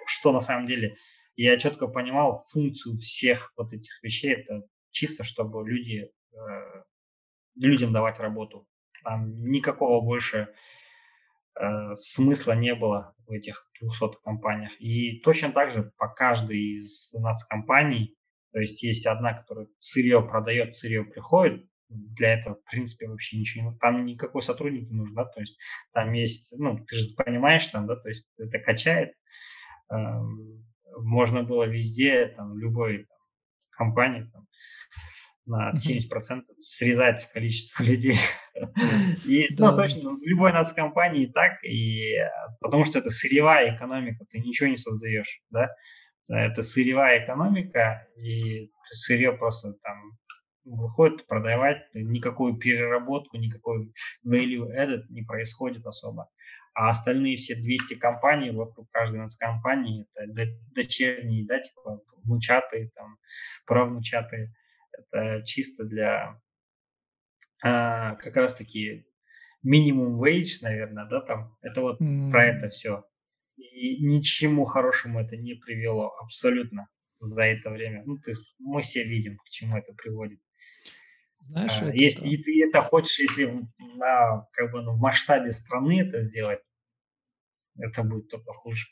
что 0.05 0.31
на 0.31 0.39
самом 0.39 0.67
деле, 0.67 0.95
я 1.35 1.57
четко 1.57 1.87
понимал 1.87 2.35
функцию 2.51 2.97
всех 2.97 3.53
вот 3.55 3.71
этих 3.71 4.01
вещей, 4.03 4.33
это 4.33 4.63
чисто, 4.91 5.23
чтобы 5.23 5.67
люди, 5.67 6.11
э, 6.33 6.83
людям 7.55 7.93
давать 7.93 8.19
работу, 8.19 8.67
там 9.07 9.41
никакого 9.49 10.01
больше 10.01 10.49
э, 11.59 11.95
смысла 11.95 12.51
не 12.51 12.75
было 12.75 13.15
в 13.25 13.31
этих 13.31 13.69
200 13.79 14.21
компаниях. 14.21 14.71
И 14.81 15.21
точно 15.21 15.51
так 15.51 15.71
же 15.71 15.91
по 15.97 16.09
каждой 16.09 16.73
из 16.73 17.09
у 17.13 17.21
нас 17.21 17.45
компаний, 17.45 18.17
то 18.51 18.59
есть 18.59 18.83
есть 18.83 19.05
одна, 19.07 19.33
которая 19.33 19.67
сырье 19.79 20.21
продает, 20.21 20.75
сырье 20.75 21.05
приходит, 21.05 21.65
для 21.89 22.33
этого, 22.33 22.55
в 22.55 22.69
принципе, 22.69 23.07
вообще 23.07 23.37
ничего 23.37 23.71
не 23.71 23.77
Там 23.77 24.05
никакой 24.05 24.41
сотрудник 24.41 24.89
не 24.89 24.97
нужен, 24.97 25.15
да, 25.15 25.23
то 25.23 25.39
есть 25.39 25.57
там 25.93 26.11
есть, 26.11 26.53
ну, 26.57 26.83
ты 26.85 26.97
же 26.97 27.15
понимаешь 27.15 27.67
там, 27.69 27.87
да, 27.87 27.95
то 27.95 28.09
есть 28.09 28.27
это 28.37 28.59
качает. 28.59 29.13
Э, 29.89 29.95
можно 30.97 31.43
было 31.43 31.63
везде, 31.63 32.33
там, 32.35 32.57
любой 32.57 33.05
там, 33.05 33.17
компании, 33.69 34.29
там, 34.33 34.47
на 35.47 35.71
70% 35.73 36.43
срезать 36.59 37.29
количество 37.31 37.83
людей. 37.83 38.17
И, 39.25 39.47
ну, 39.57 39.75
точно, 39.75 40.11
в 40.11 40.21
любой 40.23 40.53
нацкомпании 40.53 41.27
так, 41.27 41.63
и 41.63 42.15
потому 42.59 42.85
что 42.85 42.99
это 42.99 43.09
сырьевая 43.09 43.75
экономика, 43.75 44.25
ты 44.29 44.39
ничего 44.39 44.69
не 44.69 44.77
создаешь, 44.77 45.41
да, 45.49 45.69
это 46.29 46.61
сырьевая 46.61 47.23
экономика, 47.23 48.07
и 48.17 48.71
сырье 48.83 49.33
просто 49.33 49.73
там 49.83 50.17
выходит 50.65 51.25
продавать, 51.27 51.83
никакую 51.93 52.57
переработку, 52.57 53.37
никакой 53.37 53.93
value 54.25 54.67
added 54.75 55.03
не 55.09 55.23
происходит 55.23 55.85
особо. 55.85 56.29
А 56.73 56.89
остальные 56.89 57.37
все 57.37 57.55
200 57.55 57.95
компаний 57.95 58.51
вокруг 58.51 58.89
каждой 58.91 59.19
нацкомпании, 59.19 60.05
это 60.13 60.51
дочерние, 60.75 61.45
да, 61.47 61.59
типа 61.59 62.01
внучатые, 62.23 62.91
там, 62.93 63.17
правнучатые, 63.65 64.53
это 64.91 65.43
чисто 65.43 65.85
для 65.85 66.39
а, 67.63 68.15
как 68.15 68.35
раз-таки 68.35 69.05
минимум 69.63 70.21
wage, 70.21 70.59
наверное, 70.61 71.05
да, 71.05 71.21
там, 71.21 71.57
это 71.61 71.81
вот 71.81 72.01
mm. 72.01 72.31
про 72.31 72.45
это 72.45 72.69
все. 72.69 73.03
И 73.57 74.05
ничему 74.05 74.65
хорошему 74.65 75.19
это 75.19 75.35
не 75.35 75.55
привело 75.55 76.15
абсолютно 76.21 76.89
за 77.19 77.43
это 77.43 77.69
время. 77.69 78.03
Ну, 78.05 78.17
то 78.19 78.31
есть 78.31 78.55
мы 78.59 78.81
все 78.81 79.03
видим, 79.03 79.37
к 79.37 79.49
чему 79.49 79.77
это 79.77 79.93
приводит. 79.93 80.39
Знаешь, 81.39 81.81
а, 81.81 81.87
это, 81.87 81.95
если 81.95 82.37
да. 82.37 82.43
ты 82.43 82.67
это 82.67 82.81
хочешь, 82.81 83.19
если 83.19 83.67
на, 83.95 84.47
как 84.53 84.71
бы, 84.71 84.81
ну, 84.81 84.93
в 84.93 84.99
масштабе 84.99 85.51
страны 85.51 86.01
это 86.01 86.21
сделать, 86.23 86.59
это 87.77 88.03
будет 88.03 88.29
только 88.29 88.53
хуже. 88.53 88.87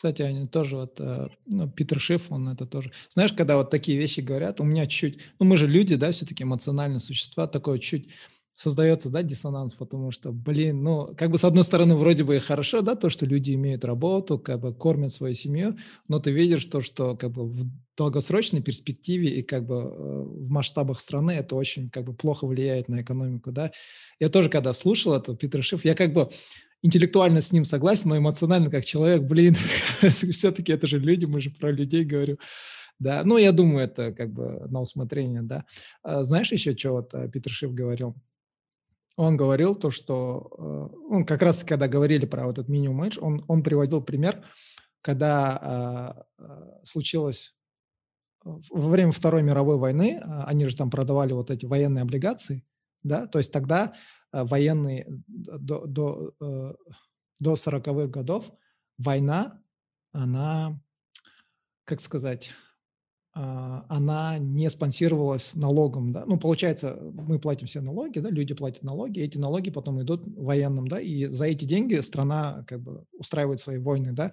Кстати, 0.00 0.22
они 0.22 0.46
тоже 0.46 0.76
вот, 0.76 0.98
э, 0.98 1.28
ну, 1.44 1.68
Питер 1.68 2.00
Шиф, 2.00 2.32
он 2.32 2.48
это 2.48 2.64
тоже. 2.64 2.90
Знаешь, 3.10 3.34
когда 3.34 3.58
вот 3.58 3.68
такие 3.68 3.98
вещи 3.98 4.20
говорят, 4.20 4.58
у 4.58 4.64
меня 4.64 4.86
чуть, 4.86 5.18
ну, 5.38 5.44
мы 5.44 5.58
же 5.58 5.66
люди, 5.66 5.94
да, 5.96 6.10
все-таки 6.10 6.42
эмоциональные 6.42 7.00
существа, 7.00 7.46
такое 7.46 7.78
чуть 7.78 8.08
создается, 8.54 9.10
да, 9.10 9.22
диссонанс, 9.22 9.74
потому 9.74 10.10
что, 10.10 10.32
блин, 10.32 10.82
ну, 10.82 11.06
как 11.18 11.30
бы 11.30 11.36
с 11.36 11.44
одной 11.44 11.64
стороны 11.64 11.96
вроде 11.96 12.24
бы 12.24 12.36
и 12.36 12.38
хорошо, 12.38 12.80
да, 12.80 12.94
то, 12.94 13.10
что 13.10 13.26
люди 13.26 13.52
имеют 13.52 13.84
работу, 13.84 14.38
как 14.38 14.60
бы 14.60 14.74
кормят 14.74 15.12
свою 15.12 15.34
семью, 15.34 15.76
но 16.08 16.18
ты 16.18 16.30
видишь 16.30 16.64
то, 16.64 16.80
что 16.80 17.14
как 17.14 17.32
бы 17.32 17.44
в 17.46 17.66
долгосрочной 17.94 18.62
перспективе 18.62 19.28
и 19.28 19.42
как 19.42 19.66
бы 19.66 19.74
э, 19.74 19.84
в 19.84 20.48
масштабах 20.48 20.98
страны 20.98 21.32
это 21.32 21.56
очень 21.56 21.90
как 21.90 22.04
бы 22.04 22.14
плохо 22.14 22.46
влияет 22.46 22.88
на 22.88 23.02
экономику, 23.02 23.52
да. 23.52 23.70
Я 24.18 24.30
тоже, 24.30 24.48
когда 24.48 24.72
слушал 24.72 25.12
это, 25.12 25.36
Питер 25.36 25.62
Шиф, 25.62 25.84
я 25.84 25.94
как 25.94 26.14
бы 26.14 26.30
интеллектуально 26.82 27.40
с 27.40 27.52
ним 27.52 27.64
согласен, 27.64 28.10
но 28.10 28.16
эмоционально 28.18 28.70
как 28.70 28.84
человек, 28.84 29.22
блин, 29.22 29.54
все-таки 30.00 30.72
это 30.72 30.86
же 30.86 30.98
люди, 30.98 31.24
мы 31.24 31.40
же 31.40 31.50
про 31.50 31.70
людей 31.70 32.04
говорю. 32.04 32.38
Да, 32.98 33.22
ну, 33.24 33.38
я 33.38 33.52
думаю, 33.52 33.84
это 33.84 34.12
как 34.12 34.30
бы 34.30 34.66
на 34.68 34.80
усмотрение, 34.80 35.42
да. 35.42 35.64
А 36.02 36.22
знаешь 36.24 36.52
еще, 36.52 36.76
что 36.76 36.92
вот 36.92 37.14
э, 37.14 37.30
Питер 37.30 37.50
Шиф 37.50 37.72
говорил? 37.72 38.14
он 39.20 39.36
говорил 39.36 39.74
то, 39.74 39.90
что 39.90 40.50
э, 40.58 40.96
он 41.10 41.26
как 41.26 41.42
раз 41.42 41.62
когда 41.62 41.88
говорили 41.88 42.26
про 42.26 42.46
вот 42.46 42.54
этот 42.54 42.68
минимум 42.68 43.04
эйдж, 43.04 43.18
он, 43.20 43.44
он 43.48 43.62
приводил 43.62 44.02
пример, 44.02 44.42
когда 45.02 46.16
э, 46.38 46.42
э, 46.42 46.84
случилось 46.84 47.54
во 48.42 48.88
время 48.88 49.12
Второй 49.12 49.42
мировой 49.42 49.76
войны, 49.76 50.22
они 50.46 50.64
же 50.64 50.74
там 50.74 50.90
продавали 50.90 51.34
вот 51.34 51.50
эти 51.50 51.66
военные 51.66 52.00
облигации, 52.00 52.64
да, 53.02 53.26
то 53.26 53.38
есть 53.38 53.52
тогда 53.52 53.92
военные 54.32 55.06
до, 55.26 55.86
до, 55.86 56.34
до 56.38 57.54
40-х 57.54 58.06
годов 58.06 58.52
война, 58.98 59.62
она, 60.12 60.80
как 61.84 62.00
сказать, 62.00 62.50
а, 63.32 63.86
она 63.88 64.38
не 64.38 64.68
спонсировалась 64.68 65.54
налогом, 65.54 66.12
да, 66.12 66.24
ну, 66.26 66.36
получается, 66.36 66.98
мы 67.00 67.38
платим 67.38 67.68
все 67.68 67.80
налоги, 67.80 68.18
да, 68.18 68.28
люди 68.28 68.54
платят 68.54 68.82
налоги, 68.82 69.20
эти 69.20 69.38
налоги 69.38 69.70
потом 69.70 70.02
идут 70.02 70.24
военным, 70.36 70.88
да, 70.88 71.00
и 71.00 71.26
за 71.26 71.46
эти 71.46 71.64
деньги 71.64 71.94
страна 72.00 72.64
как 72.66 72.80
бы 72.82 73.04
устраивает 73.12 73.60
свои 73.60 73.78
войны, 73.78 74.12
да, 74.12 74.32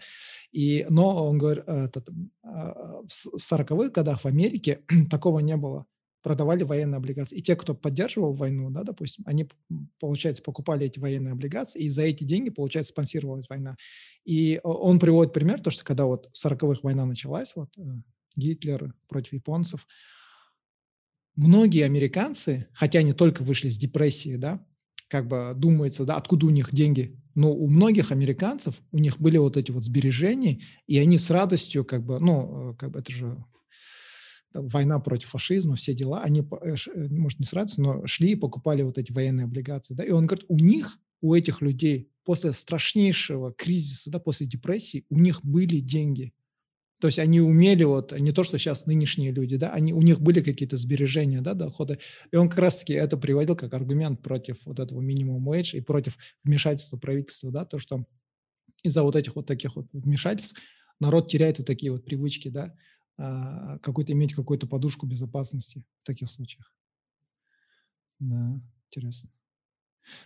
и, 0.52 0.88
но 0.90 1.28
он 1.28 1.38
говорит, 1.38 1.64
этот, 1.68 2.10
а, 2.44 3.02
в 3.08 3.36
40-х 3.36 3.90
годах 3.90 4.22
в 4.22 4.26
Америке 4.26 4.82
такого 5.12 5.40
не 5.40 5.58
было, 5.58 5.86
продавали 6.28 6.64
военные 6.64 6.98
облигации, 6.98 7.38
и 7.38 7.42
те, 7.42 7.56
кто 7.56 7.74
поддерживал 7.74 8.34
войну, 8.34 8.70
да, 8.70 8.84
допустим, 8.84 9.24
они, 9.26 9.48
получается, 9.98 10.44
покупали 10.44 10.86
эти 10.86 11.00
военные 11.00 11.32
облигации, 11.32 11.84
и 11.84 11.88
за 11.88 12.02
эти 12.02 12.26
деньги, 12.26 12.50
получается, 12.50 12.92
спонсировалась 12.92 13.48
война, 13.48 13.78
и 14.26 14.60
он 14.62 15.00
приводит 15.00 15.32
пример, 15.32 15.62
то, 15.62 15.70
что 15.70 15.86
когда 15.86 16.04
вот 16.04 16.30
в 16.34 16.46
40-х 16.46 16.82
война 16.84 17.06
началась, 17.06 17.54
вот, 17.56 17.70
э, 17.78 17.82
Гитлер 18.36 18.94
против 19.08 19.32
японцев. 19.32 19.88
Многие 21.38 21.86
американцы, 21.86 22.68
хотя 22.74 23.00
они 23.00 23.14
только 23.14 23.44
вышли 23.44 23.70
с 23.70 23.78
депрессии, 23.78 24.36
да, 24.36 24.62
как 25.08 25.30
бы 25.30 25.54
думается, 25.56 26.04
да, 26.04 26.18
откуда 26.18 26.48
у 26.48 26.50
них 26.50 26.74
деньги, 26.74 27.18
но 27.36 27.54
у 27.54 27.70
многих 27.70 28.12
американцев, 28.12 28.76
у 28.92 28.98
них 28.98 29.18
были 29.18 29.38
вот 29.38 29.56
эти 29.56 29.72
вот 29.72 29.82
сбережения, 29.82 30.60
и 30.88 30.98
они 30.98 31.18
с 31.18 31.30
радостью, 31.30 31.86
как 31.86 32.06
бы, 32.06 32.20
ну, 32.20 32.72
э, 32.72 32.76
как 32.76 32.92
бы 32.92 33.00
это 33.00 33.14
же 33.14 33.46
война 34.62 35.00
против 35.00 35.30
фашизма, 35.30 35.76
все 35.76 35.94
дела, 35.94 36.22
они, 36.24 36.42
э, 36.42 36.76
э, 36.94 37.08
может, 37.10 37.40
не 37.40 37.46
с 37.46 37.54
радостью, 37.54 37.84
но 37.84 38.08
шли 38.08 38.32
и 38.32 38.36
покупали 38.36 38.82
вот 38.82 38.98
эти 38.98 39.12
военные 39.12 39.46
облигации, 39.46 39.94
да, 39.94 40.04
и 40.04 40.12
он 40.12 40.26
говорит, 40.26 40.46
у 40.50 40.58
них, 40.58 41.00
у 41.22 41.34
этих 41.34 41.62
людей 41.62 42.12
после 42.24 42.54
страшнейшего 42.54 43.54
кризиса, 43.54 44.12
да, 44.12 44.20
после 44.20 44.48
депрессии, 44.48 45.06
у 45.10 45.18
них 45.18 45.44
были 45.44 45.80
деньги, 45.80 46.34
то 47.00 47.08
есть 47.08 47.20
они 47.20 47.40
умели, 47.40 47.84
вот 47.84 48.12
не 48.20 48.32
то, 48.32 48.44
что 48.44 48.58
сейчас 48.58 48.88
нынешние 48.88 49.32
люди, 49.32 49.56
да, 49.58 49.70
они, 49.72 49.94
у 49.94 50.02
них 50.02 50.20
были 50.20 50.42
какие-то 50.42 50.78
сбережения, 50.78 51.42
да, 51.42 51.54
доходы. 51.54 52.00
И 52.32 52.36
он 52.36 52.50
как 52.50 52.58
раз-таки 52.58 52.94
это 52.94 53.18
приводил 53.18 53.56
как 53.56 53.74
аргумент 53.76 54.24
против 54.24 54.66
вот 54.66 54.80
этого 54.80 55.00
минимум 55.00 55.48
wage 55.48 55.78
и 55.78 55.82
против 55.82 56.18
вмешательства 56.44 56.98
правительства, 56.98 57.52
да, 57.52 57.66
то, 57.66 57.78
что 57.78 58.06
из-за 58.84 59.04
вот 59.04 59.16
этих 59.16 59.36
вот 59.36 59.46
таких 59.46 59.76
вот 59.76 59.88
вмешательств 59.94 60.60
народ 61.00 61.30
теряет 61.30 61.60
вот 61.60 61.68
такие 61.68 61.92
вот 61.92 62.04
привычки, 62.04 62.50
да, 62.50 62.74
какой-то 63.18 64.12
иметь 64.14 64.34
какую-то 64.34 64.68
подушку 64.68 65.06
безопасности 65.06 65.84
в 66.02 66.06
таких 66.06 66.30
случаях. 66.30 66.72
Да, 68.20 68.60
интересно. 68.88 69.30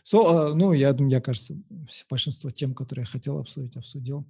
So, 0.03 0.51
uh, 0.51 0.53
ну, 0.53 0.73
я, 0.73 0.95
я, 0.97 1.22
кажется, 1.22 1.55
большинство 2.09 2.51
тем, 2.51 2.73
которые 2.73 3.03
я 3.03 3.07
хотел 3.07 3.39
обсудить, 3.39 3.76
обсудил. 3.76 4.26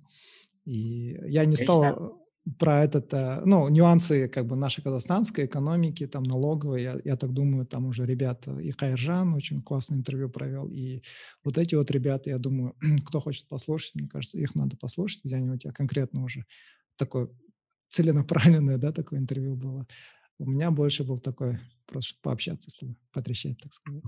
И 0.66 1.20
я 1.28 1.46
не 1.46 1.58
стал 1.58 2.22
про 2.58 2.84
этот, 2.84 3.14
э, 3.14 3.42
ну, 3.46 3.70
нюансы 3.70 4.28
как 4.28 4.48
бы 4.48 4.56
нашей 4.56 4.82
казахстанской 4.82 5.46
экономики, 5.46 6.08
там, 6.08 6.24
налоговой, 6.24 6.82
я, 6.82 7.00
я 7.04 7.16
так 7.16 7.34
думаю, 7.34 7.66
там 7.66 7.86
уже 7.86 8.06
ребята, 8.06 8.60
и 8.60 8.72
Кайржан 8.72 9.34
очень 9.36 9.62
классное 9.62 10.00
интервью 10.00 10.28
провел, 10.28 10.68
и 10.68 11.04
вот 11.44 11.60
эти 11.60 11.76
вот 11.76 11.92
ребята, 11.92 12.32
я 12.32 12.40
думаю, 12.40 12.76
кто 13.06 13.20
хочет 13.20 13.48
послушать, 13.48 13.94
мне 13.94 14.08
кажется, 14.08 14.40
их 14.40 14.56
надо 14.56 14.76
послушать, 14.76 15.24
где 15.24 15.36
они 15.36 15.52
у 15.52 15.58
тебя 15.58 15.72
конкретно 15.72 16.24
уже 16.24 16.46
такое 16.96 17.30
целенаправленное, 17.92 18.78
да, 18.78 18.92
такое 18.92 19.20
интервью 19.20 19.56
было. 19.56 19.86
У 20.40 20.50
меня 20.50 20.72
больше 20.72 21.04
был 21.04 21.20
такой, 21.20 21.60
просто 21.86 22.16
пообщаться 22.22 22.72
с 22.72 22.76
тобой, 22.78 22.96
потрещать, 23.12 23.58
так 23.62 23.74
сказать. 23.74 24.04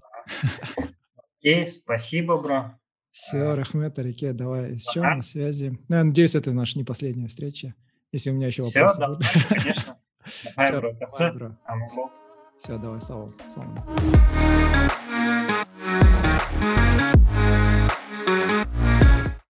Окей, 1.39 1.67
спасибо, 1.67 2.41
бро. 2.41 2.79
Все, 3.11 3.53
Рахмет, 3.53 3.99
Арике, 3.99 4.33
давай 4.33 4.73
еще 4.73 5.01
на 5.01 5.21
связи. 5.21 5.77
Ну, 5.87 5.95
я 5.95 6.03
надеюсь, 6.03 6.33
это 6.33 6.51
наша 6.51 6.79
не 6.79 6.83
последняя 6.83 7.27
встреча. 7.27 7.75
Если 8.11 8.31
у 8.31 8.33
меня 8.33 8.47
еще 8.47 8.63
Все, 8.63 8.79
вопросы 8.79 8.99
да, 8.99 9.07
будут. 9.09 9.23
конечно. 9.49 9.99
Давай, 10.55 10.67
Все, 10.69 10.79
бро. 10.79 11.57
Давай, 11.67 11.89
бро. 11.93 12.11
Все, 12.57 12.77
давай, 12.77 13.01
салам. 13.01 13.35
салам. 13.53 15.02